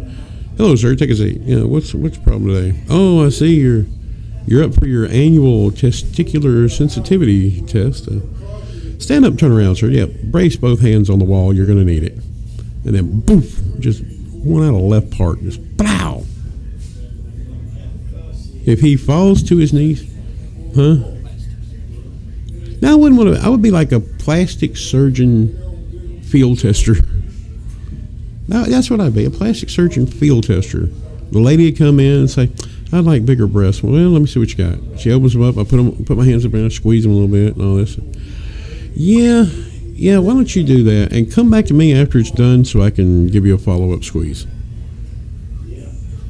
Hello, 0.57 0.75
sir. 0.75 0.95
Take 0.95 1.09
a 1.09 1.15
seat. 1.15 1.41
Yeah, 1.41 1.63
what's 1.63 1.93
what's 1.93 2.17
the 2.17 2.23
problem 2.23 2.47
today? 2.47 2.79
Oh, 2.89 3.25
I 3.25 3.29
see 3.29 3.55
you're 3.55 3.85
you're 4.47 4.63
up 4.63 4.73
for 4.73 4.87
your 4.87 5.05
annual 5.07 5.71
testicular 5.71 6.71
sensitivity 6.71 7.61
test. 7.61 8.07
Uh, 8.07 8.21
stand 8.99 9.25
up, 9.25 9.37
turn 9.37 9.51
around, 9.51 9.77
sir. 9.77 9.87
Yeah, 9.87 10.05
brace 10.05 10.55
both 10.55 10.81
hands 10.81 11.09
on 11.09 11.19
the 11.19 11.25
wall. 11.25 11.53
You're 11.53 11.65
going 11.65 11.79
to 11.79 11.85
need 11.85 12.03
it. 12.03 12.13
And 12.85 12.95
then, 12.95 13.19
boof, 13.21 13.59
just 13.79 14.03
one 14.31 14.63
out 14.63 14.75
of 14.75 14.81
left 14.81 15.11
part, 15.11 15.41
just 15.41 15.77
plow. 15.77 16.23
If 18.65 18.81
he 18.81 18.95
falls 18.95 19.41
to 19.43 19.57
his 19.57 19.73
knees, 19.73 20.03
huh? 20.75 20.97
Now 22.81 22.93
I 22.93 22.95
wouldn't 22.95 23.19
want 23.19 23.35
to. 23.35 23.41
I 23.43 23.49
would 23.49 23.61
be 23.61 23.71
like 23.71 23.91
a 23.91 23.99
plastic 23.99 24.77
surgeon 24.77 26.21
field 26.23 26.59
tester. 26.59 26.95
Now 28.47 28.63
that's 28.63 28.89
what 28.89 29.01
I'd 29.01 29.13
be—a 29.13 29.31
plastic 29.31 29.69
surgeon 29.69 30.07
field 30.07 30.45
tester. 30.45 30.89
The 31.31 31.39
lady 31.39 31.65
would 31.65 31.77
come 31.77 31.99
in 31.99 32.19
and 32.19 32.29
say, 32.29 32.49
"I'd 32.93 33.05
like 33.05 33.25
bigger 33.25 33.47
breasts." 33.47 33.83
Well, 33.83 33.93
let 33.93 34.19
me 34.19 34.27
see 34.27 34.39
what 34.39 34.49
you 34.49 34.57
got. 34.57 34.99
She 34.99 35.11
opens 35.11 35.33
them 35.33 35.43
up. 35.43 35.57
I 35.57 35.63
put 35.63 35.77
them, 35.77 36.05
put 36.05 36.17
my 36.17 36.25
hands 36.25 36.45
up 36.45 36.53
and 36.53 36.65
I 36.65 36.69
squeeze 36.69 37.03
them 37.03 37.11
a 37.11 37.15
little 37.15 37.27
bit 37.27 37.55
and 37.55 37.65
all 37.65 37.75
this. 37.75 37.97
Yeah, 38.93 39.45
yeah. 39.93 40.19
Why 40.19 40.33
don't 40.33 40.55
you 40.55 40.63
do 40.63 40.83
that 40.83 41.13
and 41.13 41.31
come 41.31 41.49
back 41.49 41.65
to 41.65 41.73
me 41.73 41.93
after 41.93 42.17
it's 42.17 42.31
done 42.31 42.65
so 42.65 42.81
I 42.81 42.89
can 42.89 43.27
give 43.27 43.45
you 43.45 43.55
a 43.55 43.57
follow-up 43.57 44.03
squeeze? 44.03 44.45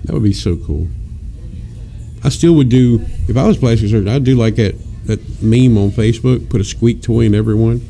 That 0.03 0.13
would 0.13 0.23
be 0.23 0.33
so 0.33 0.55
cool. 0.57 0.87
I 2.23 2.29
still 2.29 2.53
would 2.55 2.69
do 2.69 3.05
if 3.27 3.37
I 3.37 3.47
was 3.47 3.57
plastic 3.57 3.89
surgeon. 3.89 4.07
I'd 4.07 4.23
do 4.23 4.35
like 4.35 4.55
that 4.55 4.75
that 5.05 5.19
meme 5.41 5.77
on 5.77 5.91
Facebook. 5.91 6.49
Put 6.49 6.61
a 6.61 6.63
squeak 6.63 7.01
toy 7.01 7.21
in 7.21 7.33
everyone. 7.33 7.81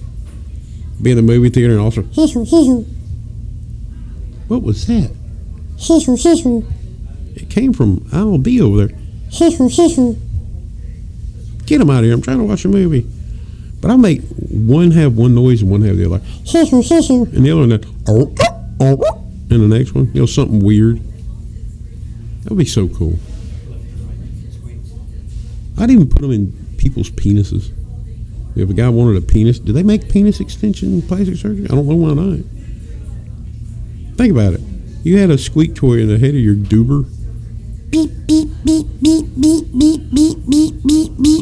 Be 1.01 1.11
in 1.11 1.17
the 1.17 1.23
movie 1.23 1.49
theater 1.49 1.73
and 1.73 1.81
also. 1.81 2.03
What 4.47 4.63
was 4.63 4.85
that? 4.87 5.11
It 7.35 7.49
came 7.49 7.71
from 7.73 8.05
I'll 8.11 8.37
be 8.37 8.59
over 8.61 8.87
there. 8.87 8.97
Get 11.65 11.79
him 11.81 11.89
out 11.89 11.99
of 11.99 12.05
here! 12.05 12.13
I'm 12.13 12.21
trying 12.21 12.39
to 12.39 12.43
watch 12.43 12.65
a 12.65 12.67
movie. 12.67 13.05
But 13.81 13.91
I'll 13.91 13.97
make 13.97 14.21
one 14.49 14.91
have 14.91 15.17
one 15.17 15.33
noise 15.35 15.61
and 15.61 15.71
one 15.71 15.81
have 15.81 15.97
the 15.97 16.05
other. 16.05 16.21
And 17.23 17.45
the 17.45 17.51
other 17.51 17.61
one, 17.61 17.69
that, 17.69 17.85
and 19.51 19.71
the 19.71 19.77
next 19.77 19.93
one, 19.93 20.11
you 20.13 20.19
know, 20.21 20.25
something 20.25 20.59
weird. 20.59 20.99
That 22.43 22.51
would 22.51 22.59
be 22.59 22.65
so 22.65 22.87
cool. 22.89 23.17
I'd 25.77 25.89
even 25.91 26.09
put 26.09 26.21
them 26.21 26.31
in 26.31 26.53
people's 26.77 27.09
penises. 27.09 27.71
If 28.55 28.69
a 28.69 28.73
guy 28.73 28.89
wanted 28.89 29.23
a 29.23 29.25
penis, 29.25 29.59
do 29.59 29.71
they 29.71 29.83
make 29.83 30.09
penis 30.09 30.39
extension 30.41 31.01
plastic 31.03 31.37
surgery? 31.37 31.65
I 31.65 31.75
don't 31.75 31.87
know 31.87 31.95
why 31.95 32.13
not. 32.13 32.39
Think 34.17 34.31
about 34.33 34.53
it. 34.53 34.61
You 35.03 35.17
had 35.17 35.29
a 35.29 35.37
squeak 35.37 35.75
toy 35.75 35.99
in 35.99 36.07
the 36.09 36.17
head 36.17 36.31
of 36.31 36.41
your 36.41 36.55
doober. 36.55 37.07
Beep, 37.89 38.11
beep, 38.27 38.49
beep, 38.65 38.87
beep, 39.01 39.25
beep, 39.39 39.71
beep, 39.71 40.11
beep, 40.11 40.83
beep, 40.83 41.11
beep. 41.21 41.38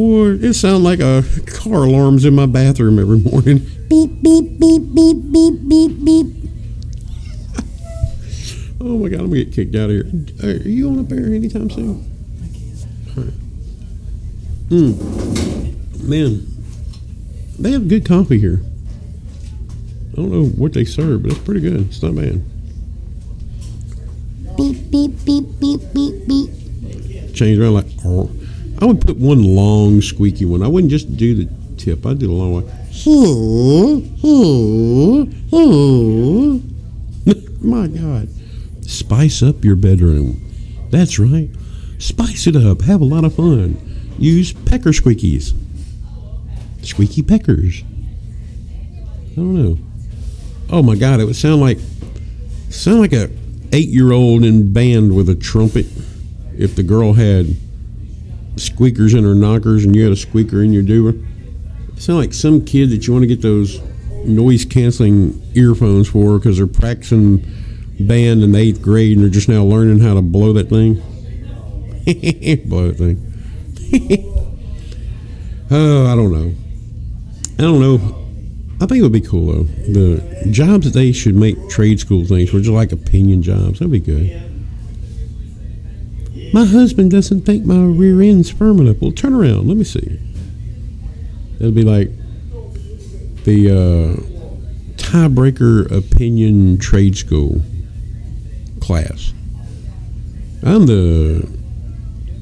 Boy, 0.00 0.28
it 0.40 0.54
sounded 0.54 0.78
like 0.78 1.00
a 1.00 1.22
car 1.44 1.84
alarms 1.84 2.24
in 2.24 2.34
my 2.34 2.46
bathroom 2.46 2.98
every 2.98 3.18
morning. 3.18 3.58
Beep, 3.86 4.22
beep, 4.22 4.58
beep, 4.58 4.82
beep, 4.94 5.30
beep, 5.30 5.68
beep, 5.68 6.04
beep. 6.04 6.26
Oh 8.80 8.96
my 8.96 9.10
God, 9.10 9.20
I'm 9.20 9.28
gonna 9.28 9.44
get 9.44 9.52
kicked 9.52 9.74
out 9.74 9.90
of 9.90 9.96
here. 9.96 10.06
Are 10.42 10.56
you 10.56 10.88
on 10.88 11.00
up 11.00 11.08
there 11.10 11.26
anytime 11.26 11.68
soon? 11.68 12.02
I 12.42 12.46
can't. 12.48 13.18
All 13.18 13.24
right. 13.24 13.34
Mm. 14.70 16.08
Man, 16.08 16.46
they 17.58 17.72
have 17.72 17.86
good 17.86 18.06
coffee 18.06 18.38
here. 18.38 18.62
I 20.12 20.16
don't 20.16 20.32
know 20.32 20.46
what 20.46 20.72
they 20.72 20.86
serve, 20.86 21.24
but 21.24 21.32
it's 21.32 21.40
pretty 21.42 21.60
good. 21.60 21.88
It's 21.88 22.02
not 22.02 22.14
bad. 22.16 22.42
Beep, 24.56 24.90
beep, 24.90 25.24
beep, 25.26 25.60
beep, 25.60 25.92
beep, 25.92 26.26
beep. 26.26 27.34
Change 27.34 27.58
around 27.58 27.74
like. 27.74 27.86
Oh. 28.02 28.30
I 28.80 28.86
would 28.86 29.00
put 29.00 29.16
one 29.16 29.42
long 29.42 30.00
squeaky 30.00 30.46
one. 30.46 30.62
I 30.62 30.68
wouldn't 30.68 30.90
just 30.90 31.16
do 31.16 31.34
the 31.34 31.48
tip. 31.76 32.06
I'd 32.06 32.18
do 32.18 32.28
the 32.28 32.32
long 32.32 32.52
one. 32.54 32.64
My 37.60 37.88
God. 37.88 38.28
Spice 38.82 39.42
up 39.42 39.64
your 39.64 39.76
bedroom. 39.76 40.40
That's 40.90 41.18
right. 41.18 41.50
Spice 41.98 42.46
it 42.46 42.56
up. 42.56 42.80
Have 42.82 43.02
a 43.02 43.04
lot 43.04 43.24
of 43.24 43.34
fun. 43.34 43.76
Use 44.18 44.52
pecker 44.52 44.90
squeakies. 44.90 45.54
Squeaky 46.82 47.22
peckers. 47.22 47.82
I 49.32 49.36
don't 49.36 49.54
know. 49.54 49.78
Oh 50.70 50.82
my 50.82 50.94
God! 50.94 51.20
It 51.20 51.24
would 51.24 51.36
sound 51.36 51.60
like 51.60 51.78
sound 52.70 53.00
like 53.00 53.12
a 53.12 53.30
eight 53.72 53.88
year 53.88 54.12
old 54.12 54.44
in 54.44 54.72
band 54.72 55.14
with 55.14 55.28
a 55.28 55.34
trumpet. 55.34 55.86
If 56.56 56.76
the 56.76 56.82
girl 56.82 57.14
had 57.14 57.56
squeakers 58.60 59.14
in 59.14 59.24
her 59.24 59.34
knockers 59.34 59.84
and 59.84 59.94
you 59.96 60.04
had 60.04 60.12
a 60.12 60.16
squeaker 60.16 60.62
in 60.62 60.72
your 60.72 60.82
doober, 60.82 61.26
sound 62.00 62.18
like 62.18 62.32
some 62.32 62.64
kid 62.64 62.90
that 62.90 63.06
you 63.06 63.12
want 63.12 63.22
to 63.22 63.26
get 63.26 63.42
those 63.42 63.80
noise 64.24 64.64
canceling 64.64 65.40
earphones 65.54 66.08
for 66.08 66.38
because 66.38 66.58
they're 66.58 66.66
practicing 66.66 67.38
band 68.00 68.42
in 68.42 68.52
the 68.52 68.58
eighth 68.58 68.82
grade 68.82 69.16
and 69.16 69.24
they're 69.24 69.30
just 69.30 69.48
now 69.48 69.62
learning 69.62 70.00
how 70.00 70.14
to 70.14 70.22
blow 70.22 70.52
that 70.52 70.68
thing. 70.68 70.94
Blow 72.68 72.90
that 72.90 72.96
thing. 72.96 73.26
oh, 75.70 76.06
I 76.06 76.16
don't 76.16 76.32
know. 76.32 76.54
I 77.58 77.62
don't 77.62 77.80
know. 77.80 78.16
I 78.80 78.86
think 78.86 79.00
it 79.00 79.02
would 79.02 79.12
be 79.12 79.20
cool 79.20 79.52
though. 79.52 79.62
The 79.64 80.48
jobs 80.50 80.86
that 80.86 80.94
they 80.94 81.12
should 81.12 81.34
make 81.34 81.68
trade 81.68 82.00
school 82.00 82.24
things, 82.24 82.52
which 82.52 82.66
are 82.66 82.72
like 82.72 82.92
opinion 82.92 83.42
jobs, 83.42 83.78
that'd 83.78 83.92
be 83.92 84.00
good. 84.00 84.49
My 86.52 86.64
husband 86.64 87.10
doesn't 87.12 87.42
think 87.42 87.64
my 87.64 87.84
rear 87.84 88.20
end's 88.22 88.50
firm 88.50 88.80
enough. 88.80 89.00
Well, 89.00 89.12
turn 89.12 89.34
around. 89.34 89.68
Let 89.68 89.76
me 89.76 89.84
see. 89.84 90.18
It'll 91.60 91.72
be 91.72 91.82
like 91.82 92.10
the 93.44 93.70
uh, 93.70 94.22
tiebreaker 94.96 95.90
opinion 95.90 96.78
trade 96.78 97.16
school 97.16 97.62
class. 98.80 99.32
I'm 100.62 100.86
the 100.86 101.48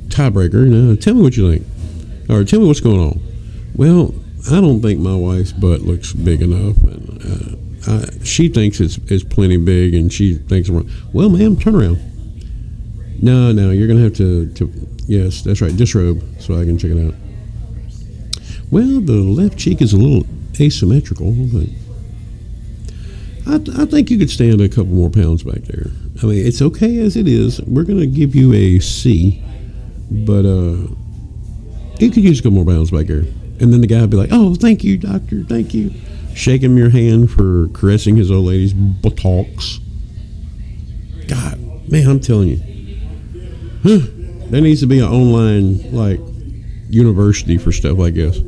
tiebreaker. 0.08 0.66
Now, 0.66 0.94
tell 0.96 1.14
me 1.14 1.22
what 1.22 1.36
you 1.36 1.50
think, 1.52 2.30
or 2.30 2.44
tell 2.44 2.60
me 2.60 2.66
what's 2.66 2.80
going 2.80 3.00
on. 3.00 3.20
Well, 3.74 4.14
I 4.50 4.60
don't 4.60 4.80
think 4.80 5.00
my 5.00 5.14
wife's 5.14 5.52
butt 5.52 5.82
looks 5.82 6.12
big 6.12 6.40
enough, 6.42 6.76
and 6.82 7.58
uh, 7.86 7.92
I, 7.92 8.24
she 8.24 8.48
thinks 8.48 8.80
it's 8.80 8.98
it's 9.06 9.24
plenty 9.24 9.56
big, 9.58 9.94
and 9.94 10.12
she 10.12 10.34
thinks. 10.34 10.70
Well, 11.12 11.28
ma'am, 11.28 11.56
turn 11.56 11.74
around. 11.74 12.00
No, 13.20 13.52
no, 13.52 13.70
you're 13.70 13.88
gonna 13.88 14.02
have 14.02 14.14
to. 14.14 14.48
to 14.54 14.72
yes, 15.06 15.42
that's 15.42 15.60
right. 15.60 15.76
Disrobe 15.76 16.22
so 16.40 16.54
I 16.60 16.64
can 16.64 16.78
check 16.78 16.92
it 16.92 17.06
out. 17.06 17.14
Well, 18.70 19.00
the 19.00 19.14
left 19.14 19.58
cheek 19.58 19.80
is 19.80 19.92
a 19.92 19.96
little 19.96 20.26
asymmetrical, 20.60 21.32
but 21.52 21.68
I, 23.46 23.82
I 23.82 23.86
think 23.86 24.10
you 24.10 24.18
could 24.18 24.30
stand 24.30 24.60
a 24.60 24.68
couple 24.68 24.86
more 24.86 25.10
pounds 25.10 25.42
back 25.42 25.62
there. 25.62 25.86
I 26.22 26.26
mean, 26.26 26.46
it's 26.46 26.60
okay 26.60 26.98
as 26.98 27.16
it 27.16 27.26
is. 27.26 27.60
We're 27.62 27.84
gonna 27.84 28.06
give 28.06 28.34
you 28.34 28.52
a 28.52 28.78
C, 28.78 29.42
but 30.10 30.44
uh, 30.44 30.86
you 31.98 32.10
could 32.10 32.22
use 32.24 32.40
a 32.40 32.42
couple 32.42 32.62
more 32.62 32.72
pounds 32.72 32.90
back 32.90 33.06
there. 33.06 33.24
And 33.60 33.72
then 33.72 33.80
the 33.80 33.86
guy 33.88 34.00
would 34.00 34.10
be 34.10 34.16
like, 34.16 34.30
"Oh, 34.32 34.54
thank 34.54 34.84
you, 34.84 34.96
doctor. 34.96 35.42
Thank 35.44 35.74
you." 35.74 35.92
Shake 36.34 36.62
him 36.62 36.76
your 36.76 36.90
hand 36.90 37.32
for 37.32 37.66
caressing 37.72 38.14
his 38.14 38.30
old 38.30 38.46
lady's 38.46 38.72
buttocks. 38.72 39.80
God, 41.26 41.90
man, 41.90 42.08
I'm 42.08 42.20
telling 42.20 42.48
you, 42.48 42.60
huh, 43.82 43.98
there 44.50 44.60
needs 44.60 44.80
to 44.80 44.86
be 44.86 44.98
an 44.98 45.06
online 45.06 45.92
like 45.92 46.20
university 46.88 47.58
for 47.58 47.72
stuff 47.72 47.98
like 47.98 48.14
this. 48.14 48.38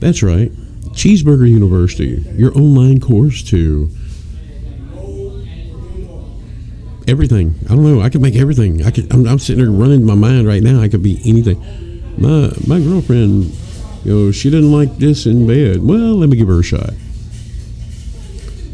That's 0.00 0.22
right, 0.22 0.52
Cheeseburger 0.92 1.48
University, 1.48 2.24
your 2.36 2.56
online 2.56 3.00
course 3.00 3.42
to 3.44 3.90
everything. 7.08 7.54
I 7.64 7.68
don't 7.74 7.84
know. 7.84 8.00
I 8.02 8.10
could 8.10 8.20
make 8.20 8.36
everything. 8.36 8.84
I 8.84 8.90
could. 8.90 9.12
I'm, 9.12 9.26
I'm 9.26 9.38
sitting 9.38 9.64
there 9.64 9.72
running 9.72 10.04
my 10.04 10.14
mind 10.14 10.46
right 10.46 10.62
now. 10.62 10.80
I 10.80 10.88
could 10.88 11.02
be 11.02 11.20
anything. 11.24 11.58
My 12.18 12.52
my 12.66 12.80
girlfriend, 12.80 13.46
you 14.04 14.14
know, 14.14 14.32
she 14.32 14.50
didn't 14.50 14.70
like 14.70 14.98
this 14.98 15.26
in 15.26 15.46
bed. 15.46 15.82
Well, 15.82 16.16
let 16.16 16.28
me 16.28 16.36
give 16.36 16.48
her 16.48 16.60
a 16.60 16.62
shot. 16.62 16.90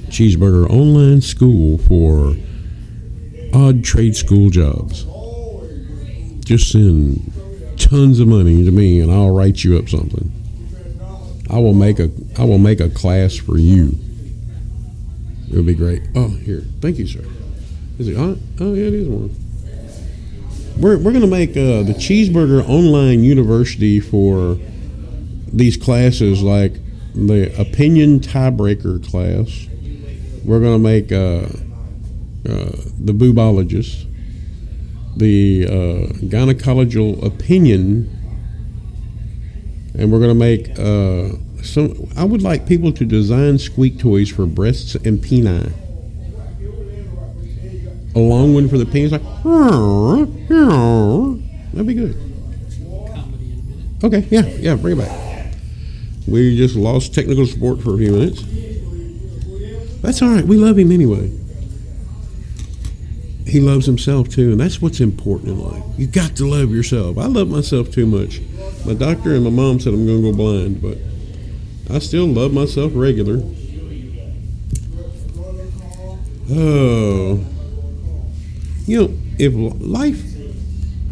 Cheeseburger 0.08 0.68
online 0.68 1.20
school 1.20 1.78
for 1.78 2.34
odd 3.54 3.84
trade 3.84 4.16
school 4.16 4.50
jobs. 4.50 5.06
Just 6.44 6.70
send 6.70 7.32
tons 7.78 8.20
of 8.20 8.28
money 8.28 8.64
to 8.64 8.70
me, 8.70 9.00
and 9.00 9.10
I'll 9.10 9.34
write 9.34 9.64
you 9.64 9.78
up 9.78 9.88
something. 9.88 10.30
I 11.50 11.58
will 11.58 11.74
make 11.74 11.98
a 11.98 12.10
I 12.38 12.44
will 12.44 12.58
make 12.58 12.80
a 12.80 12.88
class 12.88 13.36
for 13.36 13.58
you. 13.58 13.98
It 15.50 15.56
would 15.56 15.66
be 15.66 15.74
great. 15.74 16.02
Oh, 16.14 16.28
here. 16.28 16.64
Thank 16.80 16.98
you, 16.98 17.06
sir. 17.06 17.24
Is 17.98 18.08
it 18.08 18.16
hot? 18.16 18.38
Oh, 18.60 18.74
yeah, 18.74 18.86
it 18.86 18.94
is 18.94 19.08
warm. 19.08 19.34
We're, 20.76 20.96
we're 20.96 21.12
going 21.12 21.20
to 21.20 21.28
make 21.28 21.50
uh, 21.50 21.84
the 21.84 21.94
Cheeseburger 21.96 22.68
Online 22.68 23.22
University 23.22 24.00
for 24.00 24.58
these 25.52 25.76
classes 25.76 26.42
like 26.42 26.72
the 27.14 27.54
Opinion 27.60 28.18
Tiebreaker 28.18 29.08
class. 29.08 29.68
We're 30.44 30.58
going 30.58 30.72
to 30.72 30.78
make 30.78 31.12
uh, 31.12 31.46
uh, 32.52 32.72
the 32.98 33.12
Boobologist, 33.12 34.06
the 35.16 35.66
uh, 35.66 36.12
Gynecological 36.26 37.24
Opinion, 37.24 38.10
and 39.96 40.10
we're 40.12 40.18
going 40.18 40.30
to 40.30 40.34
make 40.34 40.78
uh, 40.78 41.62
some. 41.62 42.08
I 42.16 42.24
would 42.24 42.42
like 42.42 42.66
people 42.66 42.92
to 42.92 43.04
design 43.04 43.58
squeak 43.58 43.98
toys 43.98 44.30
for 44.30 44.46
breasts 44.46 44.94
and 44.94 45.18
peni 45.20 45.72
a 48.14 48.18
long 48.18 48.54
one 48.54 48.68
for 48.68 48.78
the 48.78 48.86
penis, 48.86 49.12
like 49.12 49.22
that'd 51.72 51.86
be 51.86 51.94
good. 51.94 52.16
Okay, 54.04 54.26
yeah, 54.30 54.42
yeah, 54.42 54.76
bring 54.76 54.98
it 54.98 55.04
back. 55.04 55.54
We 56.28 56.56
just 56.56 56.76
lost 56.76 57.14
technical 57.14 57.46
support 57.46 57.80
for 57.82 57.94
a 57.94 57.98
few 57.98 58.12
minutes. 58.12 58.44
That's 60.00 60.22
all 60.22 60.28
right. 60.28 60.44
We 60.44 60.56
love 60.56 60.78
him 60.78 60.92
anyway. 60.92 61.30
He 63.46 63.60
loves 63.60 63.86
himself 63.86 64.28
too, 64.28 64.52
and 64.52 64.60
that's 64.60 64.80
what's 64.80 65.00
important 65.00 65.50
in 65.50 65.60
life. 65.60 65.82
You 65.98 66.06
got 66.06 66.34
to 66.36 66.46
love 66.46 66.70
yourself. 66.70 67.18
I 67.18 67.26
love 67.26 67.48
myself 67.48 67.90
too 67.90 68.06
much. 68.06 68.40
My 68.86 68.94
doctor 68.94 69.34
and 69.34 69.44
my 69.44 69.50
mom 69.50 69.80
said 69.80 69.92
I'm 69.92 70.06
going 70.06 70.22
to 70.22 70.30
go 70.30 70.36
blind, 70.36 70.80
but 70.80 70.98
I 71.94 71.98
still 71.98 72.26
love 72.26 72.52
myself 72.52 72.92
regular. 72.94 73.42
Oh, 76.50 77.44
you 78.86 79.02
know, 79.02 79.14
if 79.38 79.52
life 79.54 80.22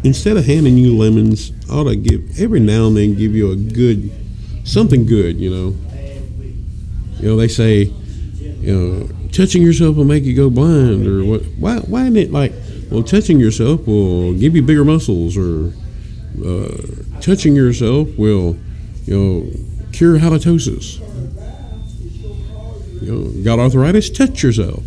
instead 0.03 0.37
of 0.37 0.45
handing 0.45 0.77
you 0.77 0.95
lemons, 0.97 1.51
ought 1.69 1.85
to 1.85 1.95
give 1.95 2.39
every 2.39 2.59
now 2.59 2.87
and 2.87 2.97
then 2.97 3.15
give 3.15 3.35
you 3.35 3.51
a 3.51 3.55
good 3.55 4.11
something 4.63 5.05
good. 5.05 5.39
You 5.39 5.49
know, 5.49 5.77
you 7.19 7.29
know 7.29 7.35
they 7.35 7.47
say, 7.47 7.83
you 8.35 8.75
know, 8.75 9.09
touching 9.33 9.61
yourself 9.61 9.95
will 9.95 10.05
make 10.05 10.23
you 10.23 10.35
go 10.35 10.49
blind, 10.49 11.05
or 11.05 11.25
what? 11.25 11.41
Why? 11.57 11.77
Why 11.79 12.03
isn't 12.03 12.17
it 12.17 12.31
like? 12.31 12.53
Well, 12.89 13.03
touching 13.03 13.39
yourself 13.39 13.85
will 13.87 14.33
give 14.33 14.55
you 14.55 14.61
bigger 14.61 14.85
muscles, 14.85 15.35
or 15.35 15.73
uh, 16.45 16.77
touching 17.21 17.55
yourself 17.55 18.07
will, 18.17 18.57
you 19.05 19.17
know, 19.17 19.51
cure 19.91 20.19
halitosis. 20.19 20.99
You 23.01 23.11
know, 23.11 23.43
got 23.43 23.59
arthritis? 23.59 24.09
Touch 24.09 24.43
yourself. 24.43 24.83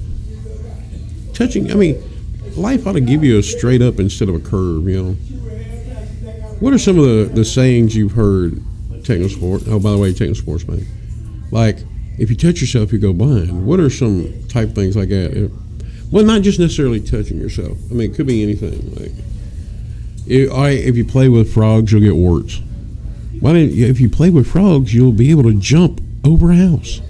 Touching, 1.34 1.70
I 1.70 1.74
mean, 1.74 2.03
life 2.57 2.86
ought 2.86 2.94
to 2.94 3.01
give 3.01 3.22
you 3.22 3.38
a 3.38 3.42
straight 3.42 3.82
up 3.82 4.01
instead 4.01 4.28
of 4.30 4.34
a 4.34 4.40
curve, 4.40 4.88
you 4.88 5.03
know. 5.03 5.12
What 6.61 6.72
are 6.72 6.78
some 6.78 6.99
of 6.99 7.05
the, 7.05 7.30
the 7.34 7.44
sayings 7.44 7.94
you've 7.94 8.12
heard, 8.12 8.62
techno 9.05 9.28
sport? 9.28 9.64
Oh, 9.66 9.78
by 9.78 9.90
the 9.90 9.99
way, 9.99 10.14
techno 10.14 10.32
sports 10.32 10.66
man. 10.66 10.86
Like, 11.51 11.80
if 12.19 12.31
you 12.31 12.37
touch 12.37 12.61
yourself, 12.61 12.93
you 12.93 12.99
go 12.99 13.12
blind. 13.12 13.67
What 13.67 13.81
are 13.81 13.91
some 13.91 14.33
type 14.49 14.71
things 14.71 14.97
like 14.97 15.11
that? 15.11 15.51
Well, 16.11 16.25
not 16.25 16.43
just 16.43 16.59
necessarily 16.59 17.01
touching 17.01 17.39
yourself. 17.39 17.77
I 17.91 17.95
mean, 17.95 18.11
it 18.11 18.17
could 18.17 18.27
be 18.27 18.43
anything. 18.43 18.95
Like, 18.95 19.12
if, 20.27 20.53
I, 20.53 20.71
if 20.71 20.97
you 20.97 21.05
play 21.05 21.29
with 21.29 21.53
frogs, 21.53 21.93
you'll 21.93 22.01
get 22.01 22.17
warts. 22.17 22.61
Why 23.41 23.53
didn't 23.53 23.73
you, 23.73 23.87
if 23.87 24.01
you 24.01 24.09
play 24.09 24.31
with 24.31 24.47
frogs, 24.47 24.95
you'll 24.95 25.12
be 25.12 25.31
able 25.31 25.43
to 25.45 25.55
jump 25.55 26.01
over 26.25 26.51
a 26.51 26.57
house. 26.57 27.01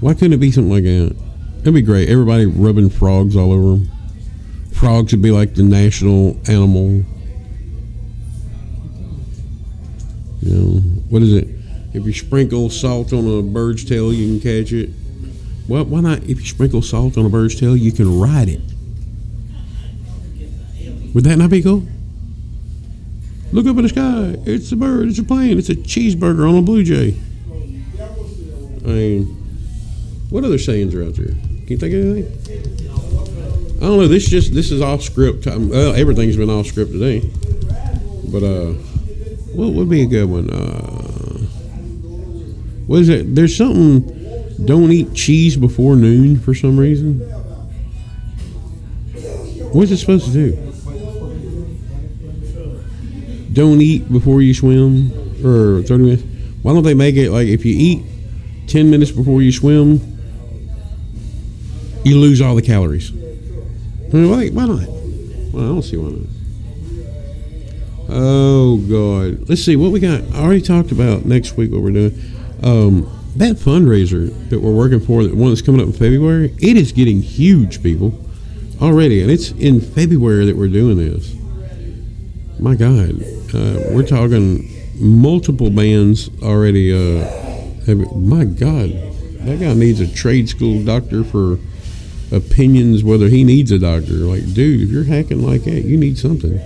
Why 0.00 0.12
couldn't 0.14 0.34
it 0.34 0.40
be 0.40 0.50
something 0.52 0.72
like 0.72 0.84
that? 0.84 1.16
That'd 1.58 1.74
be 1.74 1.82
great. 1.82 2.08
Everybody 2.08 2.46
rubbing 2.46 2.90
frogs 2.90 3.34
all 3.34 3.52
over 3.52 3.78
them. 3.78 3.90
Frogs 4.72 5.12
would 5.12 5.22
be 5.22 5.30
like 5.30 5.54
the 5.54 5.62
national 5.62 6.38
animal. 6.48 7.04
You 10.42 10.54
know, 10.54 10.80
what 11.08 11.22
is 11.22 11.32
it? 11.32 11.55
If 11.96 12.04
you 12.04 12.12
sprinkle 12.12 12.68
salt 12.68 13.14
on 13.14 13.26
a 13.26 13.42
bird's 13.42 13.82
tail, 13.82 14.12
you 14.12 14.38
can 14.38 14.40
catch 14.40 14.70
it. 14.70 14.90
Well, 15.66 15.86
why 15.86 16.02
not? 16.02 16.18
If 16.24 16.40
you 16.40 16.44
sprinkle 16.44 16.82
salt 16.82 17.16
on 17.16 17.24
a 17.24 17.30
bird's 17.30 17.58
tail, 17.58 17.74
you 17.74 17.90
can 17.90 18.20
ride 18.20 18.50
it. 18.50 18.60
Would 21.14 21.24
that 21.24 21.36
not 21.36 21.48
be 21.48 21.62
cool? 21.62 21.84
Look 23.50 23.66
up 23.66 23.78
in 23.78 23.84
the 23.84 23.88
sky. 23.88 24.36
It's 24.44 24.70
a 24.72 24.76
bird. 24.76 25.08
It's 25.08 25.18
a 25.18 25.24
plane. 25.24 25.56
It's 25.56 25.70
a 25.70 25.74
cheeseburger 25.74 26.46
on 26.46 26.58
a 26.58 26.62
blue 26.62 26.84
jay. 26.84 27.18
I 28.84 28.88
mean, 28.88 29.24
what 30.28 30.44
other 30.44 30.58
sayings 30.58 30.94
are 30.94 31.02
out 31.02 31.14
there? 31.14 31.28
Can 31.28 31.66
you 31.66 31.78
think 31.78 31.94
of 31.94 32.04
anything? 32.04 33.78
I 33.78 33.80
don't 33.80 33.98
know. 33.98 34.06
This 34.06 34.28
just 34.28 34.52
this 34.52 34.70
is 34.70 34.82
off 34.82 35.00
script. 35.00 35.46
Um, 35.46 35.70
well, 35.70 35.94
everything's 35.94 36.36
been 36.36 36.50
off 36.50 36.66
script 36.66 36.92
today. 36.92 37.20
But 38.30 38.42
uh, 38.42 38.72
what 39.54 39.72
would 39.72 39.88
be 39.88 40.02
a 40.02 40.06
good 40.06 40.28
one? 40.28 40.50
Uh, 40.50 41.05
what 42.86 43.00
is 43.00 43.08
it? 43.08 43.34
There's 43.34 43.56
something. 43.56 44.12
Don't 44.64 44.90
eat 44.90 45.14
cheese 45.14 45.56
before 45.56 45.96
noon 45.96 46.38
for 46.38 46.54
some 46.54 46.78
reason. 46.78 47.18
What's 49.72 49.90
it 49.90 49.98
supposed 49.98 50.26
to 50.26 50.32
do? 50.32 50.56
Don't 53.52 53.80
eat 53.80 54.10
before 54.10 54.42
you 54.42 54.54
swim, 54.54 55.10
or 55.44 55.82
30 55.82 56.04
minutes. 56.04 56.22
Why 56.62 56.72
don't 56.72 56.82
they 56.82 56.94
make 56.94 57.16
it 57.16 57.30
like 57.30 57.48
if 57.48 57.64
you 57.64 57.74
eat 57.76 58.02
10 58.68 58.90
minutes 58.90 59.10
before 59.10 59.42
you 59.42 59.52
swim, 59.52 60.00
you 62.04 62.18
lose 62.18 62.40
all 62.40 62.54
the 62.54 62.62
calories? 62.62 63.10
I 63.10 64.16
mean, 64.16 64.30
why, 64.30 64.48
why 64.48 64.66
not? 64.66 64.88
Well, 65.52 65.64
I 65.64 65.68
don't 65.68 65.82
see 65.82 65.96
why 65.96 66.10
not. 66.10 66.26
Oh 68.08 68.76
God. 68.78 69.48
Let's 69.48 69.62
see 69.62 69.76
what 69.76 69.90
we 69.90 70.00
got. 70.00 70.22
I 70.32 70.42
already 70.42 70.62
talked 70.62 70.92
about 70.92 71.24
next 71.24 71.56
week 71.56 71.72
what 71.72 71.82
we're 71.82 71.90
doing. 71.90 72.35
Um, 72.62 73.10
that 73.36 73.56
fundraiser 73.56 74.48
that 74.48 74.60
we're 74.60 74.72
working 74.72 75.00
for, 75.00 75.22
the 75.22 75.34
one 75.34 75.50
that's 75.50 75.62
coming 75.62 75.80
up 75.80 75.88
in 75.88 75.92
February, 75.92 76.54
it 76.58 76.76
is 76.76 76.92
getting 76.92 77.20
huge, 77.20 77.82
people, 77.82 78.18
already, 78.80 79.22
and 79.22 79.30
it's 79.30 79.50
in 79.52 79.80
February 79.80 80.46
that 80.46 80.56
we're 80.56 80.68
doing 80.68 80.96
this. 80.96 81.34
My 82.58 82.74
God, 82.74 83.22
uh, 83.54 83.90
we're 83.90 84.06
talking 84.06 84.70
multiple 84.94 85.70
bands 85.70 86.30
already. 86.42 86.92
Uh, 86.92 87.24
have, 87.86 88.16
my 88.16 88.44
God, 88.44 88.90
that 89.44 89.60
guy 89.60 89.74
needs 89.74 90.00
a 90.00 90.12
trade 90.12 90.48
school 90.48 90.82
doctor 90.82 91.22
for 91.22 91.58
opinions 92.32 93.04
whether 93.04 93.28
he 93.28 93.44
needs 93.44 93.70
a 93.70 93.78
doctor. 93.78 94.14
Like, 94.14 94.52
dude, 94.54 94.82
if 94.82 94.90
you're 94.90 95.04
hacking 95.04 95.46
like 95.46 95.64
that, 95.64 95.82
you 95.82 95.96
need 95.96 96.18
something. 96.18 96.60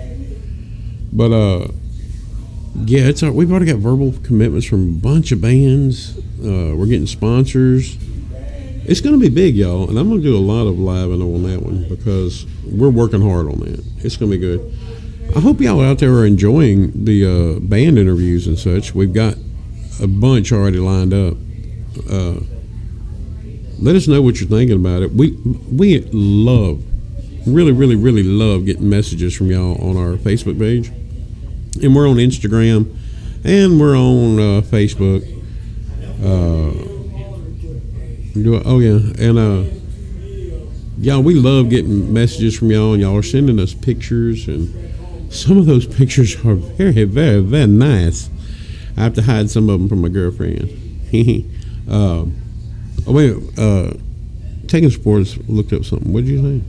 But 1.11 1.31
uh, 1.31 1.67
yeah, 2.75 3.07
it's 3.07 3.23
our, 3.23 3.31
we've 3.31 3.51
already 3.51 3.65
got 3.65 3.77
verbal 3.77 4.13
commitments 4.23 4.65
from 4.65 4.95
a 4.95 4.99
bunch 4.99 5.31
of 5.31 5.41
bands. 5.41 6.17
Uh, 6.39 6.75
we're 6.75 6.87
getting 6.87 7.07
sponsors. 7.07 7.97
It's 8.83 9.01
going 9.01 9.19
to 9.19 9.21
be 9.21 9.33
big, 9.33 9.55
y'all, 9.55 9.89
and 9.89 9.97
I'm 9.97 10.09
going 10.09 10.21
to 10.21 10.27
do 10.27 10.35
a 10.35 10.39
lot 10.39 10.67
of 10.67 10.79
live 10.79 11.11
and 11.11 11.21
on 11.21 11.43
that 11.43 11.61
one 11.61 11.87
because 11.87 12.45
we're 12.65 12.89
working 12.89 13.21
hard 13.21 13.47
on 13.47 13.59
that. 13.59 13.83
It's 14.03 14.17
going 14.17 14.31
to 14.31 14.37
be 14.37 14.41
good. 14.41 14.73
I 15.35 15.39
hope 15.39 15.61
y'all 15.61 15.81
out 15.81 15.99
there 15.99 16.13
are 16.13 16.25
enjoying 16.25 17.05
the 17.05 17.25
uh, 17.25 17.59
band 17.59 17.97
interviews 17.97 18.47
and 18.47 18.57
such. 18.57 18.93
We've 18.93 19.13
got 19.13 19.35
a 20.01 20.07
bunch 20.07 20.51
already 20.51 20.79
lined 20.79 21.13
up. 21.13 21.37
Uh, 22.09 22.41
let 23.79 23.95
us 23.95 24.07
know 24.07 24.21
what 24.21 24.39
you're 24.39 24.49
thinking 24.49 24.77
about 24.77 25.03
it. 25.03 25.11
We 25.11 25.31
we 25.71 25.99
love, 26.11 26.83
really, 27.47 27.71
really, 27.71 27.95
really 27.95 28.23
love 28.23 28.65
getting 28.65 28.89
messages 28.89 29.35
from 29.35 29.51
y'all 29.51 29.79
on 29.81 29.95
our 29.95 30.17
Facebook 30.17 30.59
page, 30.59 30.91
and 31.81 31.95
we're 31.95 32.07
on 32.07 32.17
Instagram, 32.17 32.95
and 33.43 33.79
we're 33.79 33.95
on 33.95 34.39
uh, 34.39 34.61
Facebook. 34.61 35.23
Uh, 36.21 36.87
do 38.33 38.61
oh 38.63 38.79
yeah, 38.79 38.99
and 39.19 39.37
uh, 39.37 39.63
y'all, 40.97 41.21
we 41.21 41.33
love 41.33 41.69
getting 41.69 42.11
messages 42.13 42.57
from 42.57 42.71
y'all, 42.71 42.93
and 42.93 43.01
y'all 43.01 43.17
are 43.17 43.23
sending 43.23 43.59
us 43.59 43.73
pictures, 43.73 44.47
and 44.47 45.33
some 45.33 45.57
of 45.57 45.65
those 45.65 45.85
pictures 45.97 46.35
are 46.45 46.55
very, 46.55 47.03
very, 47.03 47.41
very 47.41 47.67
nice. 47.67 48.29
I 48.97 49.01
have 49.01 49.13
to 49.15 49.21
hide 49.21 49.49
some 49.49 49.69
of 49.69 49.79
them 49.79 49.89
from 49.89 50.01
my 50.01 50.09
girlfriend. 50.09 50.69
uh, 51.89 52.25
oh 53.07 53.11
wait, 53.11 53.35
uh, 53.57 53.93
taking 54.67 54.89
sports 54.89 55.37
looked 55.47 55.73
up 55.73 55.85
something. 55.85 56.11
What 56.13 56.25
did 56.25 56.29
you 56.31 56.59
say? 56.59 56.65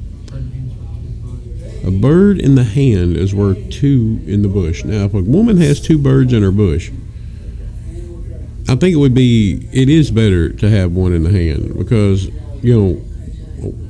A 1.85 1.91
bird 1.91 2.39
in 2.39 2.55
the 2.55 2.64
hand 2.64 3.16
is 3.16 3.35
worth 3.35 3.70
two 3.70 4.20
in 4.26 4.43
the 4.43 4.49
bush. 4.49 4.85
Now, 4.85 5.05
if 5.05 5.14
a 5.14 5.22
woman 5.22 5.57
has 5.57 5.80
two 5.80 5.99
birds 5.99 6.33
in 6.33 6.43
her 6.43 6.53
bush, 6.53 6.91
I 8.68 8.76
think 8.76 8.95
it 8.95 8.99
would 8.99 9.14
be 9.14 9.68
it 9.72 9.89
is 9.89 10.11
better 10.11 10.51
to 10.51 10.70
have 10.70 10.93
one 10.93 11.12
in 11.12 11.24
the 11.24 11.30
hand 11.30 11.76
because 11.76 12.28
you 12.62 12.80
know 12.80 12.93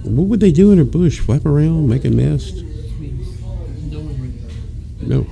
what 0.05 0.27
would 0.27 0.41
they 0.41 0.53
do 0.53 0.73
in 0.73 0.79
her 0.79 0.85
bush? 0.85 1.21
Flap 1.21 1.47
around, 1.47 1.89
make 1.89 2.05
a 2.05 2.11
nest? 2.11 2.65
No. 5.01 5.27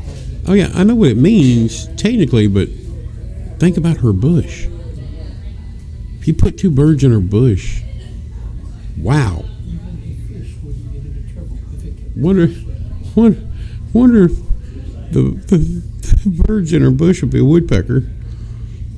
Oh 0.46 0.52
yeah, 0.52 0.70
I 0.74 0.84
know 0.84 0.94
what 0.94 1.10
it 1.10 1.16
means 1.16 1.86
technically, 1.96 2.46
but 2.46 2.68
think 3.58 3.76
about 3.76 3.98
her 3.98 4.12
bush. 4.12 4.66
If 6.18 6.28
you 6.28 6.34
put 6.34 6.58
two 6.58 6.70
birds 6.70 7.02
in 7.02 7.12
her 7.12 7.20
bush, 7.20 7.82
wow. 8.98 9.44
Wonder, 12.20 12.48
wonder, 13.16 13.40
wonder 13.92 14.24
if 14.24 14.36
the, 15.12 15.22
the, 15.46 15.56
the 15.58 16.42
birds 16.46 16.72
in 16.72 16.82
her 16.82 16.90
bush 16.90 17.22
would 17.22 17.30
be 17.30 17.40
a 17.40 17.44
woodpecker. 17.44 18.04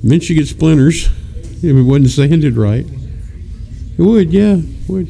Then 0.02 0.20
she 0.20 0.34
gets 0.34 0.50
splinters 0.50 1.06
if 1.62 1.64
it 1.64 1.82
wasn't 1.82 2.10
sanded 2.10 2.56
right. 2.56 2.84
It 2.84 4.02
would, 4.02 4.32
yeah, 4.32 4.56
would. 4.88 5.08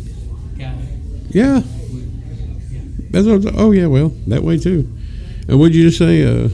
Yeah. 1.31 1.63
That's 3.11 3.27
what, 3.27 3.47
I'm- 3.47 3.55
oh 3.59 3.71
yeah, 3.73 3.87
well 3.87 4.11
that 4.27 4.43
way 4.43 4.59
too. 4.59 4.87
And 5.49 5.59
what'd 5.59 5.75
you 5.75 5.85
just 5.85 5.99
say? 5.99 6.23
Uh, 6.25 6.49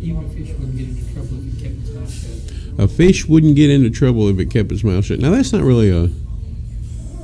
Even 0.00 0.24
a 0.24 0.28
fish 0.28 0.52
wouldn't 0.58 0.76
get 0.76 0.88
into 0.88 1.12
trouble 1.12 1.38
if 1.38 1.58
it 1.58 1.60
kept 1.62 1.78
its 1.80 1.90
mouth 1.94 2.10
shut. 2.10 2.78
a 2.78 2.88
fish 2.88 3.26
wouldn't 3.28 3.56
get 3.56 3.70
into 3.70 3.90
trouble 3.90 4.28
if 4.28 4.38
it 4.38 4.50
kept 4.50 4.72
its 4.72 4.82
mouth 4.84 5.04
shut. 5.04 5.18
Now 5.20 5.30
that's 5.30 5.52
not 5.52 5.62
really 5.62 5.90
a, 5.90 6.04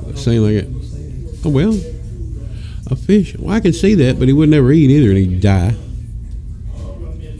a 0.09 0.17
saying 0.17 0.41
like 0.43 0.63
it. 0.63 0.67
Oh 1.43 1.49
well, 1.49 1.73
a 2.91 2.95
fish. 2.95 3.35
Well, 3.37 3.55
I 3.55 3.59
can 3.59 3.73
see 3.73 3.95
that, 3.95 4.19
but 4.19 4.27
he 4.27 4.33
would 4.33 4.49
never 4.49 4.71
eat 4.71 4.89
either, 4.89 5.09
and 5.09 5.17
he'd 5.17 5.41
die. 5.41 5.75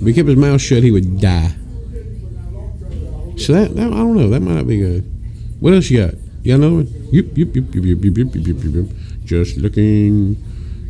If 0.01 0.07
he 0.07 0.13
kept 0.13 0.27
his 0.27 0.37
mouth 0.37 0.61
shut, 0.61 0.83
he 0.83 0.91
would 0.91 1.19
die. 1.19 1.53
So 3.37 3.53
that, 3.53 3.75
that 3.75 3.87
I 3.87 3.95
don't 3.95 4.15
know. 4.15 4.29
That 4.29 4.39
might 4.41 4.55
not 4.55 4.67
be 4.67 4.77
good. 4.79 5.03
What 5.59 5.73
else 5.73 5.89
you 5.89 6.05
got? 6.05 6.15
You 6.43 6.57
got 6.57 6.63
another 6.65 6.75
one? 6.75 6.87
Just 9.25 9.57
looking, 9.57 10.35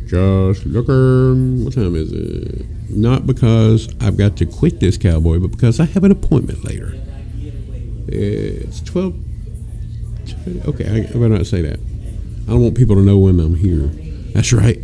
just 0.06 0.66
looking. 0.66 1.64
What 1.64 1.74
time 1.74 1.94
is 1.94 2.12
it? 2.12 2.64
Not 2.90 3.26
because 3.26 3.88
I've 4.00 4.16
got 4.16 4.36
to 4.38 4.46
quit 4.46 4.80
this 4.80 4.96
cowboy, 4.96 5.38
but 5.38 5.50
because 5.50 5.78
I 5.80 5.84
have 5.84 6.04
an 6.04 6.10
appointment 6.10 6.64
later. 6.64 6.94
It's 8.08 8.80
twelve. 8.80 9.14
Okay, 10.66 10.86
I, 10.88 11.08
I 11.08 11.12
better 11.12 11.28
not 11.28 11.46
say 11.46 11.62
that. 11.62 11.78
I 11.78 12.50
don't 12.50 12.62
want 12.62 12.76
people 12.76 12.96
to 12.96 13.02
know 13.02 13.18
when 13.18 13.38
I'm 13.40 13.54
here. 13.54 13.90
That's 14.32 14.52
right. 14.52 14.78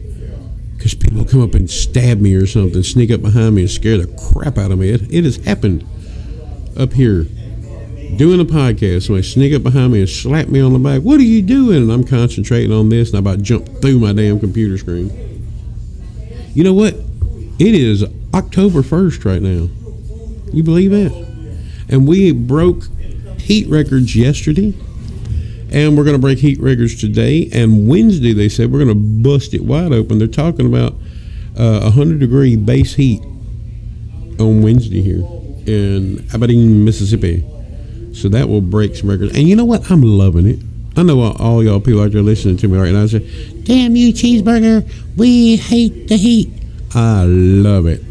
Because 0.77 0.95
people 0.95 1.25
come 1.25 1.43
up 1.43 1.55
and 1.55 1.69
stab 1.69 2.21
me 2.21 2.35
or 2.35 2.47
something, 2.47 2.83
sneak 2.83 3.11
up 3.11 3.23
behind 3.23 3.55
me 3.57 3.63
and 3.63 3.71
scare 3.71 3.99
the 3.99 4.07
crap 4.33 4.59
out 4.59 4.71
of 4.71 4.79
me. 4.79 4.91
It, 4.91 5.13
it 5.13 5.25
has 5.25 5.37
happened 5.37 5.85
up 6.79 6.93
here 6.93 7.25
doing 8.17 8.41
a 8.41 8.45
podcast. 8.45 9.07
Somebody 9.07 9.27
sneak 9.27 9.55
up 9.55 9.63
behind 9.63 9.93
me 9.93 10.01
and 10.01 10.09
slap 10.09 10.49
me 10.49 10.61
on 10.61 10.73
the 10.73 10.79
back. 10.79 11.03
What 11.03 11.19
are 11.19 11.25
you 11.25 11.43
doing? 11.43 11.83
And 11.83 11.91
I'm 11.91 12.05
concentrating 12.05 12.73
on 12.73 12.89
this, 12.89 13.11
and 13.11 13.17
I 13.17 13.19
about 13.19 13.43
jump 13.43 13.67
through 13.81 13.99
my 13.99 14.13
damn 14.13 14.39
computer 14.39 14.79
screen. 14.79 15.11
You 16.55 16.65
know 16.65 16.75
what? 16.75 16.95
It 17.59 17.75
is 17.75 18.05
October 18.35 18.83
1st 18.83 19.25
right 19.25 19.43
now. 19.43 19.69
You 20.53 20.63
believe 20.63 20.91
that? 20.93 21.13
And 21.89 22.07
we 22.07 22.33
broke 22.33 22.85
heat 23.39 23.69
records 23.69 24.15
yesterday. 24.15 24.75
And 25.71 25.97
we're 25.97 26.05
going 26.05 26.17
to 26.17 26.21
break 26.21 26.39
heat 26.39 26.61
records 26.61 26.99
today. 26.99 27.49
And 27.53 27.89
Wednesday, 27.89 28.33
they 28.33 28.49
said 28.49 28.73
we're 28.73 28.85
going 28.85 28.89
to 28.89 29.29
bust 29.29 29.55
it 29.55 29.63
wide 29.63 29.93
open. 29.93 30.19
They're 30.19 30.29
talking 30.29 30.67
about 30.67 30.95
uh, 31.59 31.81
100 31.81 32.19
degree 32.21 32.57
base 32.57 32.95
heat 32.95 33.21
on 34.41 34.63
Wednesday 34.63 35.03
here 35.03 35.25
in 35.67 36.27
Aberdeen, 36.33 36.85
Mississippi. 36.85 37.45
So 38.15 38.29
that 38.31 38.49
will 38.49 38.61
break 38.61 38.97
some 38.97 39.11
records. 39.11 39.37
And 39.37 39.49
you 39.49 39.55
know 39.55 39.65
what? 39.65 39.91
I'm 39.91 40.03
loving 40.03 40.47
it. 40.47 40.59
I 40.97 41.03
know 41.03 41.33
all 41.39 41.63
y'all 41.63 41.81
people 41.81 42.03
out 42.03 42.13
there 42.13 42.23
listening 42.23 42.57
to 42.59 42.69
me 42.69 42.79
right 42.79 42.93
now 42.93 43.07
say, 43.07 43.21
Damn 43.63 43.95
you, 43.95 44.13
cheeseburger. 44.13 44.91
We 45.17 45.57
hate 45.57 46.09
the 46.09 46.17
heat. 46.17 46.51
I 46.95 47.25
love 47.25 47.87
it. 47.87 48.03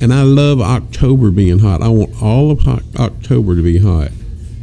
And 0.00 0.12
I 0.12 0.22
love 0.22 0.60
October 0.60 1.30
being 1.30 1.58
hot. 1.58 1.82
I 1.82 1.88
want 1.88 2.20
all 2.22 2.50
of 2.50 2.66
October 2.98 3.54
to 3.54 3.62
be 3.62 3.78
hot. 3.78 4.10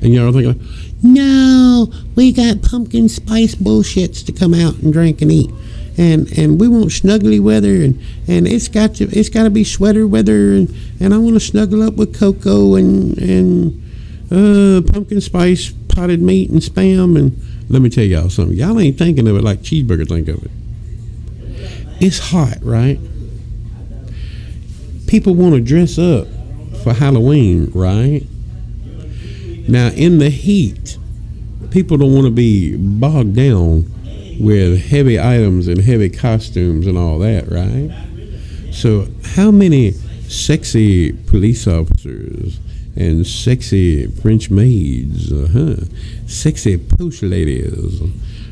And 0.02 0.14
y'all 0.14 0.30
are 0.30 0.32
thinking, 0.32 0.66
no, 1.04 1.92
we 2.16 2.32
got 2.32 2.62
pumpkin 2.62 3.10
spice 3.10 3.56
bullshits 3.56 4.26
to 4.26 4.32
come 4.32 4.54
out 4.54 4.76
and 4.76 4.92
drink 4.92 5.22
and 5.22 5.32
eat. 5.32 5.52
And 5.98 6.28
and 6.38 6.60
we 6.60 6.68
want 6.68 6.86
snuggly 6.86 7.40
weather 7.40 7.84
and, 7.84 8.00
and 8.28 8.48
it's 8.48 8.68
got 8.68 8.96
to 8.96 9.06
it's 9.06 9.30
got 9.30 9.44
to 9.44 9.50
be 9.50 9.64
sweater 9.64 10.06
weather 10.06 10.54
and, 10.54 10.76
and 11.00 11.12
I 11.12 11.18
want 11.18 11.34
to 11.34 11.40
snuggle 11.40 11.82
up 11.82 11.96
with 11.96 12.18
cocoa 12.18 12.76
and 12.76 13.18
and 13.18 13.84
uh, 14.32 14.82
pumpkin 14.92 15.22
spice 15.22 15.74
potted 15.88 16.22
meat 16.22 16.52
and 16.52 16.62
spam 16.62 17.18
and 17.18 17.42
let 17.70 17.82
me 17.82 17.90
tell 17.90 18.04
y'all 18.04 18.30
something. 18.30 18.56
Y'all 18.56 18.80
ain't 18.80 18.98
thinking 18.98 19.28
of 19.28 19.36
it 19.38 19.44
like 19.44 19.60
cheeseburger 19.62 20.08
think 20.08 20.28
of 20.28 20.44
it. 20.44 20.52
It's 22.00 22.20
hot, 22.20 22.60
right? 22.62 23.00
People 25.08 25.34
want 25.34 25.56
to 25.56 25.62
dress 25.62 25.98
up 25.98 26.28
for 26.84 26.94
Halloween, 26.94 27.72
right? 27.74 28.24
Now, 29.68 29.88
in 29.90 30.20
the 30.20 30.30
heat, 30.30 30.98
people 31.72 31.98
don't 31.98 32.14
want 32.14 32.26
to 32.26 32.32
be 32.32 32.76
bogged 32.78 33.36
down 33.36 33.92
with 34.40 34.86
heavy 34.88 35.20
items 35.20 35.68
and 35.68 35.82
heavy 35.82 36.10
costumes 36.10 36.88
and 36.88 36.98
all 36.98 37.20
that, 37.20 37.50
right? 37.52 37.92
So, 38.72 39.08
how 39.36 39.52
many 39.52 39.92
sexy 40.28 41.12
police 41.12 41.68
officers 41.68 42.60
and 42.96 43.26
sexy 43.26 44.08
French 44.08 44.50
maids, 44.50 45.32
uh-huh, 45.32 45.86
sexy 46.28 46.78
post 46.78 47.24
ladies 47.24 48.02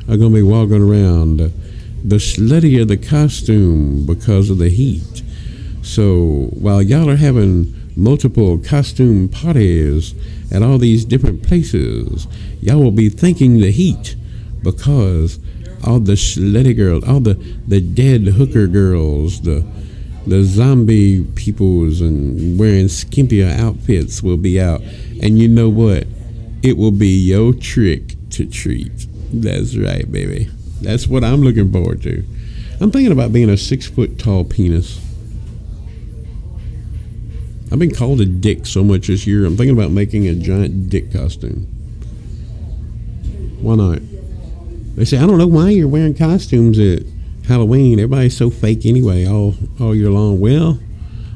are 0.07 0.17
going 0.17 0.31
to 0.31 0.35
be 0.35 0.41
walking 0.41 0.81
around 0.81 1.37
the 1.37 2.17
sluttier 2.17 2.87
the 2.87 2.97
costume 2.97 4.05
because 4.05 4.49
of 4.49 4.57
the 4.57 4.69
heat? 4.69 5.23
So 5.85 6.49
while 6.53 6.81
y'all 6.81 7.09
are 7.11 7.15
having 7.15 7.73
multiple 7.95 8.57
costume 8.57 9.29
parties 9.29 10.13
at 10.51 10.61
all 10.61 10.77
these 10.77 11.05
different 11.05 11.43
places, 11.43 12.27
y'all 12.61 12.81
will 12.81 12.91
be 12.91 13.09
thinking 13.09 13.59
the 13.59 13.71
heat 13.71 14.15
because 14.63 15.39
all 15.85 15.99
the 15.99 16.13
slutty 16.13 16.75
girls, 16.75 17.03
all 17.07 17.19
the, 17.19 17.35
the 17.67 17.81
dead 17.81 18.21
hooker 18.21 18.67
girls, 18.67 19.41
the 19.41 19.65
the 20.27 20.43
zombie 20.43 21.23
peoples 21.35 22.01
and 22.01 22.59
wearing 22.59 22.85
skimpier 22.85 23.51
outfits 23.59 24.23
will 24.23 24.37
be 24.37 24.59
out. 24.59 24.81
And 25.21 25.37
you 25.37 25.47
know 25.47 25.69
what? 25.69 26.07
It 26.63 26.77
will 26.77 26.91
be 26.91 27.09
your 27.09 27.53
trick 27.53 28.15
to 28.31 28.45
treat. 28.45 29.05
That's 29.31 29.77
right, 29.77 30.11
baby. 30.11 30.49
That's 30.81 31.07
what 31.07 31.23
I'm 31.23 31.41
looking 31.41 31.71
forward 31.71 32.01
to. 32.03 32.25
I'm 32.81 32.91
thinking 32.91 33.11
about 33.11 33.33
being 33.33 33.49
a 33.49 33.57
six 33.57 33.87
foot 33.87 34.17
tall 34.17 34.43
penis. 34.43 34.99
I've 37.71 37.79
been 37.79 37.93
called 37.93 38.21
a 38.21 38.25
dick 38.25 38.65
so 38.65 38.83
much 38.83 39.07
this 39.07 39.25
year. 39.25 39.45
I'm 39.45 39.57
thinking 39.57 39.75
about 39.77 39.91
making 39.91 40.27
a 40.27 40.35
giant 40.35 40.89
dick 40.89 41.11
costume. 41.11 41.67
Why 43.59 43.75
not? 43.75 43.99
They 44.95 45.05
say 45.05 45.17
I 45.17 45.25
don't 45.25 45.37
know 45.37 45.47
why 45.47 45.71
you're 45.71 45.87
wearing 45.87 46.13
costumes 46.13 46.79
at 46.79 47.03
Halloween. 47.47 47.99
Everybody's 47.99 48.37
so 48.37 48.49
fake 48.49 48.85
anyway, 48.85 49.25
all 49.25 49.55
all 49.79 49.95
year 49.95 50.09
long. 50.09 50.39
Well, 50.39 50.79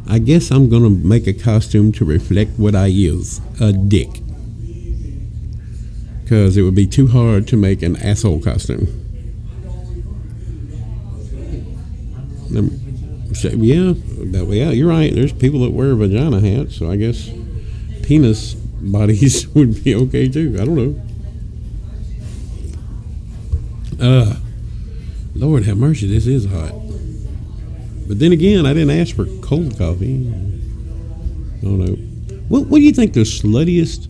I 0.08 0.20
guess 0.20 0.52
I'm 0.52 0.70
gonna 0.70 0.90
make 0.90 1.28
a 1.28 1.34
costume 1.34 1.92
to 1.94 2.06
reflect 2.06 2.52
what 2.58 2.76
I 2.76 2.88
is 2.88 3.42
a 3.60 3.74
dick. 3.74 4.22
Because 6.24 6.58
it 6.58 6.62
would 6.62 6.76
be 6.76 6.88
too 6.88 7.08
hard 7.08 7.48
to 7.48 7.58
make 7.58 7.82
an 7.82 7.96
asshole 7.98 8.42
costume. 8.42 8.88
Um, 12.56 12.72
so, 13.28 13.29
yeah, 13.44 13.94
that, 14.32 14.48
yeah, 14.50 14.70
you're 14.72 14.90
right. 14.90 15.14
There's 15.14 15.34
people 15.34 15.62
that 15.62 15.72
wear 15.72 15.96
vagina 15.96 16.40
hats, 16.40 16.78
so 16.78 16.90
I 16.90 16.96
guess 16.96 17.30
penis 18.04 18.54
bodies 18.54 19.48
would 19.56 19.84
be 19.84 19.96
okay 19.96 20.28
too. 20.28 20.58
I 20.60 20.66
don't 20.66 20.76
know. 20.76 21.02
Uh, 24.02 24.36
Lord 25.36 25.64
have 25.66 25.78
mercy, 25.78 26.08
this 26.08 26.26
is 26.26 26.46
hot. 26.46 26.74
But 28.08 28.20
then 28.20 28.32
again, 28.32 28.66
I 28.66 28.74
didn't 28.74 28.98
ask 28.98 29.16
for 29.16 29.26
cold 29.42 29.78
coffee. 29.78 30.28
I 30.28 31.62
don't 31.62 31.80
know. 31.80 31.96
What, 32.48 32.68
what 32.68 32.80
do 32.80 32.84
you 32.84 32.94
think 32.94 33.14
the 33.14 33.22
sluttiest 33.22 34.08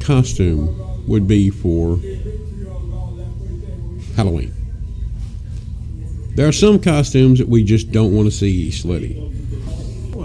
costume 0.00 1.06
would 1.08 1.26
be 1.26 1.50
for 1.50 1.98
Halloween? 4.14 4.54
There 6.34 6.48
are 6.48 6.52
some 6.52 6.80
costumes 6.80 7.38
that 7.38 7.48
we 7.48 7.62
just 7.62 7.92
don't 7.92 8.14
want 8.14 8.26
to 8.26 8.32
see 8.32 8.70
slutty. 8.70 9.18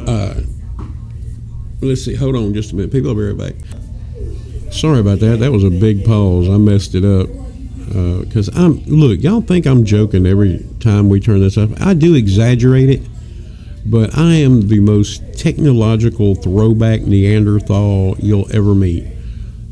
Uh, 0.08 0.42
let's 1.82 2.06
see. 2.06 2.16
Hold 2.16 2.36
on 2.36 2.54
just 2.54 2.72
a 2.72 2.76
minute. 2.76 2.92
People, 2.92 3.10
I'll 3.10 3.16
be 3.16 3.24
right 3.24 3.38
back. 3.38 3.56
Sorry 4.72 5.00
about 5.00 5.20
that. 5.20 5.40
That 5.40 5.52
was 5.52 5.64
a 5.64 5.70
big 5.70 6.06
pause. 6.06 6.50
I 6.50 6.58
messed 6.58 6.96
it 6.96 7.04
up. 7.04 7.28
Because 7.88 8.50
I'm 8.56 8.84
look, 8.86 9.22
y'all 9.22 9.42
think 9.42 9.66
I'm 9.66 9.86
joking 9.86 10.26
every 10.26 10.66
time 10.82 11.08
we 11.10 11.20
turn 11.22 11.40
this 11.40 11.58
up. 11.58 11.70
I 11.82 11.94
do 11.94 12.16
exaggerate 12.16 12.90
it, 12.90 13.02
but 13.86 14.18
I 14.18 14.34
am 14.36 14.68
the 14.68 14.82
most 14.82 15.22
technological 15.38 16.36
throwback 16.36 17.02
Neanderthal 17.02 18.18
you'll 18.20 18.54
ever 18.54 18.76
meet. 18.76 19.08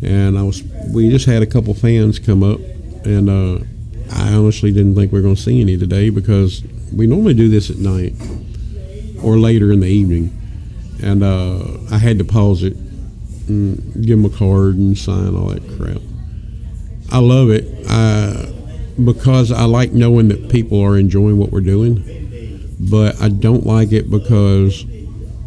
And 0.01 0.39
I 0.39 0.43
was, 0.43 0.63
we 0.93 1.09
just 1.09 1.25
had 1.25 1.43
a 1.43 1.45
couple 1.45 1.73
fans 1.73 2.17
come 2.17 2.41
up, 2.41 2.59
and 3.05 3.29
uh, 3.29 3.65
I 4.11 4.33
honestly 4.33 4.71
didn't 4.71 4.95
think 4.95 5.11
we 5.11 5.19
were 5.19 5.23
going 5.23 5.35
to 5.35 5.41
see 5.41 5.61
any 5.61 5.77
today 5.77 6.09
because 6.09 6.63
we 6.93 7.07
normally 7.07 7.33
do 7.33 7.49
this 7.49 7.69
at 7.69 7.77
night 7.77 8.13
or 9.21 9.37
later 9.37 9.71
in 9.71 9.79
the 9.79 9.87
evening. 9.87 10.31
And 11.03 11.23
uh, 11.23 11.63
I 11.91 11.97
had 11.97 12.17
to 12.19 12.25
pause 12.25 12.63
it 12.63 12.75
and 13.47 14.05
give 14.05 14.21
them 14.21 14.31
a 14.31 14.35
card 14.35 14.75
and 14.75 14.97
sign 14.97 15.35
all 15.35 15.47
that 15.47 15.67
crap. 15.77 16.01
I 17.11 17.19
love 17.19 17.49
it 17.49 17.65
uh, 17.89 18.47
because 19.03 19.51
I 19.51 19.65
like 19.65 19.91
knowing 19.91 20.29
that 20.29 20.49
people 20.49 20.81
are 20.81 20.97
enjoying 20.97 21.37
what 21.37 21.51
we're 21.51 21.61
doing, 21.61 22.75
but 22.79 23.21
I 23.21 23.29
don't 23.29 23.65
like 23.65 23.91
it 23.91 24.09
because 24.09 24.85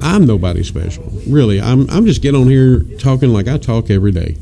I'm 0.01 0.27
nobody 0.27 0.63
special. 0.63 1.05
Really, 1.27 1.61
I'm, 1.61 1.89
I'm 1.91 2.07
just 2.07 2.23
getting 2.23 2.41
on 2.41 2.49
here 2.49 2.81
talking 2.99 3.33
like 3.33 3.49
I 3.49 3.59
talk 3.59 3.91
every 3.91 4.13
day. 4.13 4.37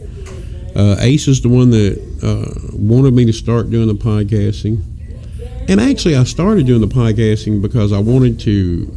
Uh, 0.77 0.97
Ace 1.01 1.27
is 1.27 1.41
the 1.41 1.49
one 1.49 1.71
that 1.71 1.99
uh, 2.23 2.77
wanted 2.77 3.15
me 3.15 3.25
to 3.25 3.33
start 3.33 3.71
doing 3.71 3.89
the 3.89 3.95
podcasting. 3.95 4.83
And 5.69 5.81
actually, 5.81 6.17
I 6.17 6.25
started 6.25 6.67
doing 6.67 6.83
the 6.83 6.87
podcasting 6.87 7.63
because 7.63 7.93
I 7.93 7.99
wanted 7.99 8.39
to 8.41 8.95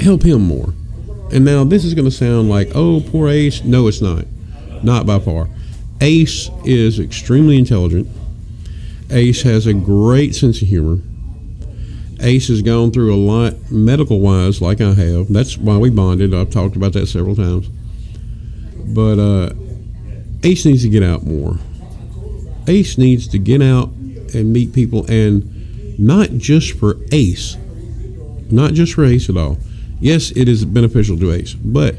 help 0.00 0.22
him 0.22 0.42
more. 0.42 0.74
And 1.32 1.44
now 1.44 1.64
this 1.64 1.84
is 1.84 1.94
going 1.94 2.04
to 2.04 2.10
sound 2.10 2.50
like, 2.50 2.72
oh, 2.74 3.02
poor 3.08 3.28
Ace. 3.28 3.64
No, 3.64 3.86
it's 3.88 4.02
not. 4.02 4.26
Not 4.82 5.06
by 5.06 5.18
far. 5.18 5.48
Ace 6.00 6.50
is 6.64 7.00
extremely 7.00 7.58
intelligent. 7.58 8.06
Ace 9.10 9.42
has 9.42 9.66
a 9.66 9.72
great 9.72 10.34
sense 10.34 10.60
of 10.60 10.68
humor. 10.68 11.00
Ace 12.20 12.48
has 12.48 12.60
gone 12.60 12.90
through 12.90 13.14
a 13.14 13.16
lot 13.16 13.54
medical 13.70 14.20
wise, 14.20 14.60
like 14.60 14.80
I 14.80 14.92
have. 14.92 15.32
That's 15.32 15.56
why 15.56 15.78
we 15.78 15.88
bonded. 15.88 16.34
I've 16.34 16.50
talked 16.50 16.76
about 16.76 16.92
that 16.92 17.06
several 17.06 17.34
times. 17.34 17.68
But 18.94 19.18
uh, 19.18 19.54
Ace 20.44 20.64
needs 20.64 20.82
to 20.82 20.88
get 20.88 21.02
out 21.02 21.24
more. 21.24 21.58
Ace 22.66 22.98
needs 22.98 23.26
to 23.28 23.38
get 23.38 23.62
out 23.62 23.88
and 24.34 24.52
meet 24.52 24.72
people, 24.72 25.06
and 25.10 25.98
not 25.98 26.30
just 26.32 26.72
for 26.72 26.96
Ace, 27.12 27.56
not 28.50 28.72
just 28.72 28.94
for 28.94 29.04
Ace 29.04 29.28
at 29.28 29.36
all. 29.36 29.58
Yes, 30.00 30.30
it 30.30 30.48
is 30.48 30.64
beneficial 30.64 31.18
to 31.18 31.32
Ace, 31.32 31.54
but 31.54 31.96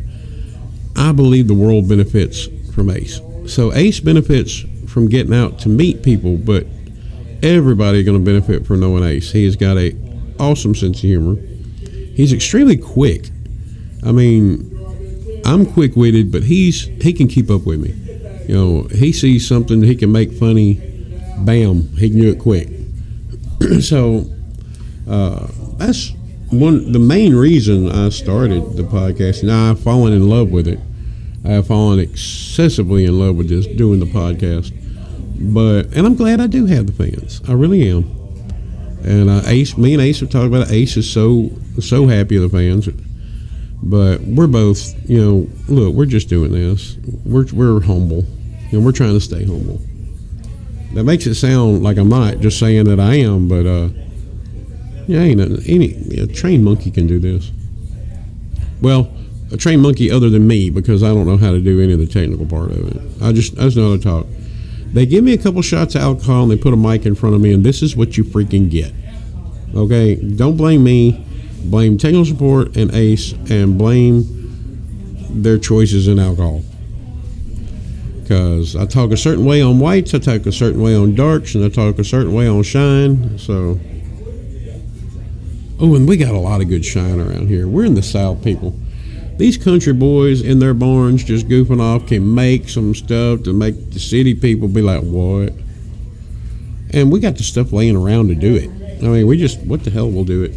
I 0.96 1.12
believe 1.12 1.48
the 1.48 1.54
world 1.54 1.90
benefits 1.90 2.48
from 2.74 2.90
Ace. 2.90 3.20
So 3.48 3.74
Ace 3.74 4.00
benefits 4.00 4.64
from 4.88 5.10
getting 5.10 5.34
out 5.34 5.60
to 5.60 5.70
meet 5.70 6.04
people, 6.04 6.38
but 6.38 6.66
everybody 7.44 8.04
going 8.04 8.18
to 8.18 8.24
benefit 8.24 8.66
from 8.66 8.80
knowing 8.80 9.04
Ace. 9.04 9.32
He 9.32 9.46
has 9.46 9.56
got 9.56 9.78
a 9.78 9.96
awesome 10.40 10.76
sense 10.76 10.98
of 10.98 11.02
humor. 11.02 11.36
He's 12.16 12.32
extremely 12.32 12.78
quick. 12.78 13.30
I 14.06 14.12
mean, 14.12 15.42
I'm 15.46 15.66
quick 15.66 15.96
witted, 15.96 16.32
but 16.32 16.44
he's 16.44 16.86
he 17.02 17.12
can 17.12 17.28
keep 17.28 17.50
up 17.50 17.66
with 17.66 17.82
me. 17.82 18.09
You 18.50 18.56
know, 18.56 18.82
he 18.86 19.14
sees 19.14 19.48
something 19.48 19.84
he 19.84 19.96
can 19.96 20.12
make 20.12 20.32
funny, 20.32 20.82
bam, 21.38 21.84
he 21.98 22.10
can 22.10 22.20
do 22.20 22.32
it 22.32 22.40
quick. 22.40 22.68
so 23.80 24.26
uh, 25.08 25.48
that's 25.78 26.14
one 26.50 26.92
the 26.92 26.98
main 26.98 27.36
reason 27.36 27.92
I 27.92 28.10
started 28.10 28.76
the 28.76 28.82
podcast. 28.82 29.44
Now 29.44 29.70
I've 29.70 29.80
fallen 29.80 30.14
in 30.14 30.28
love 30.28 30.50
with 30.50 30.68
it. 30.68 30.80
I 31.46 31.50
have 31.50 31.68
fallen 31.68 32.00
excessively 32.00 33.06
in 33.06 33.20
love 33.20 33.36
with 33.36 33.50
this 33.50 33.68
doing 33.68 34.00
the 34.00 34.08
podcast. 34.08 34.74
But 35.54 35.96
and 35.96 36.08
I'm 36.08 36.16
glad 36.16 36.42
I 36.42 36.48
do 36.48 36.66
have 36.66 36.88
the 36.88 36.94
fans. 36.94 37.48
I 37.48 37.54
really 37.54 37.88
am. 37.88 38.06
And 39.04 39.30
uh, 39.30 39.44
Ace, 39.46 39.78
me 39.78 39.94
and 39.94 40.02
Ace 40.02 40.22
have 40.22 40.32
talked 40.32 40.48
about 40.48 40.70
it. 40.70 40.74
Ace 40.74 40.98
is 40.98 41.08
so 41.08 41.52
so 41.80 42.08
happy 42.08 42.40
with 42.40 42.52
the 42.52 42.58
fans. 42.58 42.90
But 43.84 44.22
we're 44.22 44.48
both, 44.48 44.96
you 45.08 45.22
know, 45.24 45.48
look, 45.68 45.94
we're 45.94 46.08
just 46.08 46.30
doing 46.30 46.52
this. 46.52 46.98
We're 47.24 47.46
we're 47.54 47.82
humble, 47.82 48.26
and 48.72 48.86
we're 48.86 48.92
trying 48.92 49.14
to 49.14 49.22
stay 49.22 49.46
humble. 49.46 49.80
That 50.94 51.04
makes 51.04 51.28
it 51.28 51.36
sound 51.36 51.84
like 51.84 51.98
I'm 51.98 52.10
not 52.10 52.40
just 52.40 52.60
saying 52.60 52.86
that 52.86 53.00
I 53.00 53.16
am, 53.16 53.48
but 53.48 53.66
uh, 53.66 53.90
yeah, 55.08 55.20
ain't 55.22 55.42
a, 55.42 55.62
any 55.68 55.94
a 56.20 56.28
trained 56.28 56.64
monkey 56.64 56.92
can 56.92 57.08
do 57.08 57.20
this. 57.20 57.52
Well, 58.82 59.12
a 59.52 59.58
trained 59.58 59.82
monkey 59.82 60.12
other 60.12 60.30
than 60.30 60.48
me 60.48 60.70
because 60.70 61.04
I 61.04 61.08
don't 61.08 61.26
know 61.26 61.38
how 61.38 61.52
to 61.52 61.60
do 61.60 61.82
any 61.82 61.94
of 61.94 62.00
the 62.00 62.08
technical 62.08 62.46
part 62.46 62.72
of 62.72 62.96
it. 62.96 63.22
I 63.22 63.32
just 63.32 63.58
I 63.58 63.64
just 63.64 63.78
know 63.78 63.92
how 63.92 63.98
to 63.98 64.04
talk. 64.04 64.28
They 64.94 65.06
give 65.06 65.24
me 65.24 65.34
a 65.34 65.38
couple 65.38 65.62
shots 65.62 65.96
of 65.96 66.02
alcohol 66.02 66.44
and 66.44 66.52
they 66.52 66.58
put 66.58 66.74
a 66.74 66.78
mic 66.78 67.06
in 67.06 67.16
front 67.16 67.36
of 67.36 67.42
me, 67.42 67.54
and 67.54 67.64
this 67.64 67.82
is 67.82 67.96
what 67.96 68.18
you 68.18 68.24
freaking 68.24 68.70
get. 68.70 68.94
Okay, 69.76 70.16
don't 70.16 70.58
blame 70.58 70.84
me. 70.84 71.26
Blame 71.66 71.98
technical 71.98 72.26
support 72.26 72.76
and 72.78 72.94
Ace, 72.96 73.34
and 73.50 73.78
blame 73.78 74.24
their 75.30 75.58
choices 75.58 76.08
in 76.08 76.18
alcohol. 76.18 76.64
Because 78.30 78.76
I 78.76 78.86
talk 78.86 79.10
a 79.10 79.18
certain 79.18 79.44
way 79.44 79.60
on 79.60 79.80
whites, 79.80 80.14
I 80.14 80.20
talk 80.20 80.46
a 80.46 80.52
certain 80.52 80.84
way 80.84 80.96
on 80.96 81.16
darks, 81.16 81.56
and 81.56 81.66
I 81.66 81.70
talk 81.70 81.98
a 81.98 82.04
certain 82.04 82.32
way 82.32 82.48
on 82.48 82.62
shine. 82.62 83.40
So, 83.40 83.80
oh, 85.80 85.96
and 85.96 86.08
we 86.08 86.16
got 86.16 86.36
a 86.36 86.40
lot 86.40 86.62
of 86.62 86.70
good 86.70 86.86
shine 86.86 87.20
around 87.20 87.48
here. 87.48 87.68
We're 87.68 87.86
in 87.86 87.96
the 87.96 88.04
South, 88.04 88.44
people 88.44 88.76
these 89.40 89.58
country 89.58 89.94
boys 89.94 90.42
in 90.42 90.60
their 90.60 90.74
barns 90.74 91.24
just 91.24 91.48
goofing 91.48 91.80
off 91.80 92.06
can 92.08 92.36
make 92.36 92.68
some 92.68 92.94
stuff 92.94 93.42
to 93.44 93.54
make 93.54 93.92
the 93.92 94.00
city 94.00 94.36
people 94.36 94.68
be 94.68 94.82
like, 94.82 95.02
what? 95.02 95.54
And 96.92 97.10
we 97.10 97.22
got 97.22 97.38
the 97.38 97.44
stuff 97.44 97.72
laying 97.72 97.96
around 97.96 98.28
to 98.28 98.36
do 98.36 98.54
it. 98.56 98.70
I 99.02 99.08
mean, 99.08 99.28
we 99.28 99.38
just, 99.38 99.62
what 99.62 99.86
the 99.86 99.92
hell, 99.92 100.10
we'll 100.10 100.26
do 100.26 100.44
it. 100.44 100.52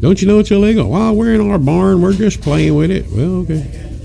Don't 0.00 0.20
you 0.20 0.26
know 0.26 0.40
it's 0.40 0.50
illegal? 0.50 0.90
While 0.90 1.14
we're 1.14 1.32
in 1.32 1.48
our 1.48 1.60
barn, 1.60 2.02
we're 2.02 2.12
just 2.12 2.40
playing 2.40 2.74
with 2.74 2.90
it. 2.90 3.06
Well, 3.12 3.42
okay. 3.42 3.95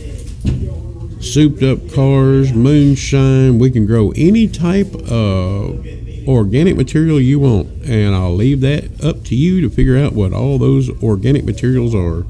Souped 1.21 1.63
up 1.63 1.91
cars, 1.93 2.51
moonshine. 2.51 3.59
We 3.59 3.69
can 3.71 3.85
grow 3.85 4.11
any 4.15 4.47
type 4.47 4.93
of 5.09 5.85
organic 6.27 6.75
material 6.75 7.21
you 7.21 7.39
want. 7.39 7.67
And 7.83 8.15
I'll 8.15 8.35
leave 8.35 8.61
that 8.61 9.03
up 9.03 9.23
to 9.25 9.35
you 9.35 9.61
to 9.61 9.69
figure 9.69 9.97
out 9.97 10.13
what 10.13 10.33
all 10.33 10.57
those 10.57 10.89
organic 11.01 11.45
materials 11.45 11.95
are. 11.95 12.25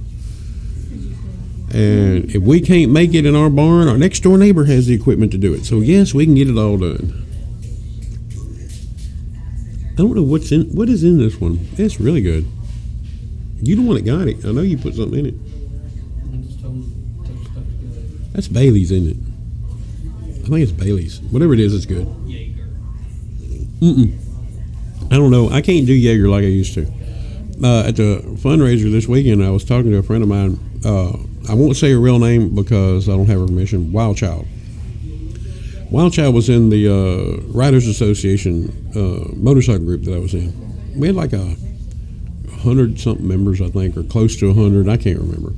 And 1.74 2.30
if 2.36 2.44
we 2.44 2.60
can't 2.60 2.92
make 2.92 3.14
it 3.14 3.26
in 3.26 3.34
our 3.34 3.50
barn, 3.50 3.88
our 3.88 3.98
next 3.98 4.20
door 4.20 4.38
neighbor 4.38 4.66
has 4.66 4.88
the 4.88 4.94
equipment 4.94 5.32
to 5.32 5.38
do 5.38 5.54
it. 5.54 5.64
So 5.64 5.78
yes, 5.78 6.14
we 6.14 6.26
can 6.26 6.36
get 6.36 6.50
it 6.50 6.58
all 6.58 6.78
done. 6.78 7.26
I 9.94 9.96
don't 9.96 10.16
know 10.16 10.24
what's 10.24 10.52
in 10.52 10.64
what 10.76 10.90
is 10.90 11.04
in 11.04 11.18
this 11.18 11.40
one. 11.40 11.66
It's 11.78 12.00
really 12.00 12.22
good. 12.22 12.46
You 13.62 13.78
the 13.78 13.84
one 13.84 13.96
that 13.96 14.06
got 14.06 14.28
it. 14.28 14.44
I 14.46 14.52
know 14.52 14.62
you 14.62 14.78
put 14.78 14.96
something 14.96 15.20
in 15.20 15.26
it. 15.28 15.36
That's 18.34 18.48
Bailey's, 18.48 18.92
isn't 18.92 19.12
it? 19.12 19.18
I 20.46 20.48
think 20.48 20.62
it's 20.62 20.72
Bailey's. 20.72 21.20
Whatever 21.22 21.54
it 21.54 21.60
is, 21.60 21.74
it's 21.74 21.86
good. 21.86 22.08
Mm-mm. 23.82 24.18
I 25.12 25.16
don't 25.16 25.32
know. 25.32 25.50
I 25.50 25.62
can't 25.62 25.86
do 25.86 25.94
Jaeger 25.94 26.30
like 26.30 26.44
I 26.44 26.48
used 26.48 26.74
to. 26.76 26.88
Uh, 27.64 27.84
at 27.88 27.96
the 27.96 28.22
fundraiser 28.38 28.92
this 28.92 29.08
weekend, 29.08 29.44
I 29.44 29.50
was 29.50 29.64
talking 29.64 29.92
to 29.92 29.98
a 29.98 30.04
friend 30.04 30.24
of 30.24 30.30
mine. 30.30 30.60
Uh, 30.84 31.12
I 31.50 31.54
won't 31.54 31.76
say 31.76 31.92
her 31.92 32.00
real 32.00 32.20
name 32.20 32.56
because 32.56 33.10
I 33.10 33.14
don't 33.14 33.28
have 33.28 33.40
her 33.40 33.46
permission. 33.46 33.92
Wild 33.92 34.18
Child. 34.18 34.48
Wild 35.90 36.14
Child 36.14 36.34
was 36.34 36.50
in 36.50 36.70
the 36.70 36.88
uh, 36.88 37.42
Riders 37.52 37.88
Association 37.88 38.70
uh, 38.96 39.34
motorcycle 39.36 39.86
group 39.86 40.04
that 40.04 40.16
I 40.16 40.20
was 40.20 40.34
in. 40.34 40.54
We 40.98 41.08
had 41.08 41.16
like 41.16 41.34
a 41.34 41.56
hundred 42.62 43.00
something 43.00 43.28
members, 43.28 43.62
I 43.62 43.70
think, 43.70 43.98
or 43.98 44.04
close 44.04 44.38
to 44.40 44.50
a 44.50 44.54
hundred. 44.54 44.88
I 44.88 44.98
can't 44.98 45.20
remember. 45.20 45.54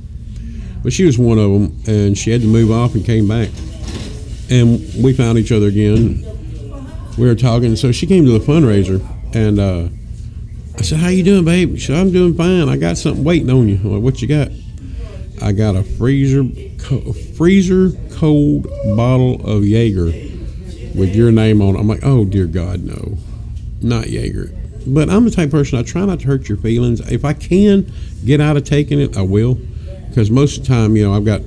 But 0.84 0.92
she 0.92 1.04
was 1.04 1.18
one 1.18 1.38
of 1.38 1.50
them, 1.50 1.82
and 1.86 2.16
she 2.16 2.30
had 2.30 2.42
to 2.42 2.46
move 2.46 2.70
off 2.70 2.94
and 2.94 3.04
came 3.04 3.26
back. 3.26 3.48
And 4.50 4.80
we 5.02 5.14
found 5.14 5.38
each 5.38 5.50
other 5.50 5.66
again. 5.66 6.24
We 7.16 7.26
were 7.26 7.34
talking, 7.34 7.74
so 7.74 7.90
she 7.90 8.06
came 8.06 8.26
to 8.26 8.38
the 8.38 8.44
fundraiser, 8.44 9.02
and 9.34 9.58
uh, 9.58 9.88
I 10.78 10.82
said, 10.82 10.98
"How 10.98 11.08
you 11.08 11.22
doing, 11.22 11.44
babe?" 11.44 11.76
She 11.78 11.86
said, 11.86 11.96
"I'm 11.96 12.12
doing 12.12 12.34
fine. 12.34 12.68
I 12.68 12.76
got 12.76 12.98
something 12.98 13.24
waiting 13.24 13.48
on 13.48 13.66
you." 13.68 13.76
Like, 13.78 14.02
"What 14.02 14.20
you 14.20 14.28
got?" 14.28 14.50
I 15.40 15.52
got 15.52 15.74
a 15.74 15.82
freezer, 15.82 16.44
co- 16.78 17.12
freezer 17.12 17.90
cold 18.12 18.66
bottle 18.94 19.40
of 19.46 19.64
Jaeger 19.64 20.12
with 20.94 21.14
your 21.14 21.32
name 21.32 21.62
on 21.62 21.76
it. 21.76 21.78
I'm 21.78 21.88
like, 21.88 22.04
"Oh 22.04 22.26
dear 22.26 22.46
God, 22.46 22.84
no, 22.84 23.16
not 23.80 24.10
Jaeger." 24.10 24.52
But 24.86 25.08
I'm 25.08 25.24
the 25.24 25.30
type 25.30 25.46
of 25.46 25.52
person 25.52 25.78
I 25.78 25.82
try 25.82 26.04
not 26.04 26.20
to 26.20 26.26
hurt 26.26 26.48
your 26.48 26.58
feelings. 26.58 27.00
If 27.10 27.24
I 27.24 27.32
can 27.32 27.90
get 28.24 28.42
out 28.42 28.58
of 28.58 28.64
taking 28.64 29.00
it, 29.00 29.16
I 29.16 29.22
will, 29.22 29.58
because 30.14 30.30
most 30.30 30.58
of 30.58 30.62
the 30.62 30.68
time, 30.68 30.94
you 30.94 31.04
know, 31.04 31.12
I've 31.12 31.24
got 31.24 31.40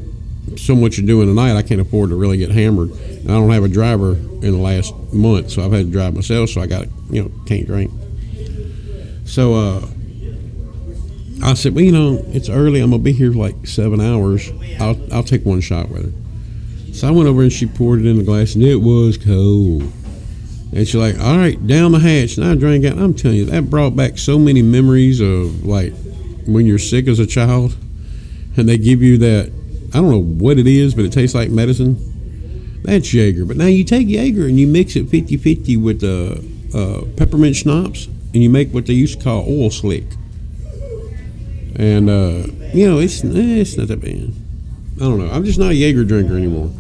so 0.57 0.75
much 0.75 0.97
to 0.97 1.01
do 1.01 1.21
in 1.21 1.27
the 1.27 1.33
night, 1.33 1.55
I 1.55 1.61
can't 1.61 1.79
afford 1.79 2.09
to 2.09 2.17
really 2.17 2.37
get 2.37 2.51
hammered. 2.51 2.91
And 2.91 3.31
I 3.31 3.35
don't 3.35 3.49
have 3.49 3.63
a 3.63 3.69
driver 3.69 4.11
in 4.11 4.41
the 4.41 4.57
last 4.57 4.93
month, 5.13 5.51
so 5.51 5.63
I've 5.63 5.71
had 5.71 5.85
to 5.85 5.91
drive 5.91 6.15
myself. 6.15 6.49
So 6.49 6.59
I 6.59 6.67
got, 6.67 6.87
you 7.09 7.23
know, 7.23 7.31
can't 7.45 7.65
drink. 7.65 7.89
So 9.23 9.53
uh, 9.53 9.87
I 11.45 11.53
said, 11.53 11.75
well, 11.75 11.85
you 11.85 11.93
know, 11.93 12.21
it's 12.27 12.49
early. 12.49 12.81
I'm 12.81 12.91
gonna 12.91 13.01
be 13.01 13.13
here 13.13 13.31
for 13.31 13.37
like 13.37 13.55
seven 13.65 14.01
hours. 14.01 14.51
I'll 14.81 14.97
I'll 15.13 15.23
take 15.23 15.45
one 15.45 15.61
shot 15.61 15.87
with 15.87 16.03
her. 16.03 16.93
So 16.93 17.07
I 17.07 17.11
went 17.11 17.29
over 17.29 17.43
and 17.43 17.53
she 17.53 17.67
poured 17.67 18.01
it 18.01 18.05
in 18.05 18.17
the 18.17 18.23
glass, 18.23 18.55
and 18.55 18.65
it 18.65 18.81
was 18.81 19.17
cold. 19.17 19.83
And 20.73 20.85
she's 20.85 20.95
like, 20.95 21.17
all 21.21 21.37
right, 21.37 21.65
down 21.65 21.93
the 21.93 21.99
hatch. 21.99 22.35
And 22.35 22.45
I 22.45 22.55
drank 22.55 22.83
it. 22.83 22.97
I'm 22.97 23.13
telling 23.13 23.37
you, 23.37 23.45
that 23.45 23.69
brought 23.69 23.95
back 23.95 24.17
so 24.17 24.37
many 24.37 24.61
memories 24.61 25.21
of 25.21 25.65
like 25.65 25.93
when 26.45 26.65
you're 26.65 26.79
sick 26.79 27.07
as 27.07 27.19
a 27.19 27.25
child, 27.25 27.77
and 28.57 28.67
they 28.67 28.77
give 28.77 29.01
you 29.01 29.17
that. 29.19 29.51
I 29.93 30.01
don't 30.01 30.09
know 30.09 30.21
what 30.21 30.57
it 30.57 30.67
is, 30.67 30.93
but 30.93 31.05
it 31.05 31.13
tastes 31.13 31.33
like 31.33 31.49
medicine. 31.49 32.81
That's 32.83 33.13
Jaeger. 33.13 33.45
But 33.45 33.57
now 33.57 33.65
you 33.65 33.83
take 33.83 34.07
Jaeger 34.07 34.45
and 34.45 34.59
you 34.59 34.67
mix 34.67 34.95
it 34.95 35.09
50 35.09 35.37
50 35.37 35.77
with 35.77 36.03
uh, 36.03 36.77
uh, 36.77 37.05
peppermint 37.15 37.55
schnapps, 37.55 38.07
and 38.07 38.43
you 38.43 38.49
make 38.49 38.73
what 38.73 38.85
they 38.85 38.93
used 38.93 39.19
to 39.19 39.23
call 39.23 39.45
oil 39.47 39.69
slick. 39.69 40.05
And, 41.75 42.09
uh, 42.09 42.47
you 42.73 42.89
know, 42.89 42.99
it's, 42.99 43.23
eh, 43.23 43.29
it's 43.33 43.77
not 43.77 43.87
that 43.89 44.01
bad. 44.01 44.33
I 44.95 44.99
don't 44.99 45.19
know. 45.19 45.29
I'm 45.31 45.45
just 45.45 45.59
not 45.59 45.71
a 45.71 45.75
Jaeger 45.75 46.03
drinker 46.03 46.35
anymore. 46.35 46.71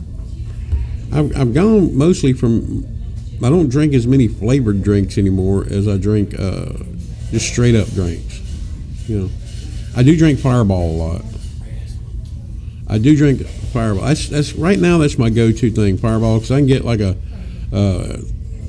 I've, 1.13 1.37
I've 1.37 1.53
gone 1.53 1.95
mostly 1.95 2.33
from, 2.33 2.85
I 3.43 3.49
don't 3.49 3.69
drink 3.69 3.93
as 3.93 4.07
many 4.07 4.27
flavored 4.27 4.83
drinks 4.83 5.17
anymore 5.17 5.65
as 5.69 5.87
I 5.87 5.97
drink 5.97 6.33
uh, 6.37 6.73
just 7.31 7.47
straight 7.47 7.75
up 7.75 7.87
drinks. 7.89 8.41
You 9.07 9.19
know, 9.19 9.29
I 9.95 10.03
do 10.03 10.17
drink 10.17 10.39
Fireball 10.39 10.91
a 10.91 10.97
lot. 10.97 11.21
I 12.89 12.97
do 12.97 13.15
drink 13.17 13.45
Fireball. 13.45 14.05
That's 14.05 14.29
that's 14.29 14.53
right 14.53 14.79
now. 14.79 14.97
That's 14.97 15.17
my 15.17 15.29
go-to 15.29 15.69
thing, 15.69 15.97
Fireball, 15.97 16.37
because 16.37 16.51
I 16.51 16.59
can 16.59 16.67
get 16.67 16.85
like 16.85 17.01
a 17.01 17.15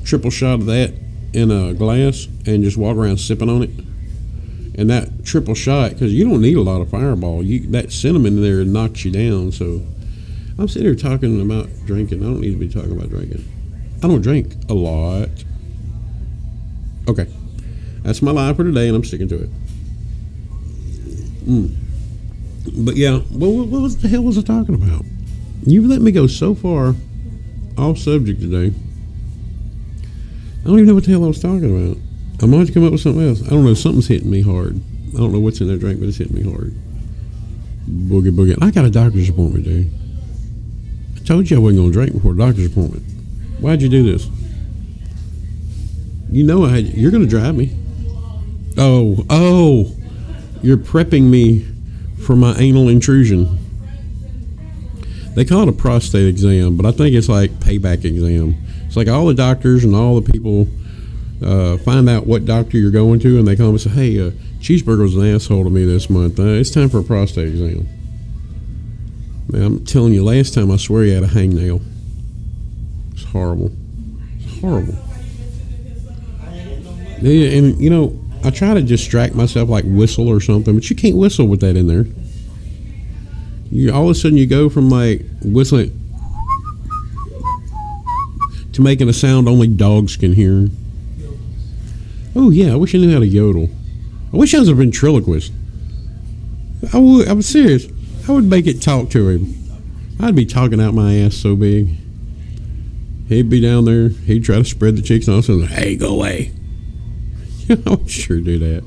triple 0.03 0.29
shot 0.29 0.55
of 0.55 0.65
that 0.65 0.93
in 1.31 1.51
a 1.51 1.73
glass 1.73 2.27
and 2.45 2.63
just 2.63 2.77
walk 2.77 2.97
around 2.97 3.17
sipping 3.17 3.49
on 3.49 3.63
it. 3.63 3.69
And 4.75 4.89
that 4.89 5.25
triple 5.25 5.55
shot, 5.55 5.91
because 5.91 6.13
you 6.13 6.27
don't 6.27 6.41
need 6.41 6.57
a 6.57 6.61
lot 6.61 6.81
of 6.81 6.89
Fireball. 6.89 7.43
You 7.43 7.67
that 7.71 7.91
cinnamon 7.91 8.37
in 8.37 8.41
there 8.41 8.63
knocks 8.65 9.05
you 9.05 9.11
down. 9.11 9.51
So 9.51 9.81
I'm 10.57 10.67
sitting 10.67 10.87
here 10.87 10.95
talking 10.95 11.41
about 11.41 11.69
drinking. 11.85 12.21
I 12.21 12.25
don't 12.25 12.41
need 12.41 12.51
to 12.51 12.57
be 12.57 12.69
talking 12.69 12.91
about 12.91 13.09
drinking. 13.09 13.45
I 14.03 14.07
don't 14.07 14.21
drink 14.21 14.53
a 14.69 14.73
lot. 14.73 15.29
Okay, 17.07 17.27
that's 18.03 18.21
my 18.21 18.31
lie 18.31 18.53
for 18.53 18.63
today, 18.63 18.87
and 18.87 18.95
I'm 18.95 19.03
sticking 19.03 19.27
to 19.29 19.43
it. 19.43 19.49
Mm. 21.45 21.75
But 22.75 22.95
yeah, 22.95 23.19
what, 23.19 23.49
what, 23.49 23.67
what 23.67 23.81
was 23.81 23.97
the 23.97 24.07
hell 24.07 24.23
was 24.23 24.37
I 24.37 24.41
talking 24.41 24.75
about? 24.75 25.05
You've 25.65 25.85
let 25.85 26.01
me 26.01 26.11
go 26.11 26.27
so 26.27 26.55
far 26.55 26.95
off 27.77 27.97
subject 27.97 28.41
today. 28.41 28.73
I 30.61 30.63
don't 30.63 30.75
even 30.75 30.87
know 30.87 30.95
what 30.95 31.05
the 31.05 31.11
hell 31.11 31.23
I 31.23 31.27
was 31.27 31.41
talking 31.41 31.65
about. 31.65 31.97
I 32.41 32.45
might 32.45 32.59
have 32.59 32.67
to 32.67 32.73
come 32.73 32.85
up 32.85 32.91
with 32.91 33.01
something 33.01 33.27
else. 33.27 33.41
I 33.45 33.49
don't 33.49 33.65
know. 33.65 33.73
Something's 33.73 34.07
hitting 34.07 34.29
me 34.29 34.41
hard. 34.41 34.79
I 35.13 35.17
don't 35.17 35.31
know 35.31 35.39
what's 35.39 35.61
in 35.61 35.67
that 35.67 35.79
drink, 35.79 35.99
but 35.99 36.07
it's 36.07 36.17
hitting 36.17 36.35
me 36.35 36.43
hard. 36.43 36.73
Boogie 37.89 38.31
boogie. 38.31 38.57
I 38.61 38.71
got 38.71 38.85
a 38.85 38.89
doctor's 38.89 39.29
appointment, 39.29 39.65
dude. 39.65 39.91
I 41.15 41.25
told 41.25 41.49
you 41.49 41.57
I 41.57 41.59
wasn't 41.59 41.79
going 41.79 41.91
to 41.91 41.93
drink 41.93 42.13
before 42.13 42.33
a 42.33 42.37
doctor's 42.37 42.67
appointment. 42.67 43.03
Why'd 43.59 43.81
you 43.81 43.89
do 43.89 44.03
this? 44.03 44.27
You 46.31 46.43
know 46.43 46.65
I 46.65 46.69
had, 46.69 46.85
you're 46.89 47.11
going 47.11 47.23
to 47.23 47.29
drive 47.29 47.55
me. 47.55 47.75
Oh, 48.77 49.25
oh, 49.29 49.95
you're 50.61 50.77
prepping 50.77 51.23
me 51.23 51.65
for 52.29 52.35
my 52.35 52.55
anal 52.59 52.89
intrusion. 52.89 53.57
They 55.33 55.43
call 55.45 55.63
it 55.63 55.69
a 55.69 55.71
prostate 55.71 56.27
exam, 56.27 56.77
but 56.77 56.85
I 56.85 56.91
think 56.91 57.15
it's 57.15 57.27
like 57.27 57.49
payback 57.53 58.05
exam. 58.05 58.55
It's 58.85 58.95
like 58.95 59.07
all 59.07 59.25
the 59.25 59.33
doctors 59.33 59.83
and 59.83 59.95
all 59.95 60.21
the 60.21 60.31
people 60.31 60.67
uh, 61.43 61.77
find 61.77 62.07
out 62.07 62.27
what 62.27 62.45
doctor 62.45 62.77
you're 62.77 62.91
going 62.91 63.19
to, 63.21 63.39
and 63.39 63.47
they 63.47 63.55
come 63.55 63.69
and 63.69 63.81
say, 63.81 63.89
"Hey, 63.89 64.19
uh, 64.19 64.29
Cheeseburger 64.59 65.01
was 65.01 65.15
an 65.15 65.25
asshole 65.25 65.63
to 65.63 65.71
me 65.71 65.85
this 65.85 66.07
month. 66.07 66.39
Uh, 66.39 66.43
it's 66.43 66.69
time 66.69 66.87
for 66.87 66.99
a 66.99 67.03
prostate 67.03 67.47
exam." 67.47 67.87
Man, 69.47 69.63
I'm 69.63 69.85
telling 69.85 70.13
you, 70.13 70.23
last 70.23 70.53
time 70.53 70.69
I 70.69 70.77
swear 70.77 71.05
he 71.05 71.11
had 71.11 71.23
a 71.23 71.27
hangnail. 71.27 71.81
It's 73.13 73.23
horrible. 73.23 73.71
It's 74.37 74.59
horrible. 74.61 74.93
Yeah, 77.23 77.57
and 77.57 77.81
you 77.81 77.89
know, 77.89 78.28
I 78.43 78.51
try 78.51 78.73
to 78.73 78.81
distract 78.81 79.35
myself, 79.35 79.69
like 79.69 79.85
whistle 79.85 80.27
or 80.27 80.39
something, 80.39 80.75
but 80.75 80.89
you 80.89 80.95
can't 80.95 81.17
whistle 81.17 81.47
with 81.47 81.61
that 81.61 81.75
in 81.75 81.87
there. 81.87 82.05
You 83.71 83.93
all 83.93 84.05
of 84.05 84.11
a 84.11 84.15
sudden 84.15 84.37
you 84.37 84.47
go 84.47 84.69
from 84.69 84.89
like 84.89 85.25
whistling 85.43 85.95
to 88.73 88.81
making 88.81 89.09
a 89.09 89.13
sound 89.13 89.47
only 89.47 89.67
dogs 89.67 90.15
can 90.15 90.33
hear. 90.33 90.69
Oh 92.35 92.49
yeah, 92.49 92.73
I 92.73 92.75
wish 92.75 92.95
I 92.95 92.99
knew 92.99 93.11
how 93.11 93.19
to 93.19 93.27
yodel. 93.27 93.69
I 94.33 94.37
wish 94.37 94.53
I 94.53 94.59
was 94.59 94.69
a 94.69 94.73
ventriloquist. 94.73 95.51
I 96.93 96.97
would. 96.97 97.27
I'm 97.27 97.41
serious. 97.41 97.87
I 98.27 98.31
would 98.31 98.45
make 98.45 98.67
it 98.67 98.81
talk 98.81 99.09
to 99.11 99.29
him. 99.29 99.53
I'd 100.19 100.35
be 100.35 100.45
talking 100.45 100.81
out 100.81 100.93
my 100.93 101.15
ass 101.15 101.35
so 101.35 101.55
big. 101.55 101.95
He'd 103.27 103.49
be 103.49 103.61
down 103.61 103.85
there. 103.85 104.09
He'd 104.09 104.43
try 104.43 104.57
to 104.57 104.65
spread 104.65 104.95
the 104.95 105.01
cheeks, 105.01 105.27
and 105.27 105.33
all 105.33 105.39
of 105.39 105.45
a 105.45 105.47
sudden, 105.47 105.67
hey, 105.67 105.95
go 105.95 106.15
away. 106.15 106.51
I 107.85 107.89
would 107.89 108.09
sure 108.09 108.39
do 108.39 108.57
that. 108.59 108.83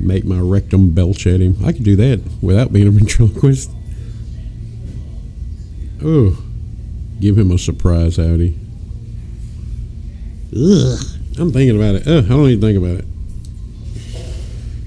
Make 0.00 0.24
my 0.24 0.38
rectum 0.38 0.90
belch 0.90 1.26
at 1.26 1.40
him. 1.40 1.56
I 1.64 1.72
could 1.72 1.84
do 1.84 1.96
that 1.96 2.20
without 2.40 2.72
being 2.72 2.88
a 2.88 2.90
ventriloquist. 2.92 3.70
Oh, 6.02 6.42
give 7.20 7.38
him 7.38 7.50
a 7.50 7.58
surprise 7.58 8.16
howdy. 8.16 8.58
Ugh, 10.56 10.98
I'm 11.38 11.52
thinking 11.52 11.76
about 11.76 11.96
it. 11.96 12.06
Ugh, 12.06 12.24
I 12.24 12.28
don't 12.28 12.48
even 12.48 12.60
think 12.60 12.78
about 12.78 12.98
it. 12.98 13.04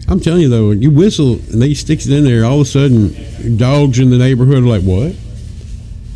I'm 0.10 0.20
telling 0.20 0.42
you 0.42 0.50
though, 0.50 0.72
you 0.72 0.92
whistle 0.92 1.34
and 1.34 1.62
they 1.62 1.74
sticks 1.74 2.06
it 2.06 2.14
in 2.14 2.26
there, 2.26 2.44
all 2.44 2.62
of 2.62 2.68
a 2.68 2.70
sudden, 2.70 3.58
dogs 3.58 4.00
in 4.00 4.10
the 4.10 4.18
neighborhood 4.18 4.64
are 4.64 4.68
like, 4.68 4.82
"What?" 4.82 5.16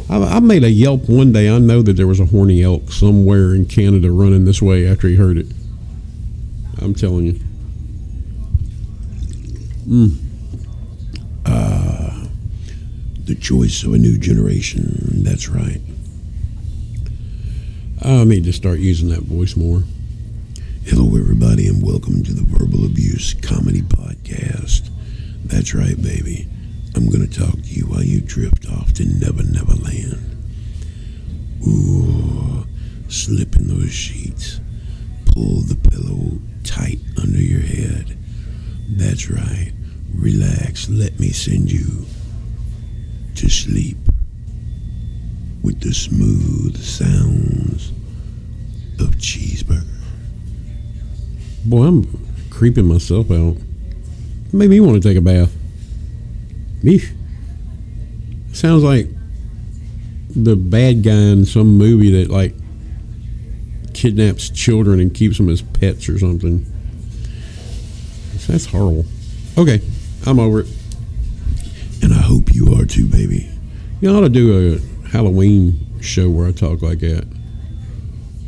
I 0.10 0.40
made 0.40 0.64
a 0.64 0.70
yelp 0.70 1.10
one 1.10 1.32
day. 1.32 1.50
I 1.50 1.58
know 1.60 1.82
that 1.82 1.94
there 1.94 2.08
was 2.08 2.20
a 2.20 2.26
horny 2.26 2.62
elk 2.62 2.92
somewhere 2.92 3.56
in 3.56 3.66
Canada 3.66 4.12
running 4.12 4.46
this 4.46 4.62
way 4.62 4.88
after 4.88 5.08
he 5.08 5.16
heard 5.16 5.38
it. 5.38 5.48
I'm 6.82 6.94
telling 6.94 7.26
you. 7.26 7.40
Mm. 9.88 10.18
Uh, 11.46 12.28
the 13.24 13.36
choice 13.36 13.84
of 13.84 13.94
a 13.94 13.98
new 13.98 14.18
generation. 14.18 15.24
That's 15.24 15.48
right. 15.48 15.82
I 18.02 18.24
need 18.24 18.44
to 18.44 18.54
start 18.54 18.80
using 18.80 19.10
that 19.10 19.24
voice 19.24 19.56
more. 19.56 19.84
Hello, 20.86 21.18
everybody, 21.18 21.68
and 21.68 21.82
welcome 21.82 22.24
to 22.24 22.34
the 22.34 22.44
Verbal 22.44 22.86
Abuse 22.86 23.34
Comedy 23.34 23.82
Podcast. 23.82 24.90
That's 25.46 25.74
right, 25.74 26.00
baby. 26.02 26.48
I'm 26.96 27.10
going 27.10 27.28
to 27.28 27.40
talk 27.40 27.54
to 27.54 27.70
you 27.70 27.86
while 27.88 28.04
you 28.04 28.22
drift 28.22 28.68
off 28.70 28.94
to 28.94 29.06
Never 29.06 29.44
Never 29.44 29.74
Land. 29.74 30.22
Ooh, 31.68 32.66
slip 33.08 33.56
in 33.56 33.68
those 33.68 33.92
sheets. 33.92 34.60
Pull 35.36 35.62
the 35.62 35.76
pillow 35.90 36.40
tight 36.64 37.00
under 37.22 37.42
your 37.42 37.62
head. 37.62 38.18
That's 38.90 39.30
right. 39.30 39.74
Relax. 40.16 40.90
Let 40.90 41.20
me 41.20 41.30
send 41.30 41.72
you 41.72 42.06
to 43.36 43.50
sleep 43.50 43.98
with 45.62 45.82
the 45.82 45.94
smooth 45.94 46.82
sounds 46.82 47.92
of 49.00 49.16
cheeseburger. 49.18 49.86
Boy, 51.66 51.84
I'm 51.84 52.28
creeping 52.50 52.86
myself 52.86 53.30
out. 53.30 53.58
Made 54.54 54.70
me 54.70 54.80
want 54.80 55.02
to 55.02 55.08
take 55.08 55.18
a 55.18 55.22
bath. 55.22 55.54
Eesh. 56.82 57.12
Sounds 58.54 58.84
like 58.84 59.10
the 60.30 60.56
bad 60.56 61.04
guy 61.04 61.12
in 61.12 61.46
some 61.46 61.78
movie 61.78 62.12
that 62.22 62.32
like 62.32 62.56
kidnaps 63.96 64.50
children 64.50 65.00
and 65.00 65.14
keeps 65.14 65.38
them 65.38 65.48
as 65.50 65.62
pets 65.62 66.10
or 66.10 66.20
something. 66.20 66.66
That's 68.48 68.66
horrible. 68.68 69.06
Okay, 69.58 69.82
I'm 70.28 70.40
over 70.40 70.60
it. 70.60 70.68
And 72.04 72.14
I 72.14 72.22
hope 72.22 72.54
you 72.54 72.76
are 72.76 72.86
too, 72.86 73.08
baby. 73.08 73.50
You 74.02 74.10
ought 74.10 74.22
to 74.22 74.30
do 74.30 74.76
a 74.76 74.80
Halloween 75.08 75.80
show 76.02 76.30
where 76.30 76.48
I 76.48 76.52
talk 76.52 76.84
like 76.84 77.00
that. 77.00 77.26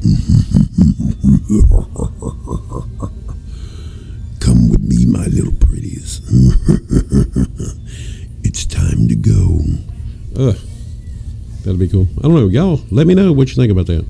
Come 4.40 4.70
with 4.70 4.82
me, 4.82 5.06
my 5.06 5.26
little 5.28 5.54
pretties. 5.54 6.22
it's 8.44 8.66
time 8.66 9.08
to 9.08 9.16
go. 9.16 9.62
Ugh. 10.38 10.58
That'll 11.64 11.80
be 11.80 11.88
cool. 11.88 12.08
I 12.20 12.24
don't 12.24 12.36
know. 12.36 12.48
Y'all, 12.48 12.82
let 12.92 13.08
me 13.08 13.16
know 13.16 13.32
what 13.34 13.50
you 13.50 13.56
think 13.56 13.72
about 13.72 13.88
that. 13.88 14.06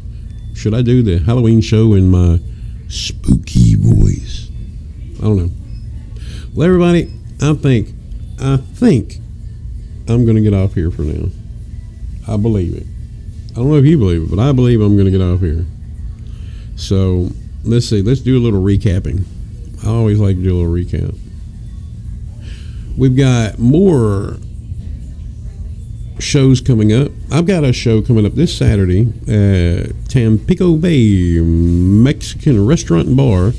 Should 0.58 0.74
I 0.74 0.82
do 0.82 1.04
the 1.04 1.20
Halloween 1.20 1.62
show 1.62 1.94
in 1.94 2.10
my 2.10 2.40
spooky 2.90 3.76
voice? 3.76 4.50
I 5.20 5.22
don't 5.22 5.38
know. 5.38 5.52
Well, 6.56 6.66
everybody, 6.66 7.14
I 7.40 7.54
think, 7.54 7.90
I 8.42 8.58
think 8.58 9.20
I'm 10.08 10.26
going 10.26 10.36
to 10.36 10.42
get 10.42 10.56
off 10.56 10.74
here 10.74 10.90
for 10.90 11.04
now. 11.04 11.30
I 12.28 12.38
believe 12.38 12.74
it. 12.74 12.88
I 13.52 13.58
don't 13.58 13.70
know 13.70 13.76
if 13.76 13.86
you 13.86 14.00
believe 14.00 14.24
it, 14.24 14.36
but 14.36 14.40
I 14.40 14.52
believe 14.52 14.82
I'm 14.82 14.96
going 14.96 15.06
to 15.06 15.12
get 15.12 15.22
off 15.22 15.42
here. 15.42 15.64
So 16.76 17.30
let's 17.64 17.88
see. 17.88 18.02
Let's 18.02 18.22
do 18.22 18.36
a 18.36 18.42
little 18.42 18.64
recapping. 18.64 19.26
I 19.86 19.90
always 19.90 20.20
like 20.20 20.38
to 20.38 20.44
do 20.44 20.56
a 20.56 20.58
little 20.58 20.74
recap. 20.74 21.16
We've 22.98 23.16
got 23.16 23.60
more 23.60 24.38
shows 26.20 26.62
coming 26.62 26.92
up. 26.94 27.12
I've 27.32 27.46
got 27.46 27.64
a 27.64 27.74
show 27.74 28.02
coming 28.02 28.26
up 28.26 28.34
this 28.34 28.56
Saturday 28.56 29.14
at 29.28 30.10
Tampico 30.10 30.76
Bay 30.76 31.40
Mexican 31.40 32.66
Restaurant 32.66 33.08
and 33.08 33.18
Bar. 33.18 33.54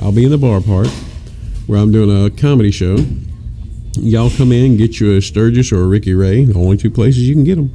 I'll 0.00 0.12
be 0.12 0.24
in 0.24 0.30
the 0.30 0.38
bar 0.38 0.60
part 0.60 0.88
where 1.66 1.78
I'm 1.78 1.92
doing 1.92 2.10
a 2.10 2.30
comedy 2.30 2.70
show. 2.70 2.98
Y'all 3.94 4.30
come 4.30 4.50
in, 4.52 4.76
get 4.76 4.98
you 4.98 5.16
a 5.16 5.22
Sturgis 5.22 5.70
or 5.70 5.82
a 5.82 5.86
Ricky 5.86 6.14
Ray. 6.14 6.44
The 6.44 6.58
only 6.58 6.76
two 6.76 6.90
places 6.90 7.28
you 7.28 7.34
can 7.34 7.44
get 7.44 7.56
them. 7.56 7.70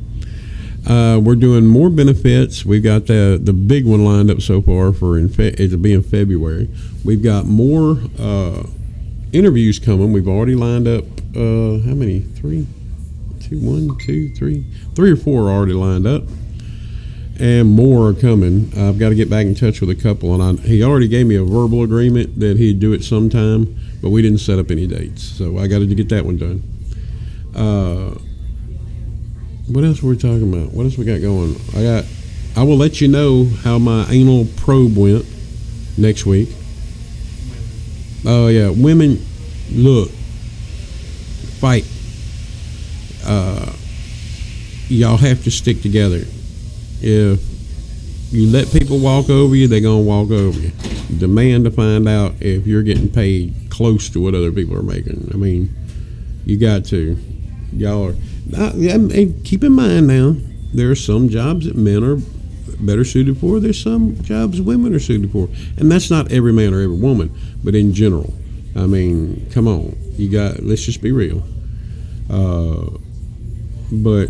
Uh, 0.87 1.19
we're 1.19 1.35
doing 1.35 1.65
more 1.65 1.89
benefits. 1.89 2.65
We've 2.65 2.83
got 2.83 3.07
the 3.07 3.39
the 3.41 3.53
big 3.53 3.85
one 3.85 4.03
lined 4.03 4.31
up 4.31 4.41
so 4.41 4.61
far 4.61 4.91
for 4.93 5.17
in 5.17 5.29
fe- 5.29 5.55
it'll 5.57 5.77
be 5.77 5.93
in 5.93 6.03
February. 6.03 6.69
We've 7.03 7.21
got 7.23 7.45
more 7.45 7.97
uh, 8.17 8.63
interviews 9.31 9.79
coming. 9.79 10.11
We've 10.11 10.27
already 10.27 10.55
lined 10.55 10.87
up 10.87 11.03
uh, 11.35 11.79
how 11.85 11.95
many? 11.95 12.21
Three, 12.21 12.65
two, 13.49 13.59
one, 13.59 13.97
two, 13.97 14.29
three, 14.29 14.63
three 14.95 15.11
or 15.11 15.15
four 15.15 15.43
are 15.43 15.49
already 15.49 15.73
lined 15.73 16.05
up, 16.05 16.23
and 17.39 17.69
more 17.69 18.09
are 18.09 18.13
coming. 18.13 18.71
I've 18.77 18.99
got 18.99 19.09
to 19.09 19.15
get 19.15 19.29
back 19.29 19.45
in 19.45 19.55
touch 19.55 19.81
with 19.81 19.89
a 19.89 19.95
couple, 19.95 20.39
and 20.39 20.59
I, 20.59 20.61
he 20.63 20.83
already 20.83 21.07
gave 21.07 21.25
me 21.25 21.35
a 21.35 21.43
verbal 21.43 21.83
agreement 21.83 22.39
that 22.39 22.57
he'd 22.57 22.79
do 22.79 22.93
it 22.93 23.03
sometime, 23.03 23.75
but 24.01 24.09
we 24.09 24.21
didn't 24.21 24.39
set 24.39 24.59
up 24.59 24.69
any 24.69 24.85
dates, 24.85 25.23
so 25.23 25.57
I 25.57 25.67
got 25.67 25.79
to 25.79 25.87
get 25.87 26.09
that 26.09 26.25
one 26.25 26.37
done. 26.37 26.63
Uh, 27.55 28.19
what 29.67 29.83
else 29.83 30.01
were 30.01 30.11
we 30.11 30.17
talking 30.17 30.53
about? 30.53 30.73
What 30.73 30.85
else 30.85 30.97
we 30.97 31.05
got 31.05 31.21
going? 31.21 31.55
I 31.75 31.83
got. 31.83 32.05
I 32.55 32.63
will 32.63 32.77
let 32.77 32.99
you 32.99 33.07
know 33.07 33.45
how 33.63 33.77
my 33.77 34.05
anal 34.09 34.45
probe 34.57 34.97
went 34.97 35.25
next 35.97 36.25
week. 36.25 36.49
Oh 38.25 38.47
yeah, 38.47 38.69
women, 38.69 39.23
look, 39.71 40.09
fight. 41.59 41.85
Uh, 43.29 43.71
y'all 44.87 45.17
have 45.17 45.43
to 45.43 45.51
stick 45.51 45.83
together. 45.83 46.23
If 47.01 47.39
you 48.33 48.47
let 48.47 48.71
people 48.71 48.97
walk 48.97 49.29
over 49.29 49.55
you, 49.55 49.67
they're 49.67 49.81
gonna 49.81 50.01
walk 50.01 50.31
over 50.31 50.59
you. 50.59 50.71
Demand 51.15 51.65
to 51.65 51.71
find 51.71 52.09
out 52.09 52.33
if 52.41 52.65
you're 52.65 52.81
getting 52.81 53.07
paid 53.07 53.53
close 53.69 54.09
to 54.09 54.19
what 54.21 54.33
other 54.33 54.51
people 54.51 54.75
are 54.75 54.81
making. 54.81 55.29
I 55.31 55.37
mean, 55.37 55.69
you 56.43 56.57
got 56.57 56.85
to. 56.85 57.17
Y'all 57.71 58.07
are. 58.07 58.15
Yeah, 58.75 58.95
and 58.95 59.45
keep 59.45 59.63
in 59.63 59.73
mind 59.73 60.07
now, 60.07 60.35
there 60.73 60.89
are 60.89 60.95
some 60.95 61.29
jobs 61.29 61.67
that 61.67 61.75
men 61.75 62.03
are 62.03 62.17
better 62.79 63.03
suited 63.03 63.37
for. 63.37 63.59
There's 63.59 63.79
some 63.79 64.19
jobs 64.23 64.59
women 64.59 64.95
are 64.95 64.99
suited 64.99 65.31
for, 65.31 65.49
and 65.77 65.91
that's 65.91 66.09
not 66.09 66.31
every 66.31 66.51
man 66.51 66.73
or 66.73 66.81
every 66.81 66.97
woman, 66.97 67.31
but 67.63 67.75
in 67.75 67.93
general. 67.93 68.33
I 68.75 68.87
mean, 68.87 69.47
come 69.51 69.67
on, 69.67 69.95
you 70.17 70.29
got. 70.29 70.63
Let's 70.63 70.83
just 70.83 71.03
be 71.03 71.11
real. 71.11 71.43
Uh, 72.27 72.97
but 73.91 74.29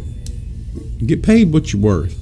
get 1.05 1.24
paid 1.24 1.53
what 1.53 1.74
you're 1.74 1.82
worth. 1.82 2.18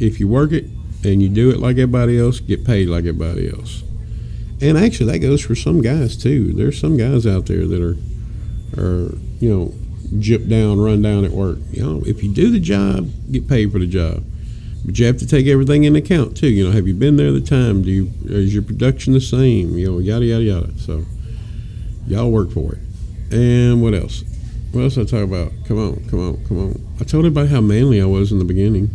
If 0.00 0.20
you 0.20 0.28
work 0.28 0.52
it 0.52 0.64
and 1.04 1.22
you 1.22 1.28
do 1.28 1.50
it 1.50 1.58
like 1.58 1.76
everybody 1.76 2.18
else, 2.18 2.40
get 2.40 2.64
paid 2.64 2.88
like 2.88 3.04
everybody 3.04 3.48
else. 3.50 3.82
And 4.60 4.78
actually, 4.78 5.12
that 5.12 5.18
goes 5.18 5.40
for 5.40 5.54
some 5.54 5.80
guys 5.80 6.16
too. 6.16 6.52
There's 6.52 6.78
some 6.78 6.96
guys 6.96 7.26
out 7.26 7.46
there 7.46 7.66
that 7.66 7.82
are, 7.82 7.96
are 8.80 9.14
you 9.40 9.50
know, 9.50 9.74
jip 10.20 10.46
down, 10.46 10.80
run 10.80 11.02
down 11.02 11.24
at 11.24 11.32
work. 11.32 11.58
You 11.70 11.82
know, 11.82 12.02
if 12.06 12.22
you 12.22 12.32
do 12.32 12.50
the 12.50 12.60
job, 12.60 13.10
get 13.30 13.48
paid 13.48 13.72
for 13.72 13.78
the 13.78 13.86
job. 13.86 14.24
But 14.84 14.98
you 14.98 15.06
have 15.06 15.18
to 15.18 15.26
take 15.26 15.46
everything 15.46 15.84
into 15.84 16.00
account 16.00 16.36
too. 16.36 16.48
You 16.48 16.66
know, 16.66 16.72
have 16.72 16.86
you 16.88 16.94
been 16.94 17.16
there 17.16 17.32
the 17.32 17.40
time? 17.40 17.82
Do 17.82 17.90
you 17.90 18.12
is 18.24 18.52
your 18.52 18.62
production 18.62 19.12
the 19.12 19.20
same? 19.20 19.78
You 19.78 19.92
know, 19.92 19.98
yada 19.98 20.24
yada 20.24 20.42
yada. 20.42 20.78
So 20.78 21.04
y'all 22.06 22.30
work 22.30 22.50
for 22.50 22.74
it. 22.74 22.78
And 23.30 23.80
what 23.80 23.94
else? 23.94 24.24
What 24.72 24.84
else 24.84 24.96
I 24.96 25.04
talk 25.04 25.24
about? 25.24 25.52
Come 25.66 25.78
on, 25.78 26.08
come 26.08 26.18
on, 26.18 26.44
come 26.46 26.58
on. 26.58 26.94
I 26.98 27.04
told 27.04 27.26
everybody 27.26 27.48
how 27.48 27.60
manly 27.60 28.00
I 28.00 28.06
was 28.06 28.32
in 28.32 28.38
the 28.38 28.44
beginning. 28.46 28.88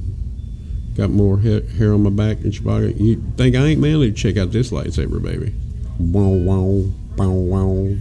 Got 0.95 1.11
more 1.11 1.37
hair, 1.37 1.61
hair 1.61 1.93
on 1.93 2.01
my 2.01 2.09
back 2.09 2.39
than 2.39 2.49
Chewbacca. 2.49 2.99
You 2.99 3.23
think 3.37 3.55
I 3.55 3.59
ain't 3.59 3.79
manly? 3.79 4.11
Check 4.11 4.37
out 4.37 4.51
this 4.51 4.71
lightsaber, 4.71 5.21
baby. 5.21 5.53
Wow, 5.99 6.29
wow, 6.29 6.91
wow, 7.15 7.29
wow. 7.29 7.95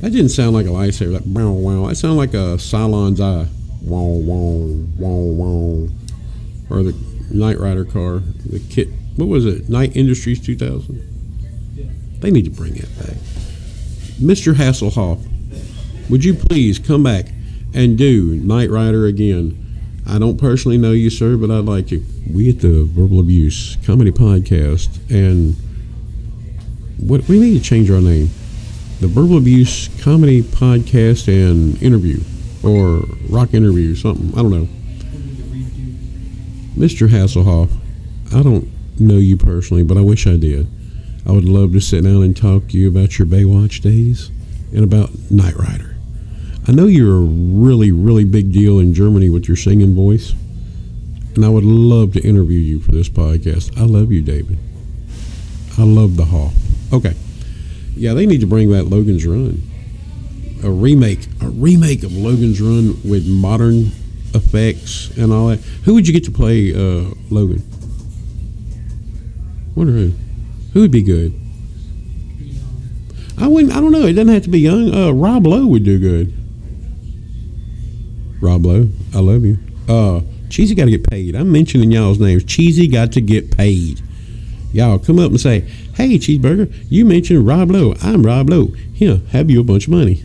That 0.00 0.10
didn't 0.12 0.30
sound 0.30 0.54
like 0.54 0.64
a 0.64 0.70
lightsaber. 0.70 1.12
Like 1.12 1.22
wow, 1.26 1.50
wow. 1.50 1.88
That 1.88 1.96
sounded 1.96 2.16
like 2.16 2.32
a 2.32 2.56
Cylon's 2.56 3.20
eye. 3.20 3.46
Wow, 3.82 4.00
wow, 4.00 4.86
wow, 4.96 5.08
wow. 5.08 5.88
Or 6.70 6.82
the 6.82 6.96
Knight 7.30 7.58
Rider 7.58 7.84
car. 7.84 8.20
The 8.20 8.60
KITT. 8.70 8.88
What 9.16 9.28
was 9.28 9.44
it? 9.44 9.68
Knight 9.68 9.94
Industries 9.94 10.40
2000. 10.40 12.18
They 12.20 12.30
need 12.30 12.46
to 12.46 12.50
bring 12.50 12.72
that 12.74 12.98
back. 12.98 13.16
Mr. 14.18 14.54
Hasselhoff, 14.54 15.25
would 16.08 16.24
you 16.24 16.34
please 16.34 16.78
come 16.78 17.02
back 17.02 17.26
and 17.74 17.98
do 17.98 18.36
Knight 18.36 18.70
Rider 18.70 19.06
again? 19.06 19.62
I 20.08 20.18
don't 20.18 20.38
personally 20.38 20.78
know 20.78 20.92
you, 20.92 21.10
sir, 21.10 21.36
but 21.36 21.50
I'd 21.50 21.64
like 21.64 21.90
you. 21.90 22.04
We 22.32 22.50
at 22.50 22.60
the 22.60 22.84
Verbal 22.84 23.18
Abuse 23.18 23.76
Comedy 23.84 24.12
Podcast, 24.12 25.00
and 25.10 25.56
what 26.98 27.26
we 27.28 27.40
need 27.40 27.58
to 27.58 27.64
change 27.64 27.90
our 27.90 28.00
name. 28.00 28.30
The 29.00 29.08
Verbal 29.08 29.38
Abuse 29.38 29.88
Comedy 30.00 30.42
Podcast 30.42 31.28
and 31.28 31.80
Interview, 31.82 32.20
or 32.62 33.04
Rock 33.28 33.52
Interview, 33.52 33.94
something. 33.96 34.32
I 34.38 34.42
don't 34.42 34.50
know. 34.52 34.68
Mr. 36.76 37.08
Hasselhoff, 37.08 37.70
I 38.32 38.42
don't 38.42 38.68
know 39.00 39.16
you 39.16 39.36
personally, 39.36 39.82
but 39.82 39.96
I 39.96 40.02
wish 40.02 40.26
I 40.26 40.36
did. 40.36 40.68
I 41.26 41.32
would 41.32 41.44
love 41.44 41.72
to 41.72 41.80
sit 41.80 42.04
down 42.04 42.22
and 42.22 42.36
talk 42.36 42.68
to 42.68 42.78
you 42.78 42.88
about 42.88 43.18
your 43.18 43.26
Baywatch 43.26 43.80
days 43.80 44.30
and 44.72 44.84
about 44.84 45.10
Knight 45.30 45.56
Rider. 45.56 45.95
I 46.68 46.72
know 46.72 46.86
you're 46.86 47.16
a 47.16 47.20
really, 47.20 47.92
really 47.92 48.24
big 48.24 48.52
deal 48.52 48.80
in 48.80 48.92
Germany 48.92 49.30
with 49.30 49.46
your 49.46 49.56
singing 49.56 49.94
voice, 49.94 50.34
and 51.36 51.44
I 51.44 51.48
would 51.48 51.62
love 51.62 52.12
to 52.14 52.20
interview 52.20 52.58
you 52.58 52.80
for 52.80 52.90
this 52.90 53.08
podcast. 53.08 53.78
I 53.78 53.84
love 53.84 54.10
you, 54.10 54.20
David. 54.20 54.58
I 55.78 55.84
love 55.84 56.16
the 56.16 56.24
Hoff. 56.24 56.54
Okay. 56.92 57.14
Yeah, 57.94 58.14
they 58.14 58.26
need 58.26 58.40
to 58.40 58.48
bring 58.48 58.72
back 58.72 58.90
Logan's 58.90 59.24
Run. 59.24 59.62
A 60.64 60.70
remake, 60.70 61.28
a 61.40 61.48
remake 61.48 62.02
of 62.02 62.12
Logan's 62.12 62.60
Run 62.60 63.00
with 63.08 63.28
modern 63.28 63.92
effects 64.34 65.16
and 65.16 65.32
all 65.32 65.46
that. 65.48 65.60
Who 65.84 65.94
would 65.94 66.08
you 66.08 66.12
get 66.12 66.24
to 66.24 66.32
play 66.32 66.74
uh, 66.74 67.14
Logan? 67.30 67.62
Wonder 69.76 69.92
who. 69.92 70.12
Who 70.72 70.80
would 70.80 70.90
be 70.90 71.02
good? 71.02 71.32
I 73.38 73.46
wouldn't. 73.46 73.72
I 73.72 73.80
don't 73.80 73.92
know. 73.92 74.06
It 74.06 74.14
doesn't 74.14 74.34
have 74.34 74.42
to 74.42 74.48
be 74.48 74.60
young. 74.60 74.92
Uh, 74.92 75.12
Rob 75.12 75.46
Lowe 75.46 75.66
would 75.66 75.84
do 75.84 76.00
good. 76.00 76.32
Rob 78.40 78.66
Lowe, 78.66 78.88
I 79.14 79.20
love 79.20 79.44
you. 79.44 79.58
Uh, 79.88 80.20
Cheesy 80.48 80.74
got 80.74 80.84
to 80.86 80.90
get 80.90 81.08
paid. 81.08 81.34
I'm 81.34 81.50
mentioning 81.50 81.90
y'all's 81.90 82.20
names. 82.20 82.44
Cheesy 82.44 82.88
got 82.88 83.12
to 83.12 83.20
get 83.20 83.56
paid. 83.56 84.00
Y'all 84.72 84.98
come 84.98 85.18
up 85.18 85.30
and 85.30 85.40
say, 85.40 85.60
Hey, 85.94 86.18
cheeseburger, 86.18 86.72
you 86.90 87.04
mentioned 87.04 87.46
Rob 87.46 87.70
Lowe. 87.70 87.94
I'm 88.02 88.24
Rob 88.24 88.50
Lowe. 88.50 88.66
Here, 88.92 89.20
have 89.30 89.50
you 89.50 89.60
a 89.60 89.64
bunch 89.64 89.86
of 89.86 89.92
money? 89.92 90.22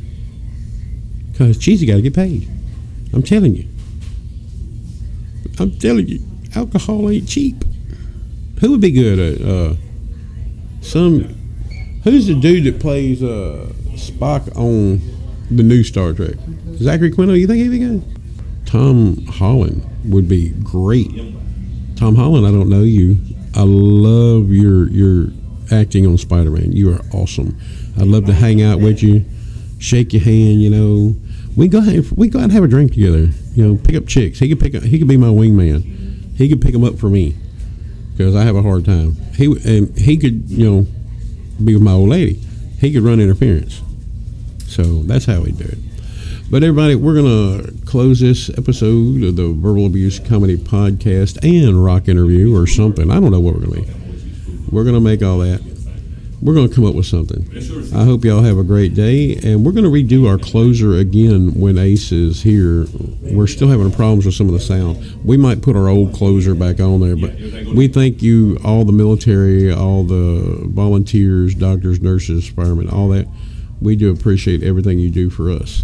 Because 1.31 1.57
Cheesy 1.57 1.85
got 1.85 1.95
to 1.95 2.01
get 2.01 2.13
paid. 2.13 2.49
I'm 3.13 3.23
telling 3.23 3.55
you. 3.55 3.67
I'm 5.59 5.77
telling 5.79 6.07
you, 6.07 6.21
alcohol 6.55 7.09
ain't 7.09 7.27
cheap. 7.27 7.63
Who 8.59 8.71
would 8.71 8.81
be 8.81 8.91
good 8.91 9.19
at 9.19 9.47
uh, 9.47 9.75
some? 10.81 11.35
Who's 12.03 12.27
the 12.27 12.35
dude 12.35 12.63
that 12.65 12.79
plays 12.79 13.21
uh, 13.21 13.71
Spock 13.93 14.55
on 14.57 15.01
the 15.51 15.63
new 15.63 15.83
Star 15.83 16.13
Trek? 16.13 16.35
Zachary 16.75 17.11
Quinto. 17.11 17.33
You 17.33 17.47
think 17.47 17.59
he'd 17.59 17.69
be 17.69 17.79
good? 17.79 18.03
Tom 18.65 19.25
Holland 19.27 19.85
would 20.05 20.27
be 20.27 20.49
great. 20.63 21.09
Tom 21.97 22.15
Holland, 22.15 22.47
I 22.47 22.51
don't 22.51 22.69
know 22.69 22.83
you. 22.83 23.17
I 23.55 23.63
love 23.63 24.49
your 24.49 24.89
your 24.89 25.27
acting 25.71 26.07
on 26.07 26.17
Spider 26.17 26.51
Man. 26.51 26.71
You 26.71 26.93
are 26.93 27.01
awesome. 27.13 27.59
I'd 27.97 28.07
love 28.07 28.25
to 28.25 28.33
hang 28.33 28.61
out 28.61 28.79
with 28.79 29.03
you, 29.03 29.25
shake 29.79 30.13
your 30.13 30.21
hand. 30.21 30.61
You 30.61 30.69
know, 30.69 31.15
we 31.55 31.67
go 31.67 31.81
we 32.15 32.29
go 32.29 32.39
out 32.39 32.43
and 32.43 32.51
have 32.53 32.63
a 32.63 32.67
drink 32.67 32.93
together. 32.93 33.29
You 33.53 33.67
know, 33.67 33.77
pick 33.77 33.95
up 33.95 34.07
chicks. 34.07 34.39
He 34.39 34.47
could 34.47 34.59
pick 34.59 34.73
up, 34.73 34.83
he 34.83 34.97
could 34.97 35.07
be 35.07 35.17
my 35.17 35.27
wingman. 35.27 36.37
He 36.37 36.47
could 36.47 36.61
pick 36.61 36.71
them 36.71 36.83
up 36.83 36.97
for 36.97 37.09
me 37.09 37.35
because 38.11 38.35
I 38.35 38.43
have 38.43 38.55
a 38.55 38.61
hard 38.61 38.85
time. 38.85 39.15
He 39.35 39.45
and 39.45 39.97
he 39.97 40.17
could 40.17 40.49
you 40.49 40.69
know 40.69 40.87
be 41.63 41.73
with 41.73 41.83
my 41.83 41.91
old 41.91 42.09
lady. 42.09 42.35
He 42.79 42.93
could 42.93 43.03
run 43.03 43.19
interference. 43.19 43.81
So 44.71 45.03
that's 45.03 45.25
how 45.25 45.41
we 45.41 45.51
do 45.51 45.65
it. 45.65 45.77
But 46.49 46.63
everybody, 46.63 46.95
we're 46.95 47.15
gonna 47.15 47.71
close 47.85 48.21
this 48.21 48.49
episode 48.57 49.21
of 49.21 49.35
the 49.35 49.51
Verbal 49.51 49.85
Abuse 49.85 50.17
Comedy 50.17 50.55
Podcast 50.55 51.43
and 51.43 51.83
rock 51.83 52.07
interview 52.07 52.57
or 52.57 52.67
something. 52.67 53.11
I 53.11 53.19
don't 53.19 53.31
know 53.31 53.39
what 53.41 53.55
we're 53.55 53.65
gonna 53.65 53.81
be. 53.81 53.93
We're 54.69 54.85
gonna 54.85 55.01
make 55.01 55.21
all 55.21 55.39
that. 55.39 55.61
We're 56.41 56.55
gonna 56.55 56.73
come 56.73 56.85
up 56.85 56.95
with 56.95 57.05
something. 57.05 57.45
I 57.93 58.05
hope 58.05 58.23
y'all 58.23 58.43
have 58.43 58.57
a 58.57 58.63
great 58.63 58.95
day, 58.95 59.35
and 59.43 59.65
we're 59.65 59.73
gonna 59.73 59.89
redo 59.89 60.25
our 60.25 60.37
closer 60.37 60.95
again 60.95 61.53
when 61.59 61.77
Ace 61.77 62.13
is 62.13 62.41
here. 62.41 62.87
We're 63.21 63.47
still 63.47 63.67
having 63.67 63.91
problems 63.91 64.25
with 64.25 64.35
some 64.35 64.47
of 64.47 64.53
the 64.53 64.61
sound. 64.61 64.97
We 65.25 65.35
might 65.35 65.61
put 65.61 65.75
our 65.75 65.89
old 65.89 66.13
closer 66.13 66.55
back 66.55 66.79
on 66.79 67.01
there, 67.01 67.17
but 67.17 67.35
we 67.75 67.89
thank 67.89 68.23
you, 68.23 68.57
all 68.63 68.85
the 68.85 68.93
military, 68.93 69.71
all 69.71 70.05
the 70.05 70.61
volunteers, 70.67 71.55
doctors, 71.55 72.01
nurses, 72.01 72.47
firemen, 72.47 72.89
all 72.89 73.09
that. 73.09 73.27
We 73.81 73.95
do 73.95 74.11
appreciate 74.11 74.63
everything 74.63 74.99
you 74.99 75.09
do 75.09 75.29
for 75.29 75.49
us. 75.49 75.83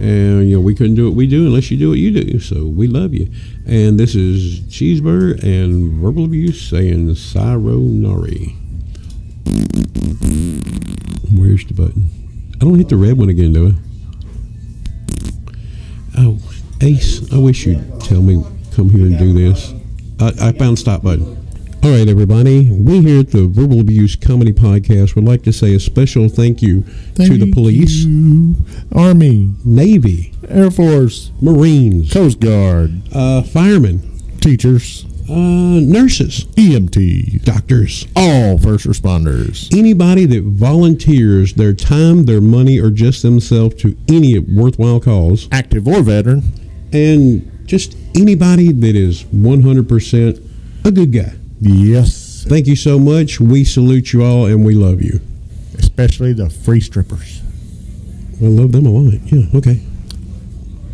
And 0.00 0.48
you 0.48 0.56
know 0.56 0.60
we 0.60 0.74
couldn't 0.74 0.96
do 0.96 1.06
what 1.06 1.14
we 1.14 1.26
do 1.26 1.46
unless 1.46 1.70
you 1.70 1.76
do 1.76 1.90
what 1.90 1.98
you 1.98 2.10
do. 2.10 2.40
So 2.40 2.66
we 2.66 2.88
love 2.88 3.14
you. 3.14 3.30
And 3.66 4.00
this 4.00 4.14
is 4.14 4.60
Cheeseburger 4.62 5.40
and 5.42 6.00
Verbal 6.00 6.24
Abuse 6.24 6.60
saying 6.68 7.14
Sayonara. 7.14 8.32
Where's 11.36 11.64
the 11.66 11.74
button? 11.74 12.08
I 12.54 12.58
don't 12.64 12.76
hit 12.76 12.88
the 12.88 12.96
red 12.96 13.18
one 13.18 13.28
again, 13.28 13.52
do 13.52 13.68
I? 13.68 13.74
Oh, 16.18 16.38
Ace, 16.80 17.32
I 17.32 17.38
wish 17.38 17.66
you'd 17.66 18.00
tell 18.00 18.22
me 18.22 18.42
come 18.74 18.90
here 18.90 19.06
and 19.06 19.18
do 19.18 19.32
this. 19.32 19.72
I, 20.18 20.48
I 20.48 20.52
found 20.52 20.78
stop 20.78 21.02
button. 21.02 21.43
All 21.84 21.90
right, 21.90 22.08
everybody. 22.08 22.70
We 22.70 23.02
here 23.02 23.20
at 23.20 23.30
the 23.30 23.46
Verbal 23.46 23.78
Abuse 23.80 24.16
Comedy 24.16 24.54
Podcast 24.54 25.14
would 25.16 25.24
like 25.26 25.42
to 25.42 25.52
say 25.52 25.74
a 25.74 25.78
special 25.78 26.30
thank 26.30 26.62
you 26.62 26.82
to 27.16 27.36
the 27.36 27.52
police, 27.52 28.04
you. 28.04 28.54
Army, 28.90 29.52
Navy, 29.66 30.32
Air 30.48 30.70
Force, 30.70 31.30
Marines, 31.42 32.10
Coast 32.10 32.40
Guard, 32.40 33.02
uh, 33.12 33.42
firemen, 33.42 34.00
teachers, 34.40 35.04
uh, 35.28 35.34
nurses, 35.34 36.46
EMTs, 36.56 37.44
doctors, 37.44 38.06
all 38.16 38.56
first 38.56 38.86
responders. 38.86 39.70
anybody 39.76 40.24
that 40.24 40.42
volunteers 40.42 41.52
their 41.52 41.74
time, 41.74 42.24
their 42.24 42.40
money, 42.40 42.80
or 42.80 42.88
just 42.88 43.20
themselves 43.20 43.74
to 43.82 43.94
any 44.08 44.38
worthwhile 44.38 45.00
cause, 45.00 45.50
Active 45.52 45.86
or 45.86 46.02
veteran. 46.02 46.42
and 46.94 47.66
just 47.66 47.94
anybody 48.14 48.72
that 48.72 48.96
is 48.96 49.24
100% 49.24 50.40
a 50.86 50.90
good 50.90 51.12
guy. 51.12 51.34
Yes. 51.64 52.44
Thank 52.46 52.66
you 52.66 52.76
so 52.76 52.98
much. 52.98 53.40
We 53.40 53.64
salute 53.64 54.12
you 54.12 54.22
all 54.22 54.46
and 54.46 54.64
we 54.64 54.74
love 54.74 55.00
you. 55.00 55.20
Especially 55.78 56.34
the 56.34 56.50
free 56.50 56.80
strippers. 56.80 57.40
I 58.40 58.46
love 58.46 58.72
them 58.72 58.84
a 58.86 58.90
lot. 58.90 59.14
Yeah, 59.26 59.46
okay. 59.56 59.80